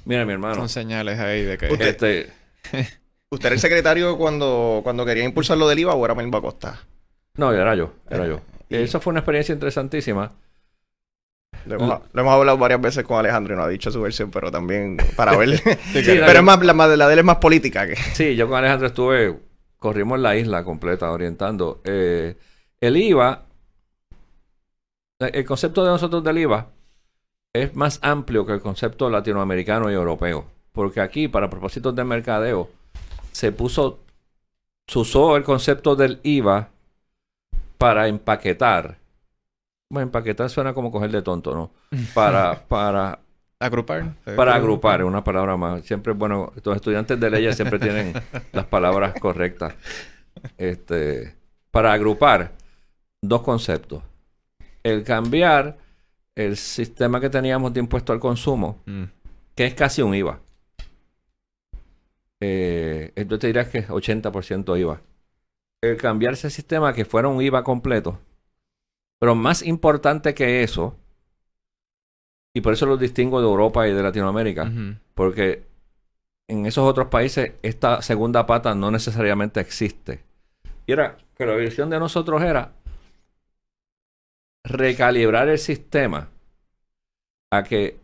Mira, 0.08 0.24
mi 0.24 0.32
hermano, 0.32 0.54
Son 0.54 0.70
señales 0.70 1.18
ahí 1.18 1.44
de 1.44 1.58
que... 1.58 1.70
Usted- 1.70 1.86
este, 1.86 2.32
¿Usted 3.30 3.46
era 3.46 3.54
el 3.54 3.60
secretario 3.60 4.16
cuando, 4.16 4.80
cuando 4.82 5.04
quería 5.04 5.22
impulsar 5.24 5.58
lo 5.58 5.68
del 5.68 5.80
IVA 5.80 5.94
o 5.94 6.02
era 6.02 6.14
Melba 6.14 6.40
Costa? 6.40 6.80
no, 7.34 7.52
era 7.52 7.74
yo, 7.74 7.92
era 8.08 8.26
yo. 8.26 8.40
Y- 8.70 8.76
Eso 8.76 9.00
fue 9.00 9.10
una 9.10 9.20
experiencia 9.20 9.52
interesantísima. 9.52 10.32
Lo 11.66 11.74
hemos, 11.74 12.00
lo 12.10 12.20
hemos 12.22 12.32
hablado 12.34 12.56
varias 12.56 12.80
veces 12.80 13.04
con 13.04 13.18
Alejandro 13.18 13.52
y 13.52 13.56
no 13.58 13.64
ha 13.64 13.68
dicho 13.68 13.90
su 13.90 14.00
versión, 14.00 14.30
pero 14.30 14.50
también 14.50 14.96
para 15.14 15.36
ver. 15.36 15.50
Sí, 15.92 16.02
pero 16.02 16.16
la- 16.24 16.32
es 16.38 16.42
más, 16.42 16.64
la, 16.64 16.96
la 16.96 17.06
de 17.06 17.12
él 17.12 17.18
es 17.18 17.24
más 17.26 17.36
política 17.36 17.86
que. 17.86 17.96
Sí, 17.96 18.34
yo 18.34 18.48
con 18.48 18.56
Alejandro 18.56 18.86
estuve, 18.86 19.38
corrimos 19.78 20.18
la 20.18 20.34
isla 20.36 20.64
completa 20.64 21.10
orientando. 21.12 21.82
Eh, 21.84 22.34
el 22.80 22.96
IVA, 22.96 23.44
eh, 25.20 25.30
el 25.34 25.44
concepto 25.44 25.84
de 25.84 25.90
nosotros 25.90 26.24
del 26.24 26.38
IVA 26.38 26.66
es 27.62 27.74
más 27.74 27.98
amplio 28.02 28.46
que 28.46 28.52
el 28.52 28.60
concepto 28.60 29.10
latinoamericano 29.10 29.90
y 29.90 29.94
europeo. 29.94 30.46
Porque 30.72 31.00
aquí, 31.00 31.28
para 31.28 31.50
propósitos 31.50 31.94
de 31.94 32.04
mercadeo, 32.04 32.68
se 33.32 33.52
puso, 33.52 34.00
se 34.86 34.98
usó 34.98 35.36
el 35.36 35.44
concepto 35.44 35.96
del 35.96 36.20
IVA 36.22 36.68
para 37.78 38.08
empaquetar. 38.08 38.98
Bueno, 39.90 40.06
empaquetar 40.06 40.50
suena 40.50 40.74
como 40.74 40.90
coger 40.90 41.10
de 41.10 41.22
tonto, 41.22 41.54
¿no? 41.54 41.70
Para, 42.14 42.66
para, 42.68 43.20
Agrupar. 43.60 44.14
para 44.36 44.54
agrupar, 44.54 45.02
una 45.02 45.24
palabra 45.24 45.56
más. 45.56 45.84
Siempre, 45.84 46.12
bueno, 46.12 46.52
los 46.62 46.76
estudiantes 46.76 47.18
de 47.18 47.28
leyes 47.28 47.56
siempre 47.56 47.80
tienen 47.80 48.12
las 48.52 48.66
palabras 48.66 49.14
correctas. 49.20 49.74
Este, 50.56 51.34
para 51.72 51.92
agrupar 51.92 52.52
dos 53.20 53.42
conceptos. 53.42 54.04
El 54.84 55.02
cambiar 55.02 55.76
el 56.38 56.56
sistema 56.56 57.20
que 57.20 57.28
teníamos 57.30 57.72
de 57.72 57.80
impuesto 57.80 58.12
al 58.12 58.20
consumo, 58.20 58.80
Mm. 58.86 59.04
que 59.54 59.66
es 59.66 59.74
casi 59.74 60.02
un 60.02 60.14
IVA. 60.14 60.40
Eh, 62.40 63.12
yo 63.28 63.38
te 63.38 63.48
diría 63.48 63.68
que 63.68 63.78
es 63.78 63.90
80% 63.90 64.76
IVA. 64.76 65.00
El 65.82 65.96
cambiar 65.96 66.34
ese 66.34 66.50
sistema 66.50 66.92
que 66.92 67.04
fuera 67.04 67.28
un 67.28 67.42
IVA 67.42 67.64
completo. 67.64 68.18
Pero 69.20 69.34
más 69.34 69.62
importante 69.64 70.34
que 70.34 70.62
eso, 70.62 70.96
y 72.54 72.60
por 72.60 72.72
eso 72.72 72.86
lo 72.86 72.96
distingo 72.96 73.40
de 73.40 73.46
Europa 73.48 73.88
y 73.88 73.92
de 73.92 74.02
Latinoamérica, 74.02 74.70
porque 75.14 75.64
en 76.48 76.66
esos 76.66 76.84
otros 76.88 77.08
países 77.08 77.52
esta 77.62 78.00
segunda 78.00 78.46
pata 78.46 78.74
no 78.76 78.90
necesariamente 78.92 79.58
existe. 79.60 80.20
Y 80.86 80.92
era 80.92 81.16
que 81.36 81.44
la 81.46 81.54
visión 81.56 81.90
de 81.90 81.98
nosotros 81.98 82.40
era 82.42 82.72
recalibrar 84.64 85.48
el 85.48 85.58
sistema 85.58 86.28
a 87.50 87.62
que 87.62 88.00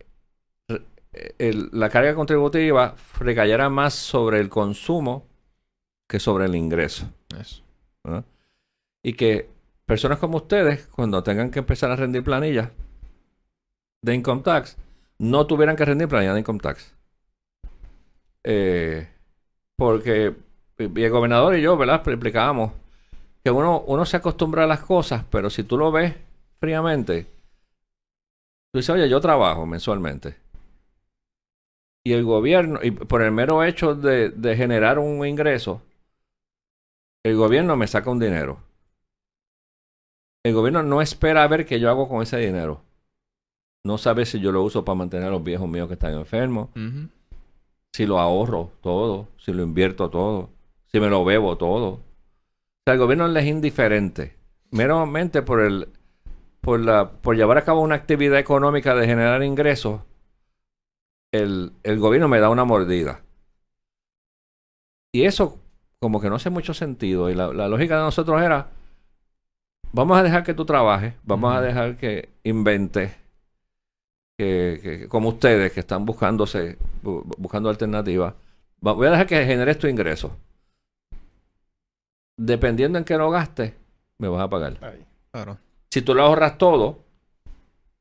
el- 1.39 1.69
la 1.73 1.91
carga 1.91 2.15
contributiva 2.15 2.97
recayera 3.19 3.69
más 3.69 3.95
sobre 3.95 4.41
el 4.41 4.49
consumo 4.49 5.27
que 6.09 6.19
sobre 6.19 6.47
el 6.47 6.55
ingreso. 6.55 7.11
Y 9.03 9.15
que 9.15 9.49
personas 9.87 10.19
como 10.19 10.39
ustedes, 10.39 10.87
cuando 10.89 11.23
tengan 11.23 11.51
que 11.51 11.59
empezar 11.61 11.91
a 11.91 11.97
rendir 11.97 12.25
planillas 12.25 12.71
de 14.03 14.15
income 14.15 14.43
tax, 14.43 14.77
no 15.19 15.47
tuvieran 15.47 15.77
que 15.77 15.85
rendir 15.85 16.09
planillas 16.09 16.35
de 16.35 16.41
income 16.41 16.59
tax. 16.61 16.95
Eh, 18.45 19.09
porque 19.77 20.35
el 20.79 21.11
gobernador 21.11 21.57
y 21.57 21.63
yo, 21.63 21.77
¿verdad? 21.77 22.07
Explicábamos 22.07 22.73
que 23.43 23.51
uno, 23.51 23.81
uno 23.87 24.05
se 24.05 24.17
acostumbra 24.17 24.65
a 24.65 24.67
las 24.67 24.81
cosas, 24.81 25.25
pero 25.31 25.51
si 25.51 25.63
tú 25.63 25.79
lo 25.79 25.93
ves 25.93 26.15
fríamente, 26.65 27.27
tú 28.73 28.79
dices, 28.79 28.89
oye, 28.89 29.09
yo 29.09 29.21
trabajo 29.21 29.67
mensualmente. 29.67 30.37
Y 32.03 32.13
el 32.13 32.25
gobierno, 32.25 32.81
y 32.83 32.91
por 32.91 33.21
el 33.21 33.33
mero 33.33 33.63
hecho 33.63 33.95
de, 33.95 34.31
de 34.31 34.57
generar 34.57 34.99
un 34.99 35.27
ingreso, 35.27 35.83
el 37.23 37.37
gobierno 37.37 37.77
me 37.77 37.87
saca 37.87 38.11
un 38.11 38.19
dinero. 38.19 38.59
El 40.43 40.55
gobierno 40.55 40.83
no 40.83 41.03
espera 41.03 41.43
a 41.43 41.49
ver 41.49 41.67
qué 41.67 41.79
yo 41.79 41.91
hago 41.91 42.09
con 42.09 42.23
ese 42.23 42.39
dinero. 42.39 42.83
No 43.85 43.99
sabe 43.99 44.25
si 44.25 44.41
yo 44.41 44.51
lo 44.51 44.63
uso 44.63 44.85
para 44.87 44.97
mantener 44.97 45.29
a 45.29 45.33
los 45.33 45.45
viejos 45.45 45.69
míos 45.69 45.89
que 45.89 45.95
están 45.95 46.15
enfermos, 46.15 46.71
si 47.93 48.07
lo 48.07 48.19
ahorro 48.19 48.71
todo, 48.83 49.29
si 49.37 49.53
lo 49.53 49.63
invierto 49.63 50.09
todo, 50.09 50.49
si 50.87 50.99
me 50.99 51.09
lo 51.09 51.25
bebo 51.25 51.59
todo. 51.59 51.89
O 51.89 52.01
sea, 52.87 52.95
el 52.95 53.01
gobierno 53.01 53.29
les 53.29 53.45
es 53.45 53.51
indiferente. 53.51 54.37
Meramente 54.71 55.43
por 55.43 55.61
el 55.61 55.89
por 56.65 56.81
la 56.81 57.11
por 57.11 57.37
llevar 57.37 57.59
a 57.59 57.65
cabo 57.65 57.81
una 57.83 57.95
actividad 57.95 58.39
económica 58.39 58.95
de 58.95 59.07
generar 59.07 59.43
ingresos, 59.43 60.01
el, 61.33 61.73
el 61.83 61.99
gobierno 61.99 62.29
me 62.29 62.41
da 62.41 62.49
una 62.51 62.65
mordida. 62.65 63.23
Y 65.13 65.25
eso 65.25 65.59
como 66.01 66.21
que 66.21 66.29
no 66.29 66.37
hace 66.37 66.51
mucho 66.51 66.75
sentido. 66.75 67.31
Y 67.31 67.35
la, 67.35 67.53
la 67.53 67.69
lógica 67.69 67.97
de 67.97 68.03
nosotros 68.03 68.41
era, 68.43 68.69
vamos 69.93 70.19
a 70.19 70.23
dejar 70.23 70.43
que 70.45 70.55
tú 70.55 70.65
trabajes, 70.65 71.15
vamos 71.23 71.55
a 71.55 71.61
dejar 71.61 71.97
que 71.97 72.29
inventes, 72.43 73.13
que, 74.39 74.81
que- 74.83 75.09
como 75.09 75.31
ustedes 75.31 75.73
que 75.73 75.81
están 75.81 76.05
buscándose, 76.05 76.79
bu- 77.03 77.23
buscando 77.39 77.69
alternativas, 77.71 78.35
va- 78.87 78.93
voy 78.93 79.07
a 79.07 79.11
dejar 79.13 79.27
que 79.27 79.45
generes 79.47 79.79
tu 79.79 79.87
ingreso. 79.87 80.37
Dependiendo 82.37 82.99
en 82.99 83.05
qué 83.05 83.17
lo 83.17 83.31
gastes, 83.31 83.73
me 84.19 84.29
vas 84.29 84.43
a 84.43 84.51
pagar. 84.51 84.79
Ay. 84.83 85.05
Claro. 85.31 85.59
Si 85.95 86.03
tú 86.03 86.13
lo 86.13 86.25
ahorras 86.25 86.59
todo, 86.59 87.05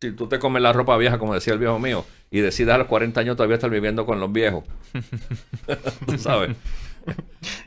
si 0.01 0.13
tú 0.13 0.25
te 0.25 0.39
comes 0.39 0.63
la 0.63 0.73
ropa 0.73 0.97
vieja, 0.97 1.19
como 1.19 1.35
decía 1.35 1.53
el 1.53 1.59
viejo 1.59 1.77
mío, 1.77 2.03
y 2.31 2.39
decides 2.39 2.73
a 2.73 2.79
los 2.79 2.87
40 2.87 3.19
años 3.21 3.37
todavía 3.37 3.57
estar 3.57 3.69
viviendo 3.69 4.03
con 4.07 4.19
los 4.19 4.31
viejos, 4.31 4.63
tú 6.07 6.17
sabes. 6.17 6.57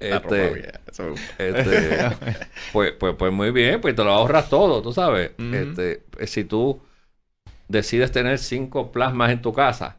La 0.01 0.19
ropa 0.19 0.35
Este, 0.35 0.55
vieja, 0.55 0.81
eso- 0.91 1.15
este, 1.39 1.99
pues, 2.73 2.95
pues, 2.99 3.15
pues 3.17 3.33
muy 3.33 3.53
bien, 3.53 3.81
pues 3.81 3.95
te 3.95 4.03
lo 4.03 4.11
ahorras 4.11 4.51
todo, 4.51 4.83
tú 4.83 4.93
sabes. 4.93 5.31
Este, 5.39 6.03
eh, 6.19 6.27
si 6.27 6.43
tú 6.43 6.81
decides 7.69 8.11
tener 8.11 8.39
cinco 8.39 8.91
plasmas 8.91 9.31
en 9.31 9.41
tu 9.41 9.53
casa 9.53 9.97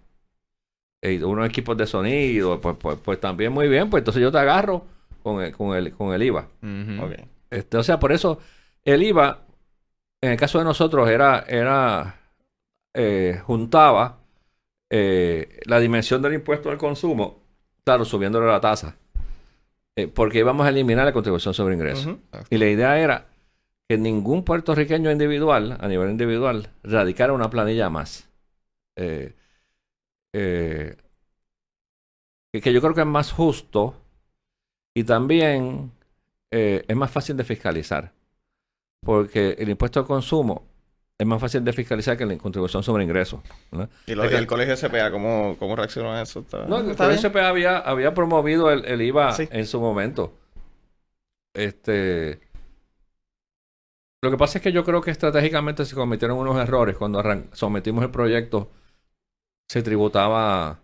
y 1.01 1.23
unos 1.23 1.47
equipos 1.47 1.77
de 1.77 1.87
sonido, 1.87 2.59
pues, 2.59 2.75
pues, 2.77 2.97
pues 3.01 3.17
también 3.21 3.53
muy 3.53 3.69
bien, 3.69 3.89
pues 3.89 4.01
entonces 4.01 4.21
yo 4.21 4.29
te 4.29 4.39
agarro 4.39 4.85
con 5.23 5.41
el, 5.41 5.55
con 5.55 5.73
el, 5.73 5.93
con 5.93 6.13
el 6.13 6.21
IVA. 6.21 6.49
Este, 7.49 7.77
o 7.77 7.83
sea, 7.83 7.97
por 7.97 8.11
eso 8.11 8.39
el 8.83 9.03
IVA, 9.03 9.46
en 10.21 10.31
el 10.31 10.37
caso 10.37 10.59
de 10.59 10.65
nosotros, 10.65 11.09
era, 11.09 11.45
era 11.47 12.19
eh, 12.93 13.41
juntaba 13.45 14.19
eh, 14.89 15.59
la 15.65 15.79
dimensión 15.79 16.21
del 16.21 16.33
impuesto 16.33 16.69
al 16.69 16.77
consumo, 16.77 17.43
claro, 17.83 18.05
subiéndole 18.05 18.47
la 18.47 18.61
tasa, 18.61 18.95
eh, 19.95 20.07
porque 20.07 20.39
íbamos 20.39 20.65
a 20.65 20.69
eliminar 20.69 21.05
la 21.05 21.13
contribución 21.13 21.53
sobre 21.53 21.75
ingresos. 21.75 22.17
Y 22.49 22.57
la 22.57 22.67
idea 22.67 22.99
era 22.99 23.25
que 23.89 23.97
ningún 23.97 24.43
puertorriqueño 24.43 25.11
individual, 25.11 25.77
a 25.79 25.87
nivel 25.87 26.11
individual, 26.11 26.69
radicara 26.83 27.33
una 27.33 27.49
planilla 27.49 27.89
más. 27.89 28.29
Eh, 28.95 29.33
eh, 30.33 30.95
que, 32.51 32.73
yo 32.73 32.81
creo 32.81 32.93
que 32.93 33.01
es 33.01 33.07
más 33.07 33.31
justo 33.31 33.95
y 34.93 35.03
también 35.03 35.91
es 36.49 36.95
más 36.95 37.11
fácil 37.11 37.35
de 37.37 37.43
fiscalizar. 37.43 38.11
Porque 39.03 39.55
el 39.59 39.69
impuesto 39.69 39.99
al 39.99 40.05
consumo 40.05 40.63
es 41.19 41.25
más 41.25 41.41
fácil 41.41 41.63
de 41.63 41.73
fiscalizar 41.73 42.15
que 42.17 42.25
la 42.25 42.37
contribución 42.37 42.83
sobre 42.83 43.03
ingresos. 43.03 43.39
¿no? 43.71 43.89
Y 44.05 44.13
lo 44.15 44.23
Es 44.23 44.29
que- 44.29 44.35
del 44.35 44.47
colegio 44.47 44.75
SPA, 44.75 45.09
¿cómo, 45.11 45.55
cómo 45.57 45.75
reaccionó 45.75 46.13
a 46.13 46.21
eso? 46.21 46.41
¿Está, 46.41 46.65
No, 46.65 46.79
el 46.79 46.91
está 46.91 47.07
bien? 47.07 47.19
CPA 47.19 47.49
había, 47.49 47.77
había 47.79 48.13
promovido 48.13 48.71
el, 48.71 48.85
el 48.85 49.01
IVA 49.01 49.31
Sí. 49.33 49.47
en 49.51 49.65
su 49.65 49.79
momento. 49.79 50.33
Este. 51.55 52.39
Lo 54.23 54.31
que 54.31 54.37
pasa 54.37 54.57
es 54.57 54.63
que 54.63 54.71
yo 54.71 54.83
creo 54.83 55.01
que 55.01 55.11
estratégicamente 55.11 55.85
se 55.85 55.95
cometieron 55.95 56.37
unos 56.37 56.57
errores 56.57 56.97
cuando 56.97 57.19
arran- 57.19 57.47
sometimos 57.53 58.03
el 58.03 58.11
proyecto. 58.11 58.69
Se 59.69 59.81
tributaba 59.83 60.79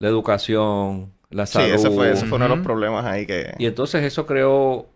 la 0.00 0.08
educación, 0.08 1.12
la 1.30 1.46
Sí, 1.46 1.54
salud. 1.54 1.74
ese 1.74 1.90
fue, 1.90 2.10
ese 2.12 2.26
fue 2.26 2.36
uno 2.36 2.48
de 2.48 2.56
los 2.56 2.64
problemas 2.64 3.04
ahí 3.06 3.26
que... 3.26 3.54
Y 3.58 3.66
entonces 3.66 4.02
eso 4.04 4.26
creó 4.26 4.86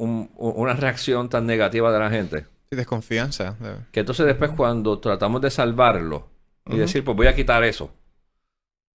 un- 0.00 0.30
una 0.36 0.72
reacción 0.74 1.28
tan 1.28 1.46
negativa 1.46 1.92
de 1.92 1.98
la 1.98 2.10
gente. 2.10 2.46
Sí, 2.70 2.76
desconfianza. 2.76 3.56
de- 3.60 3.76
Que 3.92 4.00
entonces 4.00 4.26
después 4.26 4.50
cuando 4.56 4.98
tratamos 5.00 5.40
de 5.42 5.50
salvarlo 5.50 6.28
y 6.66 6.76
decir, 6.76 7.02
pues 7.04 7.16
voy 7.16 7.26
a 7.26 7.34
quitar 7.34 7.64
eso, 7.64 7.90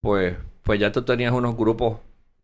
pues, 0.01 0.35
pues 0.63 0.79
ya 0.79 0.91
tú 0.91 1.01
tenías 1.03 1.31
unos 1.33 1.55
grupos 1.57 1.99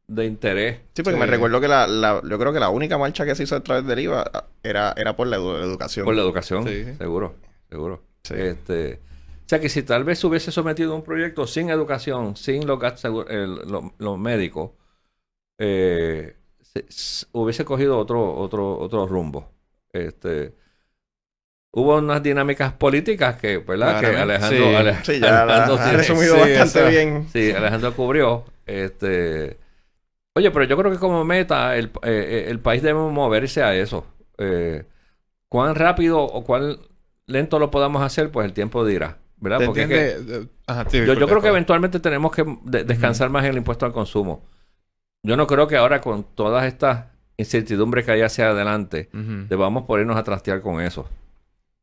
de 0.07 0.26
interés. 0.26 0.80
Sí, 0.93 1.03
porque 1.03 1.16
Sí. 1.16 1.20
me 1.20 1.26
recuerdo 1.26 1.62
que 1.62 1.68
la, 1.68 1.88
la- 1.88 2.22
yo 2.28 2.38
creo 2.38 2.51
que 2.51 2.59
la 2.59 2.70
única 2.70 2.97
marcha 2.97 3.26
que 3.26 3.34
se 3.36 3.43
hizo 3.43 3.55
a 3.55 3.64
través 3.64 3.86
del 3.86 3.99
IVA 3.99 4.30
era, 4.64 4.93
era 4.97 5.16
por 5.16 5.28
la, 5.28 5.38
edu- 5.38 5.57
la 5.57 5.66
educación. 5.66 6.05
Por 6.05 6.16
la 6.16 6.22
educación, 6.22 6.68
Sí, 6.68 6.84
sí. 6.84 6.95
seguro, 6.97 7.36
seguro. 7.70 8.03
Sí. 8.24 8.34
Este, 8.38 8.95
o 9.45 9.49
sea 9.51 9.59
que 9.62 9.70
si 9.70 9.84
tal 9.84 10.03
vez 10.03 10.20
se 10.20 10.28
hubiese 10.28 10.51
sometido 10.51 10.91
a 10.91 10.95
un 10.95 11.03
proyecto 11.03 11.47
sin 11.47 11.70
educación, 11.70 12.36
sin 12.36 12.68
los 12.68 12.78
gastos 12.80 13.26
lo- 13.68 13.93
los 13.97 14.20
médicos, 14.20 14.72
eh, 15.59 16.36
se- 16.74 17.28
hubiese 17.34 17.65
cogido 17.65 17.97
otro, 17.97 18.36
otro, 18.36 18.78
otro 18.80 19.07
rumbo. 19.07 19.51
Este, 19.93 20.53
hubo 21.72 21.97
unas 21.97 22.22
dinámicas 22.24 22.74
políticas 22.74 23.36
que, 23.38 23.57
¿verdad? 23.59 23.99
Que 23.99 24.07
Alejandro, 24.17 24.69
sí. 24.69 24.76
Ale- 24.76 25.03
Sí, 25.03 25.19
ya 25.19 25.32
la, 25.32 25.41
Alejandro 25.43 25.76
ha 25.76 25.89
sí- 25.89 25.95
resumido 25.95 26.38
bastante 26.39 26.89
bien. 26.89 27.28
Sí, 27.32 27.51
Alejandro 27.51 27.95
cubrió. 27.95 28.45
Este, 28.65 29.57
oye, 30.36 30.51
pero 30.51 30.65
yo 30.65 30.78
creo 30.78 30.91
que 30.91 30.97
como 30.97 31.24
meta 31.26 31.76
el, 31.76 31.86
eh, 31.86 31.89
eh, 32.03 32.45
el 32.49 32.59
país 32.59 32.82
debe 32.82 32.99
moverse 32.99 33.63
a 33.63 33.76
eso. 33.76 34.05
Eh, 34.38 34.84
cuán 35.49 35.76
rápido 35.76 36.19
o 36.22 36.43
cuán 36.43 36.78
lento 37.28 37.59
lo 37.59 37.69
podamos 37.72 38.01
hacer, 38.01 38.32
pues 38.32 38.45
el 38.45 38.53
tiempo 38.53 38.86
dirá, 38.86 39.17
¿verdad? 39.38 39.59
Yo, 41.05 41.15
creo 41.28 41.41
que 41.41 41.47
eventualmente 41.49 41.99
tenemos 41.99 42.32
que 42.34 42.45
de- 42.63 42.84
descansar 42.86 43.30
más 43.30 43.43
en 43.43 43.51
el 43.51 43.57
impuesto 43.57 43.86
al 43.86 43.93
consumo. 43.93 44.45
Yo 45.24 45.38
no 45.38 45.47
creo 45.47 45.67
que 45.67 45.78
ahora 45.78 46.01
con 46.01 46.24
todas 46.24 46.65
estas 46.65 47.05
incertidumbres 47.38 48.05
que 48.05 48.11
hay 48.11 48.22
hacia 48.22 48.49
adelante 48.49 49.09
debamos 49.49 49.84
ponernos 49.84 50.17
a 50.17 50.24
trastear 50.24 50.61
con 50.61 50.82
eso. 50.82 51.07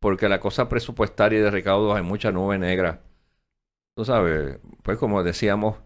Porque 0.00 0.28
la 0.28 0.40
cosa 0.40 0.68
presupuestaria 0.68 1.38
y 1.38 1.42
de 1.42 1.50
recaudos 1.50 1.96
hay 1.96 2.02
mucha 2.02 2.30
nube 2.32 2.58
negra. 2.58 3.00
Tú 3.96 4.04
sabes, 4.04 4.58
pues 4.82 4.96
como 4.98 5.22
decíamos, 5.24 5.76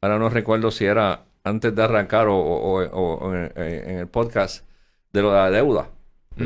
ahora 0.00 0.18
no 0.18 0.28
recuerdo 0.28 0.70
si 0.70 0.84
era 0.86 1.24
antes 1.44 1.74
de 1.74 1.82
arrancar 1.82 2.26
o, 2.28 2.36
o- 2.36 2.82
o- 2.84 3.14
o 3.14 3.34
en, 3.34 3.52
en 3.56 3.98
el 3.98 4.06
podcast 4.08 4.66
de 5.12 5.22
lo 5.22 5.30
de 5.30 5.36
la 5.38 5.50
deuda. 5.50 5.88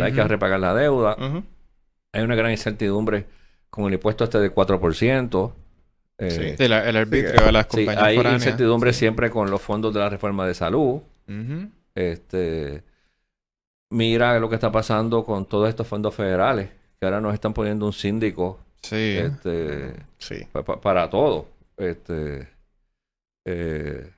Hay 0.03 0.13
que 0.13 0.23
repagar 0.29 0.61
la 0.61 0.75
deuda. 0.75 1.17
Hay 2.13 2.23
una 2.23 2.35
gran 2.35 2.51
incertidumbre 2.51 3.27
con 3.71 3.85
el 3.87 3.95
impuesto 3.95 4.25
este 4.25 4.39
del 4.39 4.55
4%. 4.55 5.53
Eh, 6.19 6.31
Sí. 6.31 6.55
Sí, 6.57 6.69
la- 6.69 6.89
el 6.89 6.97
arbitrio 6.97 7.35
que- 7.35 7.45
de 7.45 7.53
las 7.53 7.67
sí, 7.71 7.87
hay 7.89 8.17
foráneas. 8.17 8.43
incertidumbre 8.43 8.93
siempre 8.93 9.31
con 9.31 9.51
los 9.51 9.61
fondos 9.61 9.93
de 9.93 10.01
la 10.01 10.09
reforma 10.09 10.47
de 10.47 10.55
salud. 10.55 11.01
Este, 11.95 12.83
mira 13.91 14.39
lo 14.39 14.49
que 14.49 14.55
está 14.57 14.71
pasando 14.73 15.25
con 15.25 15.47
todos 15.47 15.69
estos 15.69 15.87
fondos 15.87 16.15
federales, 16.15 16.71
que 16.99 17.05
ahora 17.07 17.21
nos 17.21 17.35
están 17.35 17.53
poniendo 17.53 17.87
un 17.87 17.93
síndico 17.93 18.61
Sí. 18.83 19.19
este, 19.19 19.95
Sí. 20.19 20.47
pa- 20.53 20.63
pa- 20.65 20.81
para 20.81 21.09
todo. 21.11 21.49
Este, 21.77 22.49
eh, 23.45 24.11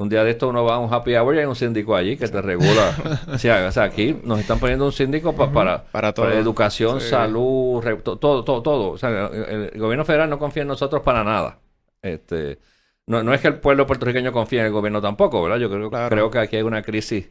un 0.00 0.08
día 0.08 0.22
de 0.22 0.30
esto 0.30 0.48
uno 0.48 0.64
va 0.64 0.76
a 0.76 0.78
un 0.78 0.92
happy 0.92 1.16
hour 1.16 1.34
y 1.34 1.38
hay 1.40 1.44
un 1.46 1.56
síndico 1.56 1.96
allí 1.96 2.16
que 2.16 2.28
te 2.28 2.40
regula. 2.40 2.94
o, 3.28 3.36
sea, 3.38 3.66
o 3.66 3.72
sea, 3.72 3.82
aquí 3.84 4.16
nos 4.22 4.38
están 4.38 4.58
poniendo 4.60 4.84
un 4.86 4.92
síndico 4.92 5.34
pa- 5.34 5.50
para, 5.52 5.84
Para 5.84 6.12
todo. 6.14 6.26
para 6.26 6.38
educación, 6.38 7.00
Sí. 7.00 7.08
salud, 7.08 7.82
re- 7.82 7.96
to- 7.96 8.16
todo, 8.16 8.44
todo, 8.44 8.62
todo. 8.62 8.90
O 8.90 8.98
sea, 8.98 9.26
el, 9.26 9.70
el 9.74 9.80
gobierno 9.80 10.04
federal 10.04 10.30
no 10.30 10.38
confía 10.38 10.62
en 10.62 10.68
nosotros 10.68 11.02
para 11.02 11.24
nada. 11.24 11.58
Este, 12.00 12.58
no, 13.06 13.22
no 13.24 13.34
es 13.34 13.40
que 13.40 13.48
el 13.48 13.58
pueblo 13.58 13.86
puertorriqueño 13.86 14.32
confíe 14.32 14.60
en 14.60 14.66
el 14.66 14.72
gobierno 14.72 15.00
tampoco, 15.00 15.42
¿verdad? 15.42 15.58
Yo 15.58 15.68
creo, 15.68 15.90
Claro. 15.90 16.08
creo 16.10 16.30
que 16.30 16.38
aquí 16.38 16.56
hay 16.56 16.62
una 16.62 16.82
crisis 16.82 17.30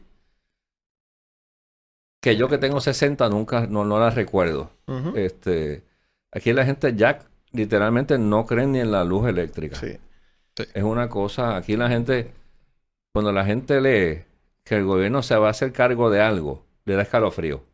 que 2.20 2.36
yo 2.36 2.48
que 2.48 2.58
tengo 2.58 2.80
60 2.80 3.28
nunca, 3.28 3.66
no, 3.66 3.84
no 3.84 3.98
la 3.98 4.10
recuerdo. 4.10 4.70
Este, 5.14 5.84
aquí 6.32 6.52
la 6.52 6.64
gente 6.64 6.94
ya 6.96 7.20
literalmente 7.52 8.18
no 8.18 8.44
cree 8.44 8.66
ni 8.66 8.80
en 8.80 8.90
la 8.92 9.04
luz 9.04 9.26
eléctrica. 9.28 9.76
Sí. 9.76 9.96
Es 10.74 10.82
una 10.82 11.08
cosa, 11.08 11.56
aquí 11.56 11.76
la 11.76 11.88
gente, 11.88 12.32
cuando 13.18 13.32
la 13.32 13.44
gente 13.44 13.80
lee 13.80 14.22
que 14.62 14.76
el 14.76 14.84
gobierno 14.84 15.24
se 15.24 15.34
va 15.34 15.48
a 15.48 15.50
hacer 15.50 15.72
cargo 15.72 16.08
de 16.08 16.20
algo, 16.20 16.64
le 16.84 16.94
da 16.94 17.02
escalofrío. 17.02 17.64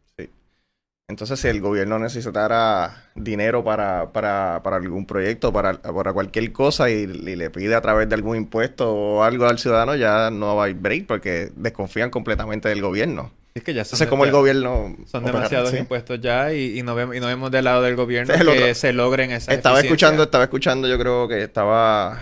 Entonces, 1.07 1.39
si 1.39 1.49
el 1.49 1.61
gobierno 1.61 1.99
necesitara 1.99 3.11
dinero 3.15 3.63
para, 3.63 4.11
para, 4.11 4.63
para 4.63 4.77
algún 4.77 5.05
proyecto, 5.05 5.53
para, 5.53 5.75
para 5.83 6.15
cualquier 6.15 6.51
cosa, 6.51 6.89
y, 6.89 7.07
le 7.07 7.51
pide 7.51 7.75
a 7.75 7.83
través 7.83 8.09
de 8.09 8.15
algún 8.15 8.39
impuesto 8.39 8.91
o 8.91 9.23
algo 9.23 9.45
al 9.45 9.59
ciudadano, 9.59 9.95
ya 9.97 10.31
no 10.31 10.63
hay 10.63 10.73
break 10.73 11.07
porque 11.07 11.53
desconfían 11.57 12.09
completamente 12.09 12.71
del 12.71 12.81
gobierno. 12.81 13.31
Es 13.57 13.63
que 13.63 13.73
ya 13.73 13.85
son, 13.85 14.09
como 14.09 14.25
el 14.25 14.33
gobierno... 14.33 14.97
son 15.07 15.25
demasiados 15.25 15.71
Sí. 15.71 15.77
impuestos 15.77 16.21
ya 16.21 16.53
y, 16.53 16.77
y 16.81 16.83
no 16.83 16.97
vemos, 16.97 17.15
y 17.15 17.21
no 17.21 17.29
vemos 17.29 17.53
del 17.53 17.65
lado 17.65 17.83
del 17.83 17.95
gobierno 17.95 18.35
es 18.35 18.43
que 18.43 18.75
se 18.75 18.93
logren 18.93 19.31
esas 19.31 19.55
Estaba 19.55 19.81
escuchando, 19.81 20.25
estaba 20.25 20.43
escuchando, 20.43 20.89
yo 20.89 20.99
creo 20.99 21.29
que 21.29 21.45
estaba 21.45 22.19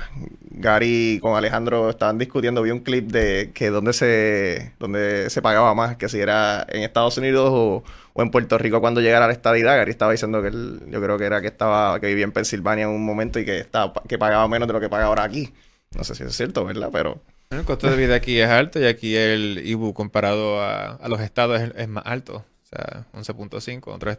Gary 0.50 1.18
con 1.22 1.34
Alejandro, 1.34 1.88
estaban 1.88 2.18
discutiendo, 2.18 2.60
vi 2.60 2.70
un 2.70 2.80
clip 2.80 3.10
de 3.10 3.50
que 3.54 3.70
donde 3.70 3.94
se, 3.94 4.72
donde 4.78 5.30
se 5.30 5.40
pagaba 5.40 5.74
más, 5.74 5.96
que 5.96 6.10
si 6.10 6.20
era 6.20 6.66
en 6.68 6.82
Estados 6.82 7.16
Unidos 7.16 7.48
o, 7.50 7.82
o 8.12 8.22
en 8.22 8.30
Puerto 8.30 8.58
Rico 8.58 8.82
cuando 8.82 9.00
llegara 9.00 9.26
la 9.26 9.32
estadidad. 9.32 9.78
Gary 9.78 9.90
estaba 9.90 10.12
diciendo 10.12 10.42
que 10.42 10.48
él, 10.48 10.80
yo 10.90 11.00
creo 11.00 11.16
que 11.16 11.24
era 11.24 11.40
que 11.40 11.46
estaba, 11.46 11.98
que 11.98 12.08
vivía 12.08 12.24
en 12.24 12.32
Pensilvania 12.32 12.84
en 12.84 12.90
un 12.90 13.06
momento 13.06 13.40
y 13.40 13.46
que 13.46 13.58
estaba, 13.58 13.94
que 14.06 14.18
pagaba 14.18 14.46
menos 14.48 14.68
de 14.68 14.74
lo 14.74 14.80
que 14.80 14.90
paga 14.90 15.06
ahora 15.06 15.22
aquí. 15.24 15.50
No 15.96 16.04
sé 16.04 16.14
si 16.14 16.24
es 16.24 16.36
cierto, 16.36 16.62
¿verdad? 16.66 16.90
Pero 16.92 17.22
El 17.52 17.64
costo 17.64 17.90
de 17.90 17.96
vida 17.96 18.14
aquí 18.14 18.38
es 18.40 18.48
alto 18.48 18.80
y 18.80 18.86
aquí 18.86 19.14
el 19.16 19.62
IBU 19.64 19.92
comparado 19.94 20.60
a, 20.62 20.92
a 20.94 21.08
los 21.08 21.20
estados 21.20 21.60
es, 21.60 21.72
es 21.76 21.88
más 21.88 22.04
alto. 22.06 22.36
O 22.62 22.66
sea, 22.66 23.04
11.5, 23.12 23.88
otro 23.88 24.10
es- 24.12 24.18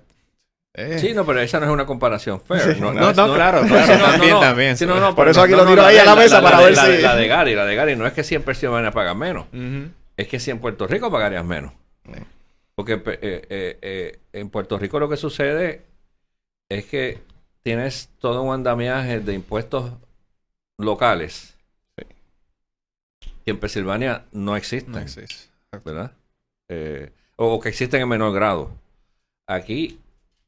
eh. 0.76 0.98
Sí, 1.00 1.14
no, 1.14 1.24
pero 1.26 1.40
esa 1.40 1.60
no 1.60 1.68
es 1.68 1.72
una 1.72 1.86
comparación 1.86 2.42
fair. 2.42 2.80
No, 2.80 2.92
No, 2.94 3.14
claro, 3.14 3.34
claro, 3.36 3.64
no, 3.64 4.04
también, 4.06 4.40
también. 4.40 4.78
sí, 4.78 4.86
Por 5.16 5.28
eso 5.30 5.42
aquí 5.44 5.54
lo 5.54 5.66
tiro 5.68 5.84
ahí 5.86 5.98
a 5.98 6.06
la 6.06 6.16
mesa 6.16 6.42
para 6.42 6.58
de- 6.60 6.66
ver 6.66 6.76
la 6.76 6.86
si- 6.86 7.02
La 7.02 7.16
de 7.16 7.28
Gary, 7.28 7.54
la 7.56 7.66
de 7.66 7.76
Gary, 7.76 7.96
no 7.96 8.08
es 8.08 8.14
que 8.14 8.24
100 8.24 8.42
personas 8.44 8.74
van 8.74 8.86
a 8.88 8.92
pagar 8.92 9.16
menos. 9.16 9.46
Es 10.18 10.28
que 10.28 10.40
si 10.40 10.50
en 10.52 10.60
Puerto 10.60 10.88
Rico 10.88 11.12
pagarías 11.12 11.46
menos. 11.46 11.74
Porque 12.76 12.94
eh, 12.94 13.02
eh, 13.22 13.78
eh, 13.84 14.20
en 14.34 14.50
Puerto 14.50 14.80
Rico 14.80 15.00
lo 15.00 15.08
que 15.10 15.18
sucede 15.18 15.84
es 16.70 16.86
que 16.86 17.20
tienes 17.62 18.10
todo 18.20 18.42
un 18.42 18.52
andamiaje 18.54 19.20
de 19.20 19.34
impuestos 19.34 19.92
locales 20.80 21.53
que 23.44 23.52
en 23.52 23.60
Pensilvania 23.60 24.26
no 24.32 24.56
existen, 24.56 24.92
No 24.94 25.00
existe. 25.00 25.50
¿verdad? 25.84 26.12
Eh, 26.70 27.12
o, 27.36 27.60
que 27.60 27.70
existen 27.70 28.02
en 28.02 28.10
menor 28.10 28.34
grado. 28.34 28.72
Aquí 29.48 30.00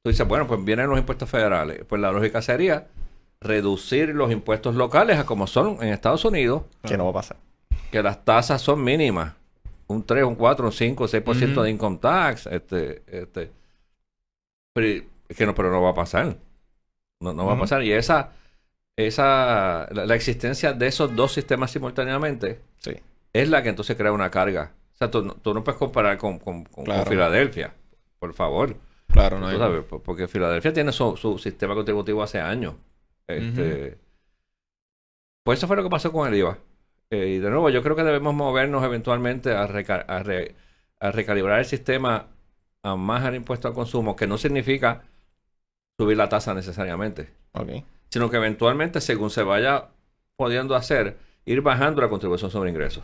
tú 0.03 0.09
dices, 0.11 0.27
bueno, 0.27 0.47
pues 0.47 0.63
vienen 0.63 0.87
los 0.89 0.97
impuestos 0.99 1.29
federales. 1.29 1.83
Pues 1.85 2.01
la 2.01 2.11
lógica 2.11 2.41
sería 2.41 2.87
reducir 3.41 4.09
los 4.15 4.31
impuestos 4.31 4.75
locales 4.75 5.17
a 5.19 5.25
como 5.25 5.45
son 5.47 5.77
en 5.83 5.89
Estados 5.89 6.25
Unidos, 6.25 6.63
Que 6.83 6.97
no 6.97 7.05
va 7.05 7.09
a 7.11 7.13
pasar. 7.13 7.37
que 7.91 8.01
las 8.01 8.23
tasas 8.23 8.61
son 8.61 8.83
mínimas. 8.83 9.33
Un 9.87 10.03
3, 10.03 10.23
un 10.23 10.35
4, 10.35 10.65
un 10.65 10.71
5, 10.71 11.03
un 11.03 11.09
6% 11.09 11.51
Ujú. 11.51 11.61
de 11.61 11.69
income 11.69 11.97
tax. 11.97 12.47
Este, 12.47 13.03
este. 13.07 13.51
Pero, 14.73 15.03
es 15.29 15.37
que 15.37 15.45
no, 15.45 15.53
pero 15.53 15.69
no 15.71 15.81
va 15.81 15.91
a 15.91 15.93
pasar. 15.93 16.37
No, 17.21 17.33
no 17.33 17.45
va 17.45 17.53
a 17.53 17.59
pasar. 17.59 17.83
Y 17.83 17.91
esa, 17.91 18.31
esa, 18.97 19.87
la, 19.91 20.05
la 20.05 20.15
existencia 20.15 20.73
de 20.73 20.87
esos 20.87 21.15
dos 21.15 21.33
sistemas 21.33 21.71
simultáneamente 21.71 22.61
Sí. 22.77 22.91
es 23.33 23.49
la 23.49 23.61
que 23.63 23.69
entonces 23.69 23.95
crea 23.97 24.11
una 24.11 24.31
carga. 24.31 24.71
O 24.93 24.97
sea, 24.97 25.11
tú, 25.11 25.23
no- 25.23 25.33
tú 25.35 25.53
no 25.53 25.63
puedes 25.63 25.77
comparar 25.77 26.17
con, 26.17 26.39
con- 26.39 26.63
con-. 26.65 26.85
Filadelfia, 27.05 27.73
por 28.19 28.33
favor. 28.33 28.77
Claro, 29.11 29.39
no 29.39 29.47
hay- 29.47 29.57
sabes, 29.57 29.83
porque 29.85 30.27
Filadelfia 30.27 30.73
tiene 30.73 30.91
su, 30.91 31.15
su 31.17 31.37
sistema 31.37 31.75
contributivo 31.75 32.23
hace 32.23 32.39
años. 32.39 32.75
Este, 33.27 33.97
Pues 35.43 35.59
eso 35.59 35.67
fue 35.67 35.75
lo 35.75 35.83
que 35.83 35.89
pasó 35.89 36.11
con 36.11 36.27
el 36.27 36.35
IVA. 36.39 36.57
Eh, 37.11 37.27
y 37.27 37.39
de 37.39 37.49
nuevo, 37.49 37.69
yo 37.69 37.83
creo 37.83 37.95
que 37.95 38.03
debemos 38.03 38.33
movernos 38.33 38.83
eventualmente 38.83 39.53
a, 39.53 39.67
reca- 39.67 40.05
a, 40.07 40.23
re- 40.23 40.55
a 40.99 41.11
recalibrar 41.11 41.59
el 41.59 41.65
sistema 41.65 42.27
a 42.83 42.95
más 42.95 43.23
al 43.23 43.35
impuesto 43.35 43.67
al 43.67 43.73
consumo, 43.73 44.15
que 44.15 44.25
no 44.27 44.37
significa 44.37 45.03
subir 45.99 46.17
la 46.17 46.29
tasa 46.29 46.53
necesariamente, 46.53 47.29
Ok. 47.53 47.69
Sino 48.09 48.29
que 48.29 48.37
eventualmente, 48.37 49.01
según 49.01 49.29
se 49.29 49.43
vaya 49.43 49.89
pudiendo 50.37 50.75
hacer, 50.75 51.17
ir 51.45 51.61
bajando 51.61 52.01
la 52.01 52.09
contribución 52.09 52.51
sobre 52.51 52.69
ingresos. 52.71 53.03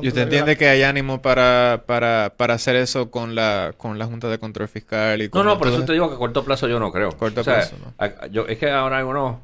¿Y 0.00 0.08
usted 0.08 0.22
entiende 0.22 0.56
que 0.56 0.68
hay 0.68 0.82
ánimo 0.82 1.20
para, 1.20 1.84
para, 1.86 2.34
para 2.36 2.54
hacer 2.54 2.76
eso 2.76 3.10
con 3.10 3.34
la, 3.34 3.74
con 3.76 3.98
la 3.98 4.06
Junta 4.06 4.28
de 4.28 4.38
Control 4.38 4.68
Fiscal 4.68 5.20
y 5.20 5.28
No, 5.32 5.42
con 5.42 5.44
no, 5.44 5.58
por 5.58 5.68
eso 5.68 5.84
te 5.84 5.92
digo 5.92 6.08
que 6.08 6.14
a 6.14 6.18
corto 6.18 6.44
plazo 6.44 6.68
yo 6.68 6.80
no 6.80 6.90
creo. 6.92 7.10
Corto 7.18 7.40
O 7.40 7.44
sea, 7.44 7.54
plazo, 7.54 7.76
¿no? 7.78 7.94
a- 7.98 8.26
yo, 8.28 8.46
es 8.46 8.58
que 8.58 8.70
ahora 8.70 8.98
hay 8.98 9.04
uno. 9.04 9.40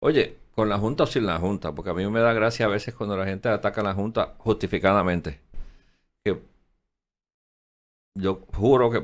Oye, 0.00 0.36
con 0.54 0.68
la 0.68 0.78
Junta 0.78 1.04
o 1.04 1.06
sin 1.06 1.24
la 1.26 1.38
Junta, 1.38 1.72
porque 1.74 1.90
a 1.90 1.94
mí 1.94 2.06
me 2.08 2.20
da 2.20 2.32
gracia 2.34 2.66
a 2.66 2.68
veces 2.68 2.94
cuando 2.94 3.16
la 3.16 3.24
gente 3.26 3.48
ataca 3.48 3.80
a 3.80 3.84
la 3.84 3.94
Junta 3.94 4.34
justificadamente. 4.38 5.40
Que 6.24 6.40
yo 8.14 8.40
juro 8.54 8.90
que, 8.90 8.98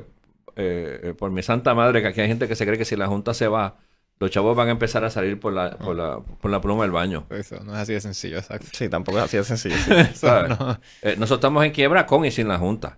eh, 0.55 0.99
eh, 1.03 1.13
por 1.17 1.31
mi 1.31 1.43
santa 1.43 1.73
madre, 1.73 2.01
que 2.01 2.07
aquí 2.07 2.21
hay 2.21 2.27
gente 2.27 2.47
que 2.47 2.55
se 2.55 2.65
cree 2.65 2.77
que 2.77 2.85
si 2.85 2.95
la 2.95 3.07
Junta 3.07 3.33
se 3.33 3.47
va, 3.47 3.77
los 4.19 4.31
chavos 4.31 4.55
van 4.55 4.67
a 4.67 4.71
empezar 4.71 5.03
a 5.03 5.09
salir 5.09 5.39
por 5.39 5.53
la, 5.53 5.77
por 5.77 5.95
la, 5.95 6.19
por 6.19 6.49
la 6.49 6.59
pluma 6.59 6.83
del 6.83 6.91
baño. 6.91 7.25
Eso, 7.29 7.63
no 7.63 7.73
es 7.73 7.79
así 7.79 7.93
de 7.93 8.01
sencillo, 8.01 8.37
exacto. 8.37 8.67
Sí, 8.73 8.89
tampoco 8.89 9.19
es 9.19 9.25
así 9.25 9.37
de 9.37 9.43
sencillo. 9.43 9.75
sí. 9.77 9.91
Eso 10.11 10.27
¿sabes? 10.27 10.57
no. 10.59 10.71
Eh, 11.03 11.15
nosotros 11.17 11.37
estamos 11.39 11.63
en 11.65 11.71
quiebra 11.71 12.05
con 12.05 12.25
y 12.25 12.31
sin 12.31 12.47
la 12.47 12.57
Junta. 12.57 12.97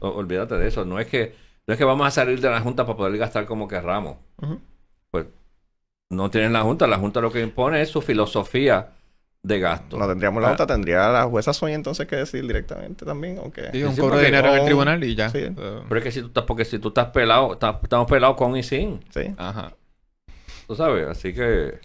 O- 0.00 0.08
olvídate 0.08 0.56
de 0.56 0.68
eso. 0.68 0.84
No 0.84 0.98
es 0.98 1.06
que 1.08 1.34
no 1.66 1.72
es 1.74 1.78
que 1.78 1.84
vamos 1.84 2.06
a 2.06 2.10
salir 2.10 2.40
de 2.40 2.48
la 2.48 2.60
Junta 2.60 2.86
para 2.86 2.96
poder 2.96 3.18
gastar 3.18 3.44
como 3.44 3.68
querramos. 3.68 4.16
Pues 5.10 5.26
no 6.10 6.30
tienen 6.30 6.52
la 6.52 6.62
Junta. 6.62 6.86
La 6.86 6.98
Junta 6.98 7.20
lo 7.20 7.30
que 7.30 7.40
impone 7.42 7.82
es 7.82 7.90
su 7.90 8.00
filosofía 8.00 8.90
de 9.42 9.60
gasto. 9.60 9.98
No 9.98 10.08
tendríamos 10.08 10.40
la 10.42 10.48
Ah. 10.48 10.50
Junta, 10.52 10.66
tendría 10.66 11.08
la 11.10 11.24
jueza 11.24 11.52
Sonia 11.52 11.74
entonces 11.74 12.06
que 12.06 12.16
decir 12.16 12.46
directamente 12.46 13.04
también. 13.04 13.38
Aunque... 13.38 13.70
Sí, 13.72 13.82
un 13.84 13.94
Sí, 13.94 14.00
cobro 14.00 14.16
de 14.18 14.24
dinero 14.24 14.48
en 14.48 14.54
el 14.60 14.64
tribunal 14.64 15.04
y 15.04 15.14
ya. 15.14 15.28
Sí. 15.28 15.48
Pero 15.54 15.96
es 15.98 16.02
que 16.02 16.10
si 16.12 16.20
tú 16.22 16.28
estás, 16.28 16.44
porque 16.44 16.64
si 16.64 16.78
tú 16.78 16.88
estás 16.88 17.06
pelado, 17.08 17.52
estás- 17.52 17.76
estamos 17.82 18.08
pelados 18.10 18.36
con 18.36 18.56
y 18.56 18.62
sin. 18.62 19.00
Sí. 19.10 19.34
Ajá. 19.36 19.72
Tú 20.66 20.74
sabes, 20.74 21.06
así 21.06 21.32
que. 21.32 21.78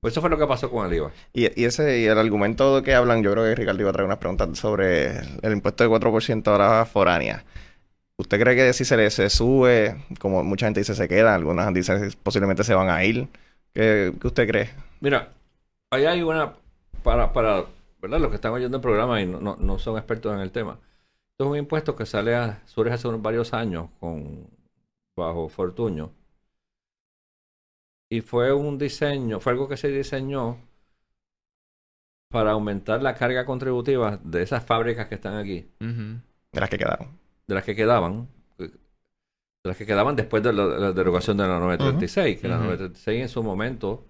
Pues 0.00 0.14
eso 0.14 0.20
fue 0.20 0.30
lo 0.30 0.38
que 0.38 0.46
pasó 0.46 0.70
con 0.70 0.86
el 0.86 0.94
IVA. 0.94 1.12
Y, 1.32 1.60
y 1.60 1.64
ese 1.64 2.00
y 2.00 2.06
el 2.06 2.18
argumento 2.18 2.82
que 2.82 2.94
hablan, 2.94 3.22
yo 3.22 3.30
creo 3.32 3.44
que 3.44 3.54
Ricardo 3.54 3.80
iba 3.80 3.90
a 3.90 3.92
traer 3.92 4.06
unas 4.06 4.18
preguntas 4.18 4.58
sobre 4.58 5.18
el 5.42 5.52
impuesto 5.52 5.84
de 5.84 5.90
4% 5.90 6.54
a 6.54 6.58
la 6.58 6.84
foránea. 6.86 7.44
¿Usted 8.16 8.40
cree 8.40 8.56
que 8.56 8.72
si 8.72 8.84
se 8.84 8.96
le 8.96 9.10
se 9.10 9.30
sube, 9.30 9.96
como 10.18 10.42
mucha 10.42 10.66
gente 10.66 10.80
dice 10.80 10.94
se 10.94 11.08
queda, 11.08 11.34
algunas 11.34 11.72
dicen 11.72 12.12
posiblemente 12.22 12.64
se 12.64 12.74
van 12.74 12.90
a 12.90 13.04
ir? 13.04 13.28
¿Qué, 13.72 14.12
qué 14.20 14.26
usted 14.26 14.48
cree? 14.48 14.70
Mira, 15.00 15.32
ahí 15.90 16.04
hay 16.04 16.22
una. 16.22 16.54
Para, 17.02 17.32
para 17.32 17.64
¿verdad? 18.00 18.20
los 18.20 18.30
que 18.30 18.36
están 18.36 18.52
oyendo 18.52 18.76
el 18.76 18.82
programa 18.82 19.20
y 19.20 19.26
no, 19.26 19.40
no, 19.40 19.56
no 19.58 19.78
son 19.78 19.96
expertos 19.96 20.34
en 20.34 20.40
el 20.40 20.50
tema. 20.50 20.78
Esto 21.32 21.44
es 21.44 21.50
un 21.50 21.56
impuesto 21.56 21.96
que 21.96 22.06
sale 22.06 22.34
a, 22.34 22.60
surge 22.66 22.92
hace 22.92 23.08
unos 23.08 23.22
varios 23.22 23.54
años 23.54 23.88
con 24.00 24.46
bajo 25.16 25.48
Fortuño. 25.48 26.10
Y 28.12 28.20
fue 28.20 28.52
un 28.52 28.76
diseño, 28.76 29.40
fue 29.40 29.52
algo 29.52 29.66
que 29.66 29.78
se 29.78 29.88
diseñó 29.88 30.58
para 32.30 32.50
aumentar 32.50 33.02
la 33.02 33.14
carga 33.14 33.46
contributiva 33.46 34.18
de 34.22 34.42
esas 34.42 34.62
fábricas 34.66 35.06
que 35.06 35.14
están 35.14 35.36
aquí. 35.36 35.66
De 35.80 36.60
las 36.60 36.68
que 36.68 36.76
quedaron. 36.76 37.08
de 37.46 37.54
las 37.54 37.64
que 37.64 37.74
quedaban, 37.74 38.28
eh, 38.58 38.64
de 38.68 39.68
las 39.68 39.78
que 39.78 39.86
quedaban 39.86 40.14
después 40.14 40.42
de 40.42 40.52
la, 40.52 40.66
de 40.66 40.78
la 40.78 40.92
derogación 40.92 41.38
de 41.38 41.44
la 41.48 41.58
936, 41.58 42.38
que 42.38 42.48
la 42.48 42.56
Ujú. 42.56 42.64
936 42.64 43.22
en 43.22 43.28
su 43.30 43.42
momento, 43.42 44.04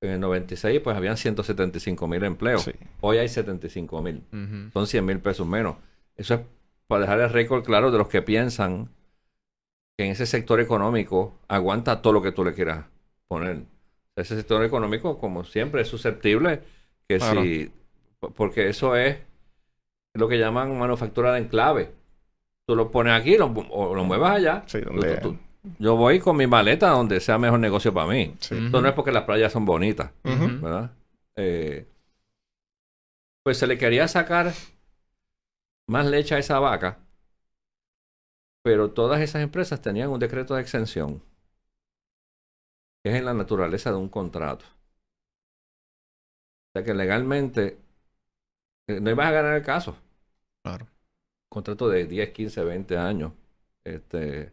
en 0.00 0.10
el 0.12 0.20
96, 0.20 0.80
pues 0.80 0.96
habían 0.96 1.16
175 1.16 2.06
mil 2.06 2.22
empleos. 2.22 2.62
Sí. 2.62 2.72
Hoy 3.00 3.18
hay 3.18 3.28
75 3.28 4.02
mil. 4.02 4.22
Ujú. 4.32 4.70
Son 4.72 4.86
100 4.86 5.04
mil 5.04 5.18
pesos 5.18 5.48
menos. 5.48 5.78
Eso 6.14 6.34
es 6.34 6.40
para 6.86 7.00
dejar 7.00 7.18
el 7.18 7.30
récord 7.30 7.64
claro 7.64 7.90
de 7.90 7.98
los 7.98 8.06
que 8.06 8.22
piensan 8.22 8.88
que 9.98 10.04
en 10.04 10.12
ese 10.12 10.26
sector 10.26 10.60
económico 10.60 11.40
aguanta 11.48 12.00
todo 12.02 12.12
lo 12.12 12.22
que 12.22 12.30
tú 12.30 12.44
le 12.44 12.54
quieras 12.54 12.84
poner. 13.28 13.62
Ese 14.16 14.36
sector 14.36 14.64
económico, 14.64 15.18
como 15.18 15.44
siempre, 15.44 15.82
es 15.82 15.88
susceptible 15.88 16.62
que 17.08 17.18
Claro. 17.18 17.42
si... 17.42 17.70
po- 18.18 18.30
Porque 18.30 18.68
eso 18.68 18.96
es 18.96 19.18
lo 20.14 20.28
que 20.28 20.38
llaman 20.38 20.78
manufactura 20.78 21.32
de 21.34 21.40
enclave. 21.40 21.92
Tú 22.66 22.74
lo 22.74 22.90
pones 22.90 23.12
aquí 23.12 23.36
lo, 23.36 23.46
o 23.46 23.94
lo 23.94 24.04
muevas 24.04 24.36
allá. 24.36 24.64
Sí, 24.66 24.80
Tú- 24.80 24.86
donde... 24.86 25.16
tú- 25.18 25.32
tú- 25.32 25.38
yo 25.78 25.96
voy 25.96 26.20
con 26.20 26.36
mi 26.36 26.46
maleta 26.46 26.90
donde 26.90 27.18
sea 27.20 27.38
mejor 27.38 27.58
negocio 27.58 27.92
para 27.92 28.06
mí. 28.08 28.34
sí. 28.40 28.54
Esto 28.56 28.80
no 28.80 28.88
es 28.88 28.94
porque 28.94 29.10
las 29.12 29.24
playas 29.24 29.52
son 29.52 29.64
bonitas. 29.64 30.12
¿verdad? 30.22 30.92
Eh, 31.36 31.86
pues 33.44 33.58
se 33.58 33.66
le 33.66 33.76
quería 33.76 34.06
sacar 34.08 34.52
más 35.88 36.06
leche 36.06 36.34
a 36.34 36.38
esa 36.38 36.58
vaca, 36.60 36.98
pero 38.62 38.90
todas 38.90 39.20
esas 39.20 39.42
empresas 39.42 39.80
tenían 39.80 40.08
un 40.10 40.18
decreto 40.18 40.54
de 40.54 40.62
exención, 40.62 41.22
que 43.06 43.12
es 43.12 43.18
en 43.18 43.24
la 43.24 43.34
naturaleza 43.34 43.90
de 43.92 43.98
un 43.98 44.08
contrato. 44.08 44.64
O 46.64 46.72
sea 46.72 46.82
que 46.82 46.92
legalmente 46.92 47.78
eh, 48.88 48.98
no 49.00 49.10
ibas 49.12 49.28
a 49.28 49.30
ganar 49.30 49.54
el 49.54 49.62
caso. 49.62 49.96
Claro. 50.64 50.88
Contrato 51.48 51.88
de 51.88 52.06
10, 52.06 52.30
15, 52.30 52.64
20 52.64 52.98
años. 52.98 53.30
Este, 53.84 54.52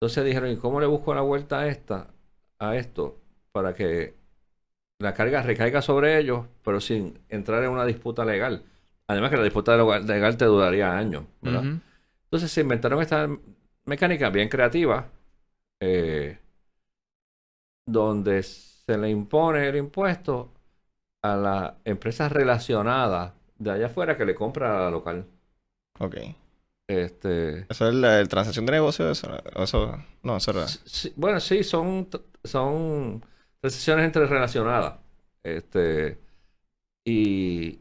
entonces 0.00 0.24
dijeron, 0.24 0.52
¿y 0.52 0.56
cómo 0.56 0.80
le 0.80 0.86
busco 0.86 1.14
la 1.14 1.20
vuelta 1.20 1.60
a 1.60 1.68
esta, 1.68 2.14
a 2.58 2.76
esto, 2.76 3.20
para 3.52 3.74
que 3.74 4.14
la 4.98 5.12
carga 5.12 5.42
recaiga 5.42 5.82
sobre 5.82 6.18
ellos, 6.18 6.46
pero 6.62 6.80
sin 6.80 7.20
entrar 7.28 7.62
en 7.62 7.72
una 7.72 7.84
disputa 7.84 8.24
legal? 8.24 8.64
Además 9.06 9.28
que 9.28 9.36
la 9.36 9.44
disputa 9.44 9.76
legal 10.00 10.38
te 10.38 10.46
duraría 10.46 10.96
años. 10.96 11.24
Entonces 11.42 12.50
se 12.50 12.62
inventaron 12.62 13.02
esta 13.02 13.28
mecánica 13.84 14.30
bien 14.30 14.48
creativa, 14.48 15.10
eh, 15.80 16.38
donde 17.86 18.42
se 18.42 18.98
le 18.98 19.10
impone 19.10 19.68
el 19.68 19.76
impuesto 19.76 20.52
a 21.22 21.36
las 21.36 21.74
empresas 21.84 22.32
relacionadas 22.32 23.34
de 23.58 23.72
allá 23.72 23.86
afuera 23.86 24.16
que 24.18 24.26
le 24.26 24.34
compra 24.36 24.78
a 24.78 24.82
la 24.84 24.90
local. 24.90 25.26
Ok. 26.00 26.16
Este, 26.86 27.66
¿Eso 27.68 27.88
es 27.88 27.94
la, 27.94 28.18
la 28.20 28.26
transacción 28.26 28.66
de 28.66 28.72
negocio? 28.72 29.10
Eso, 29.10 29.28
eso, 29.56 29.98
no, 30.22 30.36
eso 30.36 30.50
era... 30.50 30.66
Sí, 30.84 31.12
bueno, 31.16 31.40
sí, 31.40 31.64
son, 31.64 32.08
son 32.42 33.24
transacciones 33.60 34.06
entre 34.06 34.26
relacionadas. 34.26 34.98
Este, 35.42 36.20
y 37.04 37.80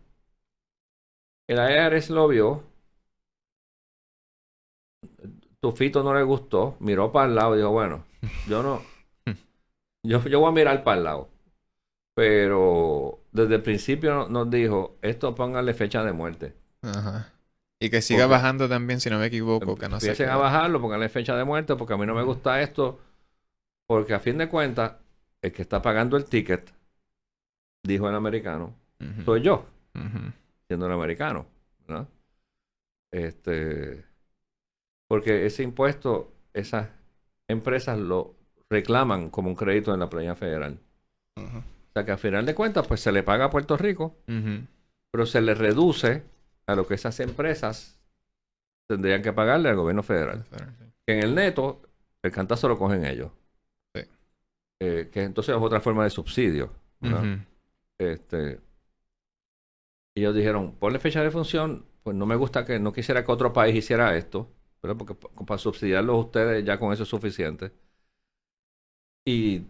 el 1.48 1.58
IRS 1.60 2.10
lo 2.10 2.28
vio. 2.28 2.64
Tufito 5.60 6.04
no 6.04 6.14
le 6.14 6.24
gustó, 6.24 6.76
miró 6.80 7.12
para 7.12 7.28
el 7.28 7.36
lado 7.36 7.56
y 7.56 7.58
dijo, 7.60 7.72
bueno, 7.72 8.06
yo 8.46 8.62
no, 8.64 8.82
yo, 10.04 10.24
yo 10.24 10.40
voy 10.40 10.50
a 10.50 10.52
mirar 10.54 10.84
para 10.84 10.98
el 10.98 11.04
lado. 11.04 11.30
Pero 12.16 13.22
desde 13.32 13.56
el 13.56 13.64
principio 13.64 14.14
no- 14.14 14.30
nos 14.30 14.50
dijo, 14.52 14.98
esto 15.02 15.34
pónganle 15.34 15.74
fecha 15.74 16.04
de 16.04 16.14
muerte. 16.14 16.56
Ajá. 16.84 17.32
Y 17.82 17.90
que 17.90 18.02
siga 18.02 18.26
Porque- 18.26 18.32
bajando 18.36 18.70
también, 18.70 19.00
si 19.00 19.10
no 19.10 19.18
me 19.20 19.26
equivoco, 19.26 19.76
que 19.76 19.90
no. 19.90 19.96
Empiecen 19.96 20.30
a 20.30 20.38
bajarlo, 20.38 20.80
pónganle 20.80 21.10
fecha 21.10 21.36
de 21.36 21.44
muerte, 21.44 21.76
porque 21.76 21.94
a 21.94 21.98
mí 21.98 22.06
no 22.06 22.14
me 22.14 22.24
gusta 22.24 22.62
esto. 22.62 23.00
Porque 23.88 24.14
a 24.14 24.20
fin 24.20 24.38
de 24.38 24.48
cuentas, 24.48 24.94
el 25.42 25.52
que 25.52 25.62
está 25.64 25.82
pagando 25.82 26.16
el 26.16 26.26
ticket, 26.26 26.72
dijo 27.86 28.08
el 28.08 28.16
americano, 28.16 28.76
soy 29.26 29.42
yo, 29.42 29.66
siendo 30.68 30.86
el 30.86 30.92
americano. 30.94 31.46
¿verdad? 31.86 32.08
Este, 33.12 34.06
porque 35.10 35.46
ese 35.46 35.64
impuesto, 35.64 36.32
esas 36.54 36.90
empresas 37.50 37.98
lo 38.00 38.36
reclaman 38.74 39.30
como 39.30 39.50
un 39.50 39.56
crédito 39.56 39.94
en 39.94 40.00
la 40.02 40.10
playa 40.10 40.36
federal. 40.36 40.80
O 41.90 41.94
sea 41.94 42.04
que 42.06 42.12
a 42.12 42.18
final 42.18 42.46
de 42.46 42.56
cuentas, 42.56 42.86
pues 42.88 43.00
se 43.02 43.12
le 43.12 43.24
paga 43.24 43.46
a 43.46 43.50
Puerto 43.50 43.78
Rico, 43.78 44.16
pero 45.12 45.26
se 45.26 45.42
le 45.42 45.54
reduce 45.54 46.24
a 46.68 46.76
lo 46.76 46.86
que 46.88 46.96
esas 46.96 47.20
empresas 47.20 48.00
tendrían 48.90 49.22
que 49.22 49.32
pagarle 49.34 49.70
al 49.70 49.76
gobierno 49.76 50.04
federal. 50.04 50.44
que 51.06 51.14
en 51.14 51.24
el 51.24 51.36
neto 51.36 51.82
el 52.24 52.32
cantazo 52.32 52.68
lo 52.68 52.78
cogen 52.78 53.06
ellos. 53.06 53.32
Sí. 53.96 54.02
Eh, 54.82 55.10
que 55.12 55.24
entonces 55.24 55.56
es 55.56 55.62
otra 55.62 55.80
forma 55.82 56.04
de 56.04 56.10
subsidio. 56.10 56.72
Este, 58.00 58.60
y 60.16 60.22
ellos 60.22 60.36
dijeron, 60.36 60.74
ponle 60.80 61.00
fecha 61.00 61.22
de 61.24 61.32
función, 61.32 61.86
pues 62.04 62.16
no 62.16 62.26
me 62.26 62.36
gusta 62.36 62.66
que, 62.66 62.80
no 62.80 62.92
quisiera 62.94 63.24
que 63.26 63.32
otro 63.32 63.52
país 63.54 63.76
hiciera 63.76 64.16
esto, 64.16 64.50
¿verdad? 64.82 64.98
Porque 64.98 65.16
pa- 65.16 65.30
para 65.46 65.58
subsidiarlos 65.58 66.26
ustedes 66.26 66.64
ya 66.66 66.78
con 66.80 66.92
eso 66.94 67.04
es 67.04 67.10
suficiente. 67.10 67.72
Y 69.26 69.64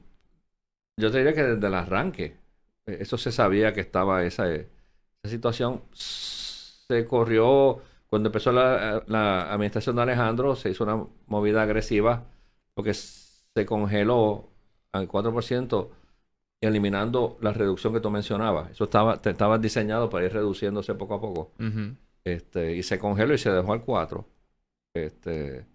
yo 0.98 1.12
te 1.12 1.18
diría 1.20 1.34
que 1.34 1.44
desde 1.44 1.68
el 1.68 1.74
arranque, 1.74 2.38
eh, 2.86 2.98
eso 3.02 3.18
se 3.18 3.32
sabía 3.32 3.74
que 3.74 3.82
estaba 3.82 4.24
esa, 4.24 4.52
eh, 4.54 4.70
esa 5.24 5.32
situación. 5.32 5.84
Se 5.94 7.06
corrió, 7.08 7.82
cuando 8.08 8.30
empezó 8.30 8.52
la, 8.52 9.04
la 9.08 9.54
administración 9.54 9.96
de 9.96 10.04
Alejandro, 10.04 10.56
se 10.56 10.70
hizo 10.70 10.84
una 10.84 11.06
movida 11.28 11.64
agresiva 11.64 12.26
porque 12.74 12.94
se 12.94 13.66
congeló 13.66 14.50
al 14.92 15.08
4% 15.08 15.92
eliminando 16.62 17.38
la 17.42 17.54
reducción 17.54 17.94
que 17.94 18.00
tú 18.02 18.10
mencionabas. 18.12 18.72
Eso 18.72 18.86
estaba, 18.86 19.22
te- 19.22 19.32
estaba 19.32 19.58
diseñado 19.60 20.10
para 20.10 20.26
ir 20.26 20.34
reduciéndose 20.34 20.96
poco 20.96 21.16
a 21.16 21.22
poco. 21.22 21.52
Este, 22.26 22.76
y 22.76 22.84
se 22.84 23.00
congeló 23.00 23.34
y 23.36 23.38
se 23.40 23.52
dejó 23.52 23.74
al 23.74 23.84
4. 23.84 24.28
Este, 24.96 25.66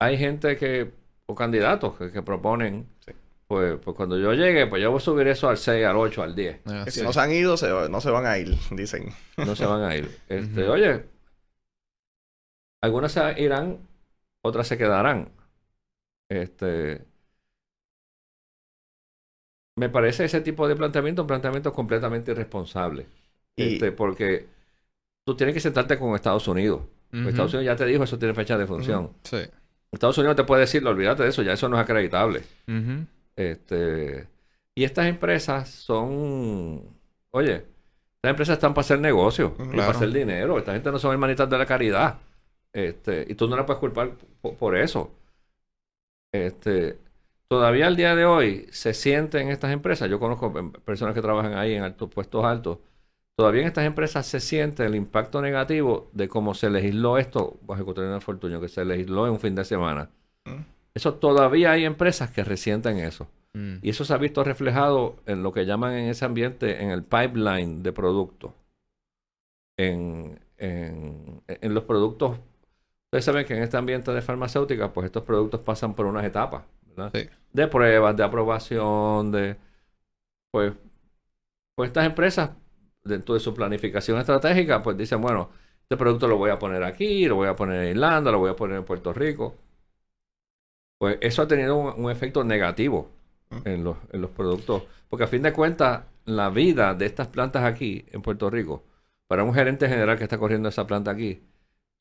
hay 0.00 0.18
gente 0.18 0.56
que, 0.56 0.92
o 1.32 1.34
candidatos 1.34 1.96
que, 1.98 2.10
que 2.12 2.22
proponen, 2.22 2.86
Sí. 3.04 3.12
pues, 3.48 3.78
pues 3.84 3.96
cuando 3.96 4.18
yo 4.18 4.32
llegue, 4.34 4.66
pues 4.66 4.82
yo 4.82 4.90
voy 4.90 4.98
a 4.98 5.00
subir 5.00 5.26
eso 5.28 5.48
al 5.48 5.56
6, 5.56 5.84
al 5.86 5.96
8, 5.96 6.22
al 6.22 6.34
10. 6.34 6.60
Ah, 6.66 6.84
si 6.86 7.00
sí. 7.00 7.02
no 7.02 7.12
se 7.12 7.20
han 7.20 7.32
ido, 7.32 7.56
se- 7.56 7.88
no 7.88 8.00
se 8.00 8.10
van 8.10 8.26
a 8.26 8.38
ir, 8.38 8.54
dicen. 8.70 9.08
No 9.36 9.54
se 9.56 9.66
van 9.66 9.82
a 9.82 9.96
ir. 9.96 10.08
Este. 10.28 10.68
Oye, 10.68 11.04
algunas 12.82 13.12
se 13.12 13.40
irán, 13.40 13.78
otras 14.44 14.66
se 14.66 14.76
quedarán. 14.78 15.30
Este, 16.30 17.04
me 19.76 19.88
parece 19.88 20.24
ese 20.24 20.40
tipo 20.40 20.68
de 20.68 20.76
planteamiento 20.76 21.22
un 21.22 21.28
planteamiento 21.28 21.72
completamente 21.72 22.30
irresponsable. 22.32 23.06
Y 23.56 23.74
Este, 23.74 23.92
porque 23.92 24.48
tú 25.26 25.36
tienes 25.36 25.54
que 25.54 25.60
sentarte 25.60 25.98
con 25.98 26.14
Estados 26.14 26.46
Unidos. 26.48 26.82
Ujú. 27.12 27.28
Estados 27.28 27.52
Unidos 27.54 27.66
ya 27.66 27.76
te 27.76 27.86
dijo, 27.86 28.04
eso 28.04 28.18
tiene 28.18 28.34
fecha 28.34 28.56
de 28.58 28.66
función. 28.66 29.12
Sí. 29.24 29.38
Estados 29.92 30.16
Unidos 30.18 30.36
te 30.36 30.44
puede 30.44 30.62
decir, 30.62 30.86
olvídate 30.86 31.22
de 31.22 31.28
eso, 31.28 31.42
ya 31.42 31.52
eso 31.52 31.68
no 31.68 31.76
es 31.76 31.82
acreditable. 31.82 32.42
Este, 33.36 34.26
y 34.74 34.84
estas 34.84 35.06
empresas 35.06 35.68
son, 35.68 36.82
oye, 37.30 37.64
estas 38.16 38.30
empresas 38.30 38.54
están 38.54 38.72
para 38.74 38.82
hacer 38.82 39.00
negocio 39.00 39.54
y 39.58 39.76
para 39.76 39.90
hacer 39.90 40.10
dinero. 40.12 40.58
Esta 40.58 40.72
gente 40.72 40.90
no 40.90 40.98
son 40.98 41.12
hermanitas 41.12 41.48
de 41.48 41.58
la 41.58 41.66
caridad. 41.66 42.18
Este, 42.72 43.26
y 43.28 43.34
tú 43.34 43.48
no 43.48 43.56
la 43.56 43.66
puedes 43.66 43.80
culpar 43.80 44.12
po- 44.40 44.54
por, 44.56 44.76
eso. 44.76 45.10
Este, 46.32 46.98
todavía 47.48 47.86
al 47.86 47.96
día 47.96 48.14
de 48.16 48.24
hoy 48.24 48.66
se 48.70 48.94
sienten 48.94 49.48
estas 49.50 49.72
empresas, 49.72 50.08
yo 50.08 50.18
conozco 50.18 50.58
em, 50.58 50.72
personas 50.72 51.14
que 51.14 51.20
trabajan 51.20 51.54
ahí 51.54 51.74
en 51.74 51.82
altos 51.82 52.08
puestos 52.08 52.44
altos, 52.44 52.78
todavía 53.36 53.62
en 53.62 53.68
estas 53.68 53.86
empresas 53.86 54.26
se 54.26 54.40
siente 54.40 54.84
el 54.84 54.94
impacto 54.94 55.40
negativo 55.40 56.10
de 56.12 56.28
cómo 56.28 56.54
se 56.54 56.70
legisló 56.70 57.18
esto, 57.18 57.58
bajo 57.62 57.82
Ecuatoriano 57.82 58.20
Fortuño, 58.20 58.60
que 58.60 58.68
se 58.68 58.84
legisló 58.84 59.26
en 59.26 59.32
un 59.32 59.40
fin 59.40 59.54
de 59.54 59.64
semana. 59.64 60.10
Mm. 60.44 60.62
Eso 60.94 61.14
todavía 61.14 61.72
hay 61.72 61.84
empresas 61.84 62.30
que 62.30 62.44
resienten 62.44 62.98
eso. 62.98 63.28
Mm. 63.54 63.76
Y 63.82 63.90
eso 63.90 64.04
se 64.04 64.14
ha 64.14 64.18
visto 64.18 64.44
reflejado 64.44 65.16
en 65.26 65.42
lo 65.42 65.52
que 65.52 65.66
llaman 65.66 65.94
en 65.94 66.10
ese 66.10 66.24
ambiente, 66.24 66.82
en 66.82 66.90
el 66.90 67.02
pipeline 67.02 67.82
de 67.82 67.92
productos. 67.92 68.52
En, 69.78 70.38
en, 70.58 71.42
en 71.46 71.74
los 71.74 71.84
productos. 71.84 72.38
Ustedes 73.06 73.24
saben 73.24 73.46
que 73.46 73.54
en 73.54 73.62
este 73.62 73.76
ambiente 73.76 74.10
de 74.12 74.22
farmacéutica, 74.22 74.92
pues 74.92 75.06
estos 75.06 75.24
productos 75.24 75.60
pasan 75.60 75.94
por 75.94 76.06
unas 76.06 76.24
etapas, 76.24 76.64
¿verdad? 76.86 77.10
Sí. 77.14 77.28
De 77.52 77.66
pruebas, 77.68 78.16
de 78.16 78.24
aprobación, 78.24 79.32
de. 79.32 79.56
Pues, 80.50 80.72
pues 81.74 81.88
estas 81.88 82.06
empresas, 82.06 82.50
dentro 83.04 83.34
de 83.34 83.40
su 83.40 83.54
planificación 83.54 84.18
estratégica, 84.18 84.82
pues 84.82 84.96
dicen, 84.96 85.20
bueno, 85.20 85.50
este 85.82 85.96
producto 85.96 86.28
lo 86.28 86.36
voy 86.38 86.50
a 86.50 86.58
poner 86.58 86.84
aquí, 86.84 87.26
lo 87.26 87.36
voy 87.36 87.48
a 87.48 87.56
poner 87.56 87.82
en 87.84 87.90
Irlanda, 87.90 88.30
lo 88.32 88.38
voy 88.38 88.50
a 88.50 88.56
poner 88.56 88.78
en 88.78 88.84
Puerto 88.84 89.12
Rico. 89.12 89.56
Pues 90.98 91.18
eso 91.20 91.42
ha 91.42 91.48
tenido 91.48 91.76
un, 91.76 92.04
un 92.04 92.10
efecto 92.10 92.44
negativo 92.44 93.10
en 93.64 93.84
los, 93.84 93.96
en 94.12 94.20
los 94.20 94.30
productos. 94.30 94.84
Porque 95.08 95.24
a 95.24 95.28
fin 95.28 95.42
de 95.42 95.52
cuentas, 95.52 96.04
la 96.24 96.50
vida 96.50 96.94
de 96.94 97.06
estas 97.06 97.28
plantas 97.28 97.64
aquí 97.64 98.04
en 98.12 98.22
Puerto 98.22 98.48
Rico, 98.50 98.84
para 99.26 99.44
un 99.44 99.54
gerente 99.54 99.88
general 99.88 100.16
que 100.16 100.24
está 100.24 100.38
corriendo 100.38 100.68
esa 100.68 100.86
planta 100.86 101.10
aquí, 101.10 101.42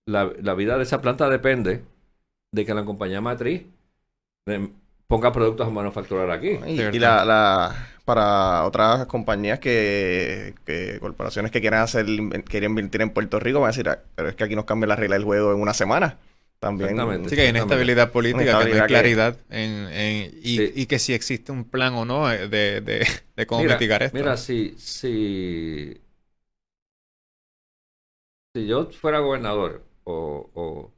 la, 0.07 0.31
la 0.41 0.53
vida 0.55 0.77
de 0.77 0.83
esa 0.83 1.01
planta 1.01 1.29
depende 1.29 1.83
de 2.53 2.65
que 2.65 2.73
la 2.73 2.85
compañía 2.85 3.21
matriz 3.21 3.65
eh, 4.47 4.69
ponga 5.07 5.31
productos 5.31 5.67
a 5.67 5.71
manufacturar 5.71 6.31
aquí. 6.31 6.59
Y, 6.67 6.75
Cierto. 6.77 6.97
y 6.97 6.99
la, 6.99 7.25
la- 7.25 7.75
para 8.15 8.65
otras 8.65 9.05
compañías 9.07 9.59
que, 9.59 10.53
que 10.65 10.99
corporaciones 10.99 11.51
que 11.51 11.61
quieran 11.61 11.81
hacer 11.81 12.05
quieren 12.45 12.71
invertir 12.71 13.01
en 13.01 13.09
Puerto 13.11 13.39
Rico 13.39 13.59
van 13.61 13.69
a 13.69 13.71
decir, 13.71 13.87
"Ah, 13.89 13.99
pero 14.15 14.29
es 14.29 14.35
que 14.35 14.43
aquí 14.43 14.55
nos 14.55 14.65
cambia 14.65 14.87
la 14.87 14.95
regla 14.97 15.15
del 15.15 15.23
juego 15.25 15.53
en 15.53 15.61
una 15.61 15.73
semana. 15.73 16.17
También. 16.59 16.91
Exactamente. 16.91 17.29
Sí, 17.29 17.35
que 17.35 17.41
hay 17.41 17.49
inestabilidad 17.49 18.11
política, 18.11 18.43
que 18.45 18.51
no 18.51 18.59
hay 18.75 18.81
que- 18.81 18.87
claridad 18.87 19.37
en, 19.49 19.71
en- 19.91 20.31
y, 20.43 20.57
Sí. 20.57 20.71
y 20.75 20.85
que 20.87 20.99
si 20.99 21.13
existe 21.13 21.51
un 21.51 21.63
plan 21.63 21.93
o 21.93 22.05
no 22.05 22.27
de, 22.27 22.47
de, 22.81 23.07
de 23.35 23.45
cómo 23.47 23.61
Mira, 23.61 23.75
mitigar 23.75 24.03
esto. 24.03 24.17
Mira, 24.17 24.37
si, 24.37 24.75
si, 24.77 25.99
si 28.53 28.67
yo 28.67 28.89
fuera 28.91 29.19
gobernador 29.19 29.83
o, 30.03 30.49
o, 30.53 30.91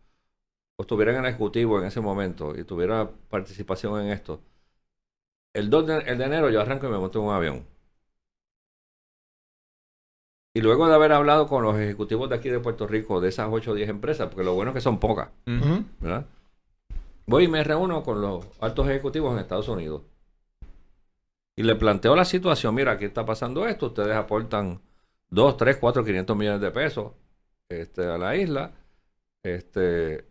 o 0.78 0.82
estuviera 0.84 1.14
en 1.14 1.20
el 1.20 1.26
ejecutivo 1.28 1.80
en 1.80 1.88
ese 1.88 2.02
momento 2.02 2.58
y 2.58 2.64
tuviera 2.66 3.10
participación 3.30 4.02
en 4.02 4.10
esto, 4.12 4.42
el 5.54 5.70
2 5.70 5.88
de, 5.88 5.98
el 6.00 6.18
de 6.18 6.26
enero 6.26 6.50
yo 6.50 6.62
arranco 6.62 6.88
y 6.88 6.90
me 6.90 6.98
monto 6.98 7.20
en 7.20 7.26
un 7.26 7.34
avión. 7.34 7.66
Y 10.56 10.62
luego 10.62 10.88
de 10.88 10.94
haber 10.94 11.12
hablado 11.14 11.48
con 11.48 11.64
los 11.64 11.76
ejecutivos 11.78 12.30
de 12.30 12.36
aquí 12.36 12.50
de 12.50 12.60
Puerto 12.60 12.86
Rico, 12.86 13.20
de 13.20 13.30
esas 13.30 13.48
8 13.52 13.72
o 13.72 13.74
10 13.74 13.90
empresas, 13.90 14.28
porque 14.28 14.44
lo 14.44 14.54
bueno 14.54 14.72
es 14.72 14.76
que 14.76 14.82
son 14.82 15.00
pocas. 15.00 15.30
Voy 17.26 17.46
y 17.46 17.48
me 17.48 17.64
reúno 17.64 18.04
con 18.04 18.22
los 18.22 18.46
altos 18.60 18.88
ejecutivos 18.88 19.34
en 19.34 19.40
Estados 19.40 19.68
Unidos. 19.68 20.04
Y 21.56 21.64
le 21.64 21.76
planteo 21.76 22.16
la 22.16 22.26
situación, 22.26 22.76
mira, 22.76 22.94
aquí 22.94 23.06
está 23.06 23.26
pasando 23.26 23.68
esto, 23.68 23.88
ustedes 23.88 24.16
aportan 24.16 24.82
2, 25.30 25.58
3, 25.58 25.78
4, 25.78 26.04
500 26.06 26.38
millones 26.38 26.62
de 26.62 26.72
pesos 26.72 27.14
este, 27.70 28.06
a 28.06 28.18
la 28.18 28.36
isla. 28.36 28.74
Este, 29.44 30.26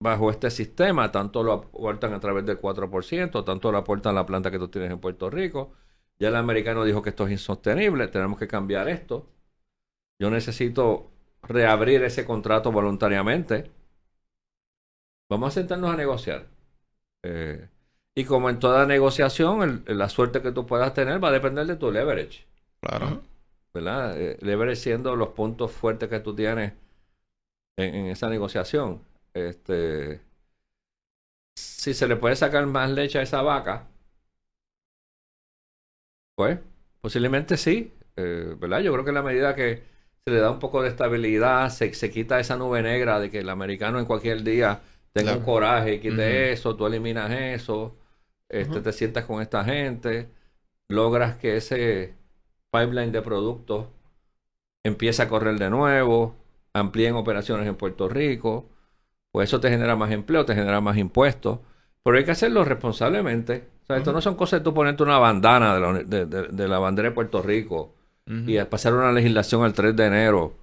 bajo 0.00 0.30
este 0.30 0.50
sistema, 0.50 1.10
tanto 1.12 1.42
lo 1.42 1.52
aportan 1.52 2.12
a 2.14 2.20
través 2.20 2.44
del 2.46 2.58
4%, 2.58 3.44
tanto 3.44 3.72
lo 3.72 3.78
aportan 3.78 4.14
la 4.14 4.26
planta 4.26 4.50
que 4.50 4.58
tú 4.58 4.68
tienes 4.68 4.90
en 4.90 5.00
Puerto 5.00 5.30
Rico. 5.30 5.72
Ya 6.18 6.28
el 6.28 6.36
americano 6.36 6.84
dijo 6.84 7.02
que 7.02 7.10
esto 7.10 7.26
es 7.26 7.32
insostenible, 7.32 8.08
tenemos 8.08 8.38
que 8.38 8.48
cambiar 8.48 8.88
esto. 8.88 9.28
Yo 10.20 10.30
necesito 10.30 11.10
reabrir 11.42 12.02
ese 12.04 12.24
contrato 12.26 12.72
voluntariamente. 12.72 13.70
Vamos 15.28 15.48
a 15.48 15.60
sentarnos 15.60 15.90
a 15.92 15.96
negociar. 15.96 16.46
Eh, 17.24 17.68
y 18.14 18.24
como 18.24 18.50
en 18.50 18.58
toda 18.60 18.86
negociación, 18.86 19.84
el- 19.86 19.98
la 19.98 20.08
suerte 20.10 20.42
que 20.42 20.52
tú 20.52 20.66
puedas 20.66 20.94
tener 20.94 21.22
va 21.22 21.28
a 21.28 21.32
depender 21.32 21.66
de 21.66 21.76
tu 21.76 21.90
leverage. 21.92 22.46
Claro. 22.80 23.22
¿verdad? 23.72 24.20
Eh, 24.20 24.38
leverage 24.40 24.74
siendo 24.80 25.14
los 25.16 25.28
puntos 25.28 25.70
fuertes 25.72 26.08
que 26.08 26.18
tú 26.20 26.34
tienes 26.34 26.72
en, 27.76 27.94
en 27.94 28.06
esa 28.06 28.28
negociación. 28.28 29.00
Este, 29.36 30.20
si 31.54 31.92
se 31.92 32.08
le 32.08 32.16
puede 32.16 32.34
sacar 32.36 32.64
más 32.66 32.90
leche 32.90 33.18
a 33.18 33.22
esa 33.22 33.42
vaca, 33.42 33.88
pues 36.34 36.58
posiblemente 37.00 37.56
sí, 37.56 37.92
eh, 38.16 38.54
¿verdad? 38.58 38.80
Yo 38.80 38.92
creo 38.92 39.04
que 39.04 39.10
en 39.10 39.14
la 39.14 39.22
medida 39.22 39.54
que 39.54 39.82
se 40.24 40.30
le 40.32 40.38
da 40.40 40.50
un 40.50 40.58
poco 40.58 40.82
de 40.82 40.88
estabilidad, 40.88 41.70
se, 41.70 41.92
se 41.94 42.10
quita 42.10 42.40
esa 42.40 42.56
nube 42.56 42.82
negra 42.82 43.20
de 43.20 43.30
que 43.30 43.38
el 43.40 43.48
americano 43.48 43.98
en 43.98 44.06
cualquier 44.06 44.42
día 44.42 44.80
tenga 45.12 45.32
Claro. 45.32 45.40
un 45.40 45.42
coraje 45.42 45.94
y 45.94 46.00
quite 46.00 46.52
eso, 46.52 46.76
tú 46.76 46.86
eliminas 46.86 47.30
eso, 47.32 47.96
este, 48.48 48.80
te 48.80 48.92
sientas 48.92 49.24
con 49.24 49.40
esta 49.42 49.64
gente, 49.64 50.28
logras 50.88 51.36
que 51.36 51.56
ese 51.56 52.14
pipeline 52.72 53.12
de 53.12 53.22
productos 53.22 53.88
empiece 54.84 55.22
a 55.22 55.28
correr 55.28 55.58
de 55.58 55.70
nuevo, 55.70 56.34
amplíen 56.72 57.14
operaciones 57.16 57.66
en 57.68 57.76
Puerto 57.76 58.08
Rico, 58.08 58.68
pues 59.36 59.50
eso 59.50 59.60
te 59.60 59.68
genera 59.68 59.96
más 59.96 60.10
empleo, 60.12 60.46
te 60.46 60.54
genera 60.54 60.80
más 60.80 60.96
impuestos, 60.96 61.58
pero 62.02 62.16
hay 62.16 62.24
que 62.24 62.30
hacerlo 62.30 62.64
responsablemente. 62.64 63.68
O 63.82 63.86
sea, 63.86 63.98
esto 63.98 64.10
no 64.14 64.22
son 64.22 64.34
cosas 64.34 64.60
de 64.60 64.64
tú 64.64 64.72
ponerte 64.72 65.02
una 65.02 65.18
bandana 65.18 65.74
de 65.74 65.80
la, 65.82 65.88
uni- 65.88 66.04
de, 66.04 66.24
de- 66.24 66.48
de 66.48 66.68
la 66.68 66.78
bandera 66.78 67.10
de 67.10 67.14
Puerto 67.14 67.42
Rico 67.42 67.92
y 68.48 68.58
pasar 68.64 68.94
una 68.94 69.12
legislación 69.12 69.66
el 69.66 69.74
3 69.74 69.94
de 69.94 70.06
enero. 70.06 70.54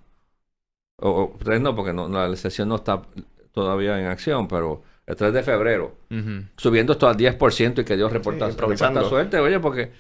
O, 0.99 1.09
o 1.09 1.37
3 1.37 1.61
no, 1.61 1.75
porque 1.75 1.93
no, 1.93 2.07
la 2.07 2.35
sesión 2.35 2.67
no 2.69 2.77
está 2.77 3.03
todavía 3.51 3.99
en 3.99 4.07
acción, 4.07 4.47
pero 4.47 4.81
el 5.05 5.15
3 5.15 5.31
de 5.33 5.43
febrero, 5.43 5.93
subiendo 6.57 6.93
esto 6.93 7.07
al 7.07 7.15
10% 7.15 7.81
y 7.81 7.85
que 7.85 7.95
Dios 7.95 8.11
reporta, 8.11 8.49
improvisando. 8.49 9.01
reporta 9.01 9.15
suerte, 9.15 9.37
oye, 9.37 9.59
porque 9.59 9.91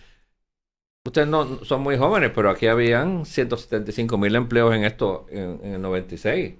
ustedes 1.05 1.27
no 1.27 1.63
son 1.63 1.81
muy 1.81 1.95
jóvenes, 1.95 2.31
pero 2.33 2.49
aquí 2.49 2.65
habían 2.65 3.23
175 3.27 4.17
mil 4.17 4.35
empleos 4.35 4.73
en 4.73 4.83
esto 4.83 5.27
en, 5.29 5.59
en 5.63 5.73
el 5.75 5.81
96. 5.83 6.55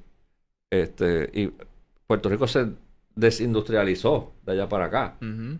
Este, 0.71 1.31
y 1.33 1.51
Puerto 2.07 2.29
Rico 2.29 2.47
se 2.47 2.67
desindustrializó 3.15 4.33
de 4.45 4.53
allá 4.53 4.69
para 4.69 4.85
acá. 4.85 5.17
Ujú. 5.21 5.59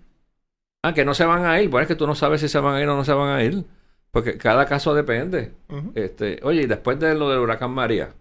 Ah, 0.84 0.94
que 0.94 1.06
no 1.06 1.14
se 1.14 1.26
van 1.26 1.46
a 1.46 1.62
ir. 1.62 1.70
Bueno, 1.70 1.84
es 1.84 1.88
que 1.88 1.96
tú 1.96 2.06
no 2.06 2.16
sabes 2.16 2.42
si 2.42 2.50
se 2.50 2.60
van 2.60 2.76
a 2.76 2.82
ir 2.82 2.88
o 2.88 2.96
no 2.96 3.06
se 3.06 3.14
van 3.14 3.30
a 3.30 3.44
ir. 3.44 3.64
Porque 4.12 4.38
cada 4.38 4.66
caso 4.68 4.94
depende. 4.94 5.54
Este, 5.96 6.40
oye, 6.44 6.64
y 6.64 6.66
después 6.68 7.00
de 7.00 7.16
lo 7.16 7.30
del 7.30 7.40
huracán 7.40 7.72
María, 7.72 8.14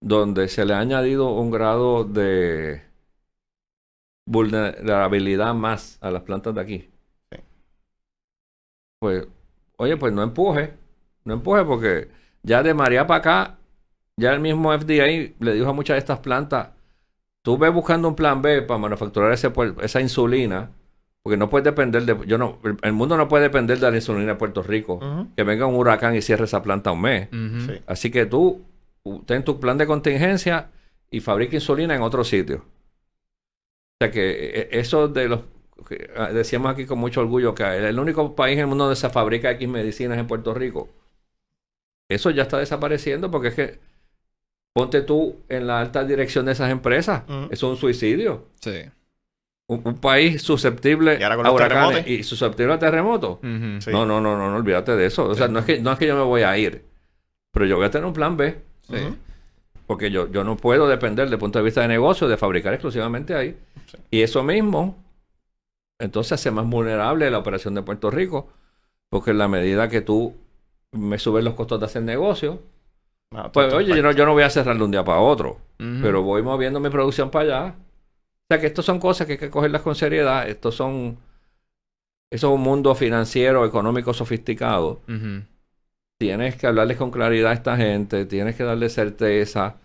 donde 0.00 0.48
se 0.48 0.64
le 0.64 0.72
ha 0.72 0.78
añadido 0.78 1.30
un 1.34 1.50
grado 1.50 2.04
de 2.04 2.82
vulnerabilidad 4.24 5.52
más 5.54 5.98
a 6.00 6.10
las 6.10 6.22
plantas 6.22 6.54
de 6.54 6.60
aquí. 6.62 6.90
Sí. 7.30 7.38
Pues, 8.98 9.26
oye, 9.76 9.96
pues 9.98 10.12
no 10.14 10.22
empuje, 10.22 10.74
no 11.24 11.34
empuje 11.34 11.64
porque 11.64 12.08
ya 12.42 12.62
de 12.62 12.72
María 12.72 13.06
para 13.06 13.18
acá, 13.18 13.58
ya 14.20 14.32
el 14.32 14.40
mismo 14.40 14.72
FDA 14.72 15.34
le 15.38 15.52
dijo 15.54 15.68
a 15.70 15.72
muchas 15.72 15.94
de 15.94 15.98
estas 15.98 16.20
plantas, 16.20 16.68
tú 17.42 17.58
ves 17.58 17.72
buscando 17.72 18.06
un 18.08 18.14
plan 18.14 18.42
B 18.42 18.62
para 18.62 18.78
manufacturar 18.78 19.32
ese, 19.32 19.50
esa 19.82 20.00
insulina, 20.00 20.70
porque 21.22 21.36
no 21.36 21.50
puedes 21.50 21.64
depender 21.64 22.04
de, 22.04 22.16
yo 22.26 22.38
no, 22.38 22.58
el- 22.82 22.92
mundo 22.92 23.16
no 23.16 23.28
puede 23.28 23.44
depender 23.44 23.78
de 23.78 23.90
la 23.90 23.96
insulina 23.96 24.26
de 24.32 24.34
Puerto 24.36 24.62
Rico 24.62 25.00
que 25.36 25.42
venga 25.42 25.66
un 25.66 25.74
huracán 25.76 26.14
y 26.14 26.22
cierre 26.22 26.44
esa 26.44 26.62
planta 26.62 26.92
un 26.92 27.00
mes. 27.02 27.28
Sí. 27.66 27.80
Así 27.86 28.10
que 28.10 28.26
tú 28.26 28.62
ten 29.26 29.44
tu 29.44 29.58
plan 29.58 29.76
de 29.78 29.86
contingencia 29.86 30.70
y 31.10 31.20
fabrica 31.20 31.56
insulina 31.56 31.94
en 31.94 32.02
otro 32.02 32.22
sitio. 32.24 32.56
O 32.58 34.04
sea 34.04 34.10
que 34.10 34.30
eh, 34.60 34.68
eso 34.72 35.08
de 35.08 35.28
los... 35.28 35.40
que, 35.88 36.10
ah, 36.16 36.32
decíamos 36.32 36.72
aquí 36.72 36.86
con 36.86 36.98
mucho 36.98 37.20
orgullo 37.20 37.54
que 37.54 37.64
el, 37.64 37.84
el 37.84 37.98
único 37.98 38.34
país 38.34 38.54
en 38.54 38.60
el 38.60 38.66
mundo 38.66 38.84
donde 38.84 38.96
se 38.96 39.10
fabrica 39.10 39.50
X 39.52 39.68
medicinas 39.68 40.18
en 40.18 40.26
Puerto 40.26 40.54
Rico. 40.54 40.88
Eso 42.08 42.30
ya 42.30 42.42
está 42.42 42.58
desapareciendo 42.58 43.30
porque 43.30 43.48
es 43.48 43.54
que 43.54 43.78
ponte 44.72 45.02
tú 45.02 45.36
en 45.48 45.66
la 45.66 45.80
alta 45.80 46.04
dirección 46.04 46.46
de 46.46 46.52
esas 46.52 46.70
empresas. 46.70 47.22
Eso 47.28 47.46
es 47.50 47.62
un 47.62 47.76
suicidio. 47.76 48.46
Sí. 48.60 48.82
Un, 49.68 49.82
un 49.84 49.94
país 49.98 50.42
susceptible 50.42 51.16
Y 51.20 51.22
ahora 51.22 51.36
con 51.36 51.46
a 51.46 51.52
huracanes 51.52 52.06
y 52.08 52.22
susceptible 52.24 52.72
a 52.72 52.78
terremotos. 52.78 53.38
Sí. 53.42 53.90
No, 53.90 54.04
no, 54.06 54.20
no, 54.20 54.36
no, 54.36 54.50
no, 54.50 54.56
olvídate 54.56 54.96
de 54.96 55.06
eso. 55.06 55.26
O 55.28 55.34
sea, 55.34 55.46
Sí. 55.46 55.52
no 55.52 55.58
es, 55.60 55.64
que, 55.64 55.80
no 55.80 55.92
es 55.92 55.98
que 55.98 56.06
yo 56.06 56.16
me 56.16 56.22
voy 56.22 56.42
a 56.42 56.56
ir, 56.58 56.84
pero 57.52 57.66
yo 57.66 57.76
voy 57.76 57.86
a 57.86 57.90
tener 57.90 58.04
un 58.06 58.12
plan 58.12 58.36
B, 58.36 58.58
Sí. 58.88 58.96
Porque 59.86 60.10
yo, 60.12 60.30
yo 60.30 60.44
no 60.44 60.56
puedo 60.56 60.86
depender 60.88 61.24
desde 61.26 61.34
el 61.34 61.40
punto 61.40 61.58
de 61.58 61.64
vista 61.64 61.80
de 61.82 61.88
negocio 61.88 62.28
de 62.28 62.36
fabricar 62.36 62.72
exclusivamente 62.74 63.34
ahí. 63.34 63.56
Sí. 63.86 63.96
Y 64.12 64.22
eso 64.22 64.42
mismo, 64.44 64.96
entonces 65.98 66.32
hace 66.32 66.50
más 66.52 66.64
vulnerable 66.66 67.28
la 67.30 67.38
operación 67.38 67.74
de 67.74 67.82
Puerto 67.82 68.08
Rico, 68.10 68.48
porque 69.08 69.32
en 69.32 69.38
la 69.38 69.48
medida 69.48 69.88
que 69.88 70.00
tú 70.00 70.36
me 70.92 71.18
subes 71.18 71.42
los 71.44 71.54
costos 71.54 71.80
de 71.80 71.86
hacer 71.86 72.02
negocio, 72.02 72.62
Ah, 73.32 73.50
pues 73.52 73.72
oye, 73.72 73.94
yo 73.96 74.02
no, 74.02 74.10
yo 74.12 74.26
no 74.26 74.32
voy 74.32 74.42
a 74.42 74.50
cerrar 74.50 74.76
de 74.76 74.82
un 74.84 74.90
día 74.90 75.04
para 75.04 75.20
otro, 75.20 75.58
pero 76.02 76.22
voy 76.22 76.42
moviendo 76.42 76.80
mi 76.80 76.90
producción 76.90 77.30
para 77.30 77.44
allá. 77.44 77.74
O 77.78 78.46
sea 78.50 78.60
que 78.60 78.66
estas 78.66 78.84
son 78.84 78.98
cosas 78.98 79.26
que 79.26 79.34
hay 79.34 79.38
que 79.38 79.50
cogerlas 79.50 79.82
con 79.82 79.94
seriedad. 79.94 80.48
Estos 80.48 80.74
son... 80.74 81.18
Eso 82.32 82.48
es 82.48 82.54
un 82.54 82.60
mundo 82.60 82.94
financiero, 82.94 83.64
económico 83.64 84.12
sofisticado. 84.12 85.00
Tienes 86.18 86.56
que 86.56 86.66
hablarles 86.66 86.96
con 86.96 87.10
claridad 87.10 87.52
a 87.52 87.54
esta 87.54 87.76
gente, 87.76 88.26
tienes 88.26 88.56
que 88.56 88.64
darle 88.64 88.88
certeza. 88.88 89.76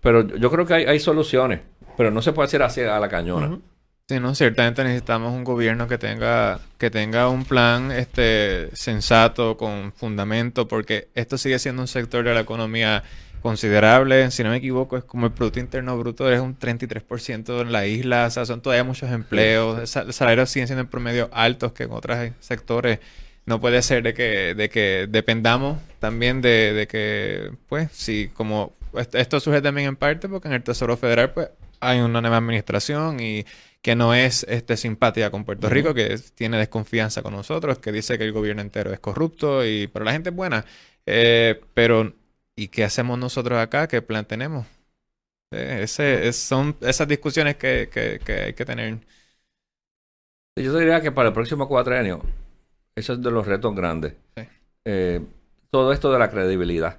Pero 0.00 0.26
yo- 0.26 0.50
creo 0.50 0.66
que 0.66 0.74
hay, 0.74 0.84
hay 0.84 0.98
soluciones, 1.00 1.60
pero 1.96 2.10
no 2.10 2.20
se 2.22 2.32
puede 2.32 2.46
hacer 2.46 2.62
así 2.62 2.80
a 2.80 2.98
la 2.98 3.08
cañona. 3.08 3.58
Sí, 4.06 4.20
no, 4.20 4.34
ciertamente 4.34 4.84
necesitamos 4.84 5.32
un 5.32 5.44
gobierno 5.44 5.88
que 5.88 5.96
tenga, 5.96 6.60
que 6.76 6.90
tenga 6.90 7.30
un 7.30 7.46
plan 7.46 7.90
este, 7.90 8.68
sensato, 8.76 9.56
con 9.56 9.94
fundamento, 9.94 10.68
porque 10.68 11.08
esto 11.14 11.38
sigue 11.38 11.58
siendo 11.58 11.80
un 11.80 11.88
sector 11.88 12.22
de 12.22 12.34
la 12.34 12.40
economía 12.40 13.02
considerable. 13.40 14.30
Si 14.30 14.42
no 14.42 14.50
me 14.50 14.56
equivoco, 14.58 14.98
es 14.98 15.04
como 15.04 15.24
el 15.24 15.32
Producto 15.32 15.58
Interno 15.58 15.96
Bruto, 15.98 16.30
es 16.30 16.38
un 16.40 16.54
33% 16.58 17.62
en 17.62 17.72
la 17.72 17.86
isla, 17.86 18.26
o 18.26 18.30
sea, 18.30 18.44
son 18.44 18.60
todavía 18.60 18.84
muchos 18.84 19.10
empleos, 19.10 19.88
sa- 19.88 20.04
los 20.04 20.14
salarios 20.16 20.50
siguen 20.50 20.66
siendo 20.68 20.82
en 20.82 20.88
promedio 20.88 21.30
altos 21.32 21.72
que 21.72 21.84
en 21.84 21.92
otros 21.92 22.18
sectores. 22.40 22.98
No 23.46 23.58
puede 23.60 23.80
ser 23.82 24.02
de 24.02 24.12
que, 24.14 24.54
de 24.54 24.68
que 24.68 25.06
dependamos 25.08 25.78
también 25.98 26.42
de, 26.42 26.74
de 26.74 26.86
que, 26.86 27.52
pues, 27.70 27.88
si 27.92 28.28
como 28.28 28.74
esto 29.14 29.40
surge 29.40 29.62
también 29.62 29.88
en 29.88 29.96
parte 29.96 30.28
porque 30.28 30.48
en 30.48 30.54
el 30.54 30.62
Tesoro 30.62 30.96
Federal, 30.98 31.32
pues, 31.32 31.48
hay 31.80 32.00
una 32.00 32.20
nueva 32.22 32.36
administración 32.38 33.20
y 33.20 33.44
que 33.84 33.94
no 33.94 34.14
es 34.14 34.44
este, 34.48 34.78
simpática 34.78 35.30
con 35.30 35.44
Puerto. 35.44 35.68
Rico, 35.68 35.92
que 35.92 36.16
tiene 36.34 36.56
desconfianza 36.56 37.22
con 37.22 37.34
nosotros, 37.34 37.78
que 37.80 37.92
dice 37.92 38.16
que 38.16 38.24
el 38.24 38.32
gobierno 38.32 38.62
entero 38.62 38.94
es 38.94 38.98
corrupto, 38.98 39.62
y, 39.66 39.88
pero 39.88 40.06
la 40.06 40.12
gente 40.12 40.30
es 40.30 40.34
buena. 40.34 40.64
Eh, 41.04 41.60
pero, 41.74 42.14
¿y 42.56 42.68
qué 42.68 42.84
hacemos 42.84 43.18
nosotros 43.18 43.58
acá? 43.58 43.86
¿Qué 43.86 44.00
plan 44.00 44.24
tenemos? 44.24 44.66
Eh, 45.52 45.80
ese, 45.82 46.28
es- 46.28 46.36
son 46.38 46.76
esas 46.80 47.06
discusiones 47.08 47.56
que, 47.56 47.90
que, 47.92 48.20
que 48.24 48.32
hay 48.32 48.54
que 48.54 48.64
tener. 48.64 49.00
Yo 50.56 50.78
diría 50.78 51.02
que 51.02 51.12
para 51.12 51.28
el 51.28 51.34
próximo 51.34 51.68
cuatrenio, 51.68 52.22
eso 52.96 53.12
es 53.14 53.22
de 53.22 53.30
los 53.30 53.46
retos 53.46 53.74
grandes. 53.74 54.14
Sí. 54.36 54.44
Eh, 54.86 55.20
todo 55.70 55.92
esto 55.92 56.10
de 56.10 56.18
la 56.18 56.30
credibilidad. 56.30 56.98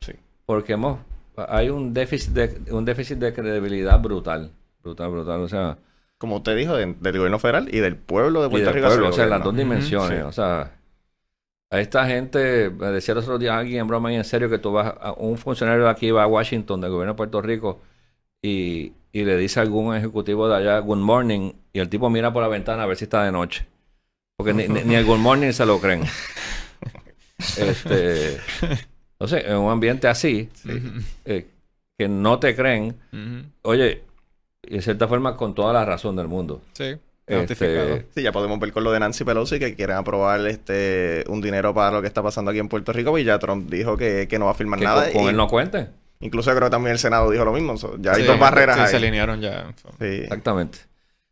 Sí. 0.00 0.12
Porque 0.44 0.74
hemos, 0.74 1.00
hay 1.36 1.70
un 1.70 1.94
déficit 1.94 2.32
de, 2.32 2.72
un 2.72 2.84
déficit 2.84 3.16
de 3.18 3.32
credibilidad 3.32 3.98
brutal. 4.00 4.50
Brutal, 4.82 5.10
brutal. 5.10 5.40
O 5.40 5.48
sea, 5.48 5.78
Como 6.24 6.36
usted 6.36 6.56
dijo, 6.56 6.74
de- 6.76 6.94
del 7.00 7.16
gobierno 7.18 7.38
federal 7.38 7.68
y 7.72 7.78
del 7.80 7.96
pueblo 7.96 8.40
de 8.40 8.46
y 8.48 8.50
Puerto 8.50 8.66
del 8.66 8.74
Rico. 8.74 8.86
pueblo, 8.88 9.08
o 9.08 9.12
sea, 9.12 9.24
en 9.24 9.30
las 9.30 9.44
dos 9.44 9.54
dimensiones. 9.56 10.18
Sí. 10.18 10.24
O 10.24 10.32
sea, 10.32 10.72
a 11.70 11.80
esta 11.80 12.06
gente, 12.06 12.70
me 12.70 12.86
decía 12.88 13.12
el 13.12 13.18
otro 13.18 13.38
día 13.38 13.58
alguien 13.58 13.80
en 13.80 13.88
broma 13.88 14.12
y 14.12 14.16
en 14.16 14.24
serio 14.24 14.48
que 14.48 14.58
tú 14.58 14.72
vas, 14.72 14.94
a, 15.00 15.12
un 15.12 15.36
funcionario 15.38 15.84
de 15.84 15.90
aquí 15.90 16.10
va 16.10 16.22
a 16.22 16.26
Washington, 16.26 16.80
del 16.80 16.90
gobierno 16.90 17.12
de 17.12 17.16
Puerto 17.16 17.42
Rico, 17.42 17.80
y, 18.42 18.92
y 19.12 19.24
le 19.24 19.36
dice 19.36 19.60
a 19.60 19.62
algún 19.62 19.94
ejecutivo 19.94 20.48
de 20.48 20.56
allá, 20.56 20.78
good 20.78 20.98
morning, 20.98 21.52
y 21.72 21.78
el 21.80 21.88
tipo 21.88 22.08
mira 22.10 22.32
por 22.32 22.42
la 22.42 22.48
ventana 22.48 22.82
a 22.84 22.86
ver 22.86 22.96
si 22.96 23.04
está 23.04 23.24
de 23.24 23.32
noche. 23.32 23.66
Porque 24.36 24.52
ni, 24.54 24.66
ni- 24.68 24.82
ni 24.82 24.94
el 24.94 25.04
good 25.04 25.18
morning 25.18 25.52
se 25.52 25.66
lo 25.66 25.78
creen. 25.80 26.02
Este, 27.58 28.38
entonces, 29.12 29.44
en 29.46 29.56
un 29.56 29.70
ambiente 29.70 30.06
así, 30.08 30.48
eh, 31.24 31.46
que 31.98 32.08
no 32.08 32.38
te 32.38 32.54
creen, 32.54 32.96
oye, 33.62 34.02
y 34.68 34.76
de 34.76 34.82
cierta 34.82 35.08
forma 35.08 35.36
con 35.36 35.54
toda 35.54 35.72
la 35.72 35.84
razón 35.84 36.16
del 36.16 36.28
mundo. 36.28 36.62
Sí, 36.72 36.96
Este. 37.26 38.06
Sí, 38.14 38.22
ya 38.22 38.32
podemos 38.32 38.58
ver 38.60 38.72
con 38.72 38.84
lo 38.84 38.92
de 38.92 39.00
Nancy 39.00 39.24
Pelosi 39.24 39.58
que 39.58 39.74
quieren 39.74 39.96
aprobar 39.96 40.46
este 40.46 41.24
un 41.28 41.40
dinero 41.40 41.72
para 41.72 41.90
lo 41.90 42.00
que 42.02 42.08
está 42.08 42.22
pasando 42.22 42.50
aquí 42.50 42.60
en 42.60 42.68
Puerto 42.68 42.92
Rico 42.92 43.16
y 43.18 43.24
ya 43.24 43.38
Trump 43.38 43.70
dijo 43.70 43.96
que, 43.96 44.26
que 44.28 44.38
no 44.38 44.46
va 44.46 44.50
a 44.50 44.54
firmar 44.54 44.78
que 44.78 44.84
nada. 44.84 45.04
con, 45.04 45.12
con 45.12 45.22
y 45.24 45.28
él 45.28 45.36
no 45.36 45.48
cuenten. 45.48 45.88
Incluso 46.20 46.50
creo 46.52 46.64
que 46.64 46.70
también 46.70 46.92
el 46.92 46.98
Senado 46.98 47.30
dijo 47.30 47.44
lo 47.44 47.52
mismo. 47.52 47.76
so, 47.76 47.96
ya 47.98 48.12
hay 48.12 48.24
dos 48.24 48.38
barreras 48.38 48.76
sí, 48.76 48.82
ahí. 48.82 48.88
se 48.88 48.96
alinearon 48.96 49.40
ya. 49.40 49.72
Sí. 49.98 50.06
Exactamente. 50.06 50.78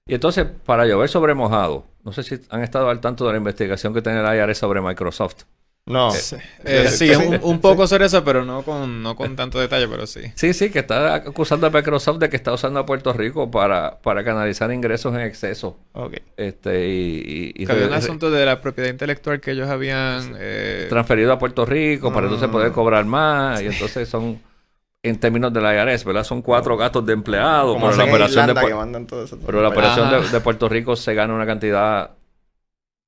Y 0.07 0.15
entonces, 0.15 0.47
para 0.67 0.85
llover 0.85 1.09
sobre 1.09 1.35
mojado, 1.35 1.87
no 2.05 2.13
sé 2.13 2.23
si 2.23 2.41
han 2.51 2.63
estado 2.63 2.91
al 2.91 3.01
tanto 3.01 3.25
de 3.25 3.33
la 3.33 3.39
investigación 3.39 3.95
que 3.95 4.03
tiene 4.03 4.21
el 4.21 4.37
IRS 4.37 4.59
sobre 4.59 4.81
Microsoft. 4.81 5.45
No. 5.85 6.13
Sí, 6.13 6.37
Eh, 6.65 6.89
Sí, 6.89 7.11
un, 7.11 7.41
un 7.43 7.61
poco 7.61 7.87
sobre 7.89 8.07
eso, 8.07 8.23
pero 8.23 8.45
no 8.45 8.63
con, 8.63 9.03
no 9.03 9.17
con 9.17 9.35
tanto 9.35 9.59
detalle, 9.59 9.89
pero 9.89 10.07
sí. 10.07 10.21
Sí, 10.37 10.55
sí, 10.55 10.71
que 10.71 10.79
está 10.79 11.15
acusando 11.17 11.67
a 11.67 11.71
Microsoft 11.71 12.19
de 12.19 12.31
que 12.31 12.37
está 12.37 12.53
usando 12.53 12.79
a 12.79 12.87
Puerto 12.87 13.13
Rico 13.13 13.51
para, 13.51 13.99
para 14.01 14.23
canalizar 14.23 14.73
ingresos 14.73 15.13
en 15.15 15.23
exceso. 15.23 15.77
Ok. 15.93 16.19
Este, 16.37 16.89
y, 16.89 17.53
y- 17.57 17.71
había 17.71 17.87
un 17.89 17.95
asunto 17.95 18.31
de 18.31 18.47
la 18.47 18.61
propiedad 18.61 18.91
intelectual 18.91 19.41
que 19.41 19.51
ellos 19.51 19.69
habían... 19.69 20.35
eh, 20.39 20.87
transferido 20.89 21.33
a 21.33 21.39
Puerto 21.39 21.67
Rico 21.67 22.13
para 22.13 22.27
entonces 22.27 22.49
Mm. 22.49 22.53
poder 22.53 22.73
cobrar 22.73 23.05
más. 23.05 23.61
Y 23.61 23.67
entonces 23.67 24.09
son, 24.09 24.41
en 25.03 25.19
términos 25.19 25.53
de 25.53 25.61
la 25.61 25.75
IRS, 25.75 26.05
¿verdad? 26.05 26.23
Son 26.23 26.43
cuatro 26.43 26.77
gastos 26.77 27.05
de 27.05 27.13
empleados. 27.13 27.75
Como 27.75 27.87
Pero 27.91 27.97
la 27.99 28.05
operación, 28.05 28.47
de, 28.47 28.55
pero 29.45 29.63
la 29.63 29.69
operación 29.69 30.31
de 30.31 30.41
Puerto 30.41 30.69
Rico 30.69 30.95
se 30.95 31.13
gana 31.15 31.35
una 31.35 31.45
cantidad 31.47 32.11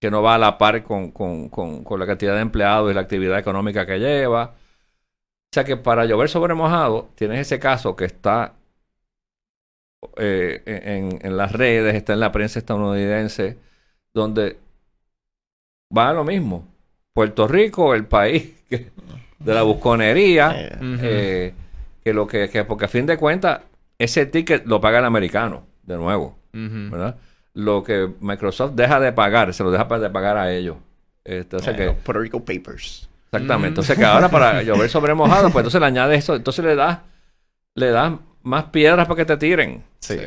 que 0.04 0.10
no 0.10 0.20
va 0.20 0.34
a 0.34 0.38
la 0.38 0.58
par 0.58 0.82
con, 0.82 1.12
con, 1.12 1.48
con, 1.48 1.82
con 1.82 1.98
la 1.98 2.04
cantidad 2.04 2.34
de 2.34 2.42
empleados 2.42 2.90
y 2.90 2.94
la 2.94 3.00
actividad 3.00 3.38
económica 3.38 3.86
que 3.86 3.98
lleva. 3.98 4.52
O 4.52 5.50
sea 5.54 5.64
que 5.64 5.78
para 5.78 6.04
llover 6.04 6.28
sobre 6.28 6.52
mojado, 6.52 7.08
tienes 7.14 7.38
ese 7.40 7.58
caso 7.58 7.96
que 7.96 8.04
está 8.04 8.52
eh, 10.18 10.62
en, 10.66 11.18
en 11.26 11.36
las 11.38 11.52
redes, 11.52 11.94
está 11.94 12.12
en 12.12 12.20
la 12.20 12.32
prensa 12.32 12.58
estadounidense, 12.58 13.56
donde 14.12 14.58
va 15.96 16.10
a 16.10 16.12
lo 16.12 16.22
mismo. 16.24 16.66
Puerto 17.14 17.48
Rico, 17.48 17.94
el 17.94 18.04
país 18.04 18.52
que- 18.68 18.90
de 19.38 19.54
la 19.54 19.62
busconería, 19.62 20.52
Eh, 20.54 20.78
eh, 21.00 21.54
que 22.04 22.12
lo 22.12 22.26
que, 22.26 22.50
que- 22.50 22.64
porque 22.64 22.84
a 22.84 22.88
fin 22.88 23.06
de 23.06 23.16
cuentas, 23.16 23.60
ese 23.98 24.26
ticket 24.26 24.66
lo 24.66 24.82
paga 24.82 24.98
el 24.98 25.06
americano, 25.06 25.64
de 25.82 25.96
nuevo. 25.96 26.36
¿verdad? 26.90 27.16
Lo 27.54 27.82
que 27.82 28.10
Microsoft 28.20 28.72
deja 28.74 29.00
de 29.00 29.12
pagar, 29.12 29.54
se 29.54 29.62
lo 29.62 29.70
deja 29.70 29.84
de 29.98 30.10
pagar 30.10 30.36
a 30.36 30.52
ellos. 30.52 30.76
Este, 31.24 31.56
o 31.56 31.58
sea 31.60 31.74
que, 31.74 31.90
Puerto 31.92 32.20
Rico 32.20 32.44
Papers. 32.44 33.08
exactamente. 33.26 33.68
Mm. 33.68 33.70
Entonces 33.70 33.96
que 33.96 34.04
ahora 34.04 34.28
para 34.28 34.62
llover 34.64 34.90
sobre 34.90 35.14
mojado, 35.14 35.50
pues 35.50 35.62
entonces 35.62 35.80
le 35.80 35.86
añade 35.86 36.16
eso, 36.16 36.34
entonces 36.34 36.64
le 36.64 36.74
das, 36.74 36.98
le 37.74 37.90
das 37.90 38.12
más 38.42 38.64
piedras 38.64 39.06
para 39.06 39.16
que 39.16 39.24
te 39.24 39.36
tiren. 39.36 39.82
Sí. 40.00 40.18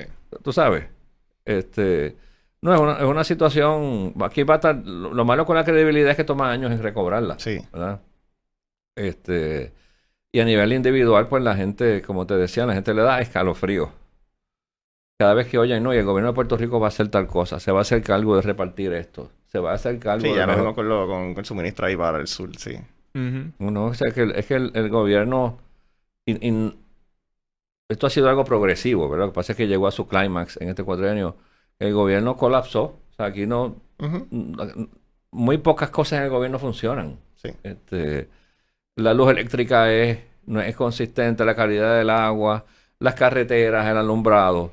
Tú 0.44 0.52
sabes. 0.52 0.86
Este, 1.46 2.16
no, 2.62 2.74
es 2.74 2.80
una, 2.80 2.94
es 2.94 3.04
una 3.04 3.24
situación, 3.24 4.14
aquí 4.22 4.44
va 4.44 4.56
a 4.56 4.58
estar, 4.58 4.76
lo, 4.76 5.14
lo 5.14 5.26
malo 5.26 5.46
con 5.46 5.56
la 5.56 5.64
credibilidad 5.64 6.12
es 6.12 6.18
que 6.18 6.24
toma 6.24 6.52
años 6.52 6.72
en 6.72 6.82
recobrarla. 6.82 7.38
Sí. 7.40 7.60
¿verdad? 7.72 8.02
Este, 8.96 9.74
Y 10.32 10.40
a 10.40 10.46
nivel 10.46 10.74
individual, 10.74 11.28
pues 11.28 11.44
la 11.44 11.56
gente, 11.56 12.02
como 12.02 12.26
te 12.26 12.36
decía, 12.36 12.66
la 12.66 12.74
gente 12.74 12.94
le 12.94 13.04
da 13.04 13.22
escalofrío. 13.22 13.92
Cada 15.20 15.34
vez 15.34 15.48
que 15.48 15.58
oyen, 15.58 15.82
no, 15.84 15.94
y 15.94 15.98
el 15.98 16.06
gobierno 16.06 16.30
de 16.32 16.36
Puerto 16.36 16.58
Rico 16.58 16.80
va 16.80 16.88
a 16.88 16.90
hacer 16.90 17.08
tal 17.10 17.28
cosa, 17.28 17.60
se 17.60 17.72
va 17.72 17.80
a 17.80 17.82
hacer 17.82 18.04
cargo 18.04 18.36
de 18.36 18.44
repartir 18.44 18.94
esto, 18.94 19.32
se 19.48 19.58
va 19.60 19.72
a 19.72 19.76
hacer 19.76 19.98
cargo 20.00 20.22
Sí, 20.22 20.30
de... 20.30 20.36
ya 20.36 20.46
mejor- 20.46 20.62
vemos 20.62 20.76
con, 20.76 20.88
lo- 20.90 21.08
con, 21.08 21.34
con 21.34 21.44
su 21.46 21.56
ministro 21.56 21.88
ahí 21.88 21.96
para 21.96 22.20
el 22.20 22.28
sur, 22.28 22.56
sí. 22.58 22.76
Ujú. 23.16 23.72
No, 23.72 23.86
o 23.86 23.94
sea, 23.96 24.12
que 24.12 24.22
el- 24.22 24.32
es 24.36 24.46
que 24.46 24.56
el, 24.56 24.72
el 24.76 24.90
gobierno... 24.90 25.58
y- 26.26 26.48
y- 26.50 26.78
esto 27.90 28.06
ha 28.08 28.10
sido 28.10 28.30
algo 28.30 28.44
progresivo, 28.44 29.08
¿verdad? 29.10 29.28
Lo 29.28 29.32
que 29.32 29.36
pasa 29.36 29.54
es 29.54 29.58
que 29.58 29.68
llegó 29.68 29.88
a 29.88 29.92
su 29.92 30.08
clímax 30.08 30.58
en 30.62 30.70
este 30.70 30.84
cuatrienio. 30.84 31.38
El 31.80 31.94
gobierno 31.94 32.36
colapsó. 32.36 32.82
O 32.84 33.14
sea, 33.16 33.28
aquí 33.28 33.48
no... 33.48 33.78
Muy 35.32 35.58
pocas 35.60 35.90
cosas 35.90 36.20
en 36.20 36.26
el 36.26 36.30
gobierno 36.30 36.60
funcionan. 36.60 37.18
Sí. 37.36 37.50
Este, 37.64 38.28
la 38.98 39.14
luz 39.14 39.32
eléctrica 39.32 39.92
es, 39.94 40.20
no 40.48 40.60
es 40.62 40.76
consistente, 40.76 41.46
la 41.46 41.56
calidad 41.56 41.98
del 41.98 42.10
agua, 42.10 42.66
las 43.00 43.14
carreteras, 43.16 43.88
el 43.88 43.98
alumbrado, 43.98 44.72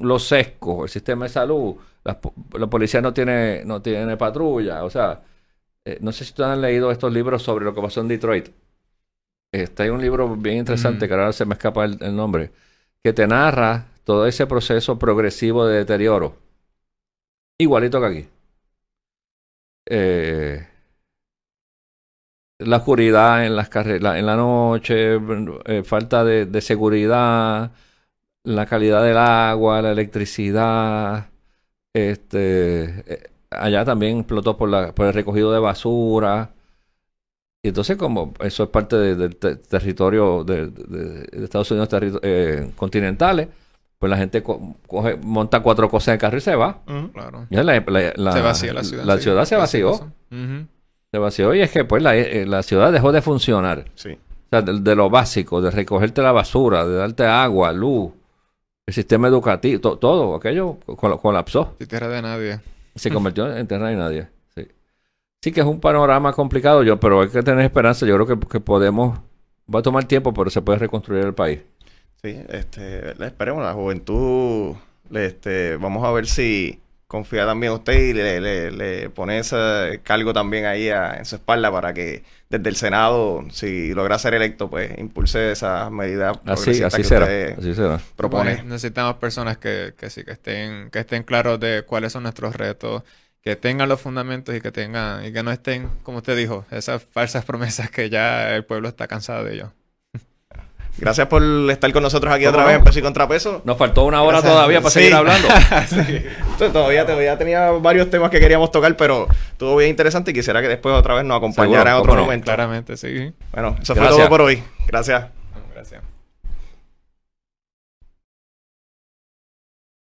los 0.00 0.24
sescos, 0.26 0.84
el 0.84 0.88
sistema 0.90 1.26
de 1.26 1.30
salud, 1.30 1.76
la, 2.04 2.18
la 2.58 2.66
policía 2.68 3.00
no 3.00 3.12
tiene, 3.12 3.64
no 3.64 3.82
tiene 3.82 4.16
patrulla. 4.16 4.84
O 4.84 4.90
sea, 4.90 5.22
eh, 5.84 5.98
no 6.02 6.12
sé 6.12 6.24
si 6.24 6.30
ustedes 6.32 6.50
han 6.50 6.60
leído 6.62 6.90
estos 6.90 7.12
libros 7.12 7.42
sobre 7.42 7.64
lo 7.64 7.74
que 7.74 7.82
pasó 7.82 8.00
en 8.02 8.08
Detroit. 8.08 8.48
Este, 9.52 9.84
hay 9.84 9.88
un 9.90 10.00
libro 10.00 10.34
bien 10.36 10.58
interesante, 10.58 11.06
Mm. 11.06 11.08
que 11.08 11.14
ahora 11.14 11.32
se 11.32 11.44
me 11.44 11.54
escapa 11.54 11.84
el, 11.84 11.98
el 12.02 12.16
nombre, 12.16 12.52
que 13.02 13.12
te 13.12 13.26
narra 13.26 13.86
todo 14.04 14.26
ese 14.26 14.46
proceso 14.46 14.98
progresivo 14.98 15.66
de 15.66 15.78
deterioro. 15.78 16.36
Igualito 17.58 18.00
que 18.00 18.06
aquí. 18.06 18.28
Eh, 19.86 20.66
la 22.58 22.76
oscuridad 22.78 23.44
en 23.44 23.56
las 23.56 23.68
carreras, 23.68 24.16
en 24.16 24.26
la 24.26 24.36
noche, 24.36 25.16
eh, 25.66 25.82
falta 25.84 26.24
de, 26.24 26.46
de 26.46 26.60
seguridad, 26.60 27.72
la 28.44 28.66
calidad 28.66 29.02
del 29.04 29.16
agua, 29.18 29.82
la 29.82 29.92
electricidad. 29.92 31.26
Este, 31.94 32.84
eh, 33.12 33.30
allá 33.50 33.84
también 33.84 34.18
explotó 34.18 34.56
por, 34.56 34.68
la, 34.68 34.92
por 34.94 35.06
el 35.06 35.14
recogido 35.14 35.52
de 35.52 35.58
basura. 35.58 36.50
Y 37.64 37.68
entonces, 37.68 37.96
como 37.96 38.34
eso 38.40 38.64
es 38.64 38.68
parte 38.70 38.96
de- 38.96 39.14
del 39.14 39.36
te- 39.36 39.56
territorio 39.56 40.42
de, 40.44 40.66
de- 40.68 41.22
de 41.30 41.44
Estados 41.44 41.70
Unidos 41.70 41.88
eh, 42.22 42.72
continentales, 42.76 43.48
pues 43.98 44.10
la 44.10 44.16
gente 44.16 44.42
co- 44.42 44.74
coge, 44.88 45.16
monta 45.22 45.60
cuatro 45.60 45.88
cosas 45.88 46.08
en 46.08 46.14
el 46.14 46.18
carro 46.20 46.38
y 46.38 46.40
se 46.40 46.56
va. 46.56 46.80
Claro. 47.12 47.46
La, 47.50 47.62
la- 47.62 48.12
la- 48.16 48.32
se 48.32 48.40
vacía 48.40 48.72
la 48.72 48.82
ciudad. 48.82 49.04
La 49.04 49.16
sí. 49.16 49.22
ciudad 49.22 49.44
se 49.44 49.56
vació. 49.56 50.10
Se 51.12 51.18
vació 51.18 51.54
y 51.54 51.60
es 51.60 51.70
que 51.70 51.84
pues 51.84 52.02
la, 52.02 52.16
eh, 52.16 52.46
la 52.46 52.62
ciudad 52.62 52.90
dejó 52.90 53.12
de 53.12 53.20
funcionar. 53.22 53.84
Sí. 53.94 54.10
O 54.12 54.48
sea, 54.50 54.62
de, 54.62 54.80
de 54.80 54.94
lo 54.96 55.08
básico, 55.10 55.60
de 55.60 55.70
recogerte 55.70 56.20
la 56.22 56.32
basura, 56.32 56.84
de 56.86 56.96
darte 56.96 57.24
agua, 57.26 57.70
luz, 57.72 58.10
el 58.86 58.94
sistema 58.94 59.28
educativo, 59.28 59.80
to- 59.80 59.98
todo 59.98 60.34
aquello 60.36 60.78
col- 60.96 61.20
colapsó. 61.20 61.74
Sí, 61.78 61.86
tierra 61.86 62.08
de 62.08 62.22
nadie. 62.22 62.60
Se 62.94 63.10
convirtió 63.10 63.54
en 63.56 63.66
tierra 63.66 63.88
de 63.88 63.96
nadie. 63.96 64.28
Sí. 64.54 64.66
sí 65.42 65.52
que 65.52 65.60
es 65.60 65.66
un 65.66 65.80
panorama 65.80 66.32
complicado, 66.32 66.82
yo, 66.82 66.98
pero 67.00 67.22
hay 67.22 67.28
que 67.28 67.42
tener 67.42 67.64
esperanza. 67.64 68.04
Yo 68.06 68.14
creo 68.16 68.26
que, 68.38 68.46
que 68.48 68.60
podemos, 68.60 69.18
va 69.72 69.78
a 69.80 69.82
tomar 69.82 70.04
tiempo, 70.04 70.34
pero 70.34 70.50
se 70.50 70.60
puede 70.62 70.78
reconstruir 70.78 71.24
el 71.24 71.34
país. 71.34 71.60
Sí, 72.22 72.38
este, 72.50 73.14
le 73.16 73.26
esperemos, 73.26 73.62
la 73.64 73.72
juventud, 73.72 74.74
le- 75.10 75.26
este, 75.26 75.76
vamos 75.76 76.04
a 76.04 76.12
ver 76.12 76.26
si 76.26 76.80
confía 77.12 77.44
también 77.46 77.72
en 77.72 77.78
usted 77.78 77.92
y 77.92 78.12
le, 78.14 78.40
le- 78.40 78.70
le 78.72 79.10
pone 79.10 79.38
ese 79.38 80.00
cargo 80.02 80.32
también 80.32 80.64
ahí 80.64 80.88
a- 80.88 81.14
en 81.18 81.24
su 81.26 81.36
espalda 81.36 81.70
para 81.70 81.92
que 81.94 82.24
desde 82.48 82.68
el 82.70 82.76
Senado, 82.76 83.44
si 83.50 83.92
logra 83.94 84.18
ser 84.18 84.34
electo, 84.34 84.68
pues 84.70 84.98
impulse 84.98 85.52
esas 85.52 85.90
medidas 85.90 86.38
Así, 86.46 86.82
así 86.82 86.96
que 86.98 87.04
será. 87.04 87.24
usted 87.26 87.58
Así 87.58 87.74
será. 87.74 88.00
propone. 88.16 88.62
Necesitamos 88.64 89.16
personas 89.16 89.58
que, 89.58 89.94
que 89.96 90.10
sí, 90.10 90.24
que 90.24 90.32
estén, 90.32 90.90
que 90.90 91.00
estén 91.00 91.22
claros 91.22 91.60
de 91.60 91.84
cuáles 91.86 92.12
son 92.12 92.22
nuestros 92.24 92.56
retos, 92.56 93.02
que 93.42 93.56
tengan 93.56 93.88
los 93.88 94.00
fundamentos 94.00 94.54
y 94.54 94.60
que 94.60 94.70
tengan, 94.72 95.24
y 95.24 95.32
que 95.32 95.42
no 95.42 95.50
estén, 95.52 95.88
como 96.02 96.18
usted 96.18 96.36
dijo, 96.36 96.64
esas 96.70 97.02
falsas 97.04 97.44
promesas 97.44 97.90
que 97.90 98.08
ya 98.10 98.54
el 98.54 98.64
pueblo 98.64 98.88
está 98.88 99.06
cansado 99.08 99.44
de 99.44 99.54
ellos. 99.54 99.70
Gracias 100.98 101.26
por 101.26 101.42
estar 101.70 101.90
con 101.92 102.02
nosotros 102.02 102.32
aquí 102.32 102.44
¿Cómo 102.44 102.56
otra 102.58 102.66
vez 102.66 102.76
en 102.76 102.84
Peso 102.84 102.98
y 102.98 103.02
Contrapeso. 103.02 103.62
Nos 103.64 103.76
faltó 103.78 104.04
una 104.04 104.22
hora 104.22 104.38
Gracias. 104.38 104.52
todavía 104.52 104.80
para 104.80 104.90
Sí. 104.90 104.98
seguir 105.00 105.14
hablando. 105.14 105.48
Entonces, 105.90 106.72
todavía, 106.72 107.06
todavía 107.06 107.38
tenía 107.38 107.70
varios 107.70 108.10
temas 108.10 108.30
que 108.30 108.38
queríamos 108.38 108.70
tocar, 108.70 108.94
pero 108.96 109.26
estuvo 109.52 109.74
bien 109.76 109.90
interesante 109.90 110.30
y 110.30 110.34
quisiera 110.34 110.60
que 110.60 110.68
después 110.68 110.94
otra 110.94 111.14
vez 111.14 111.24
nos 111.24 111.38
acompañara 111.38 111.92
en 111.92 111.96
otro 111.96 112.14
no. 112.14 112.22
momento. 112.22 112.44
Claramente, 112.44 112.96
sí. 112.96 113.32
Bueno, 113.52 113.76
eso 113.80 113.94
fue 113.96 114.06
todo 114.06 114.28
por 114.28 114.42
hoy. 114.42 114.62
Gracias. 114.86 115.24
Gracias. 115.74 116.02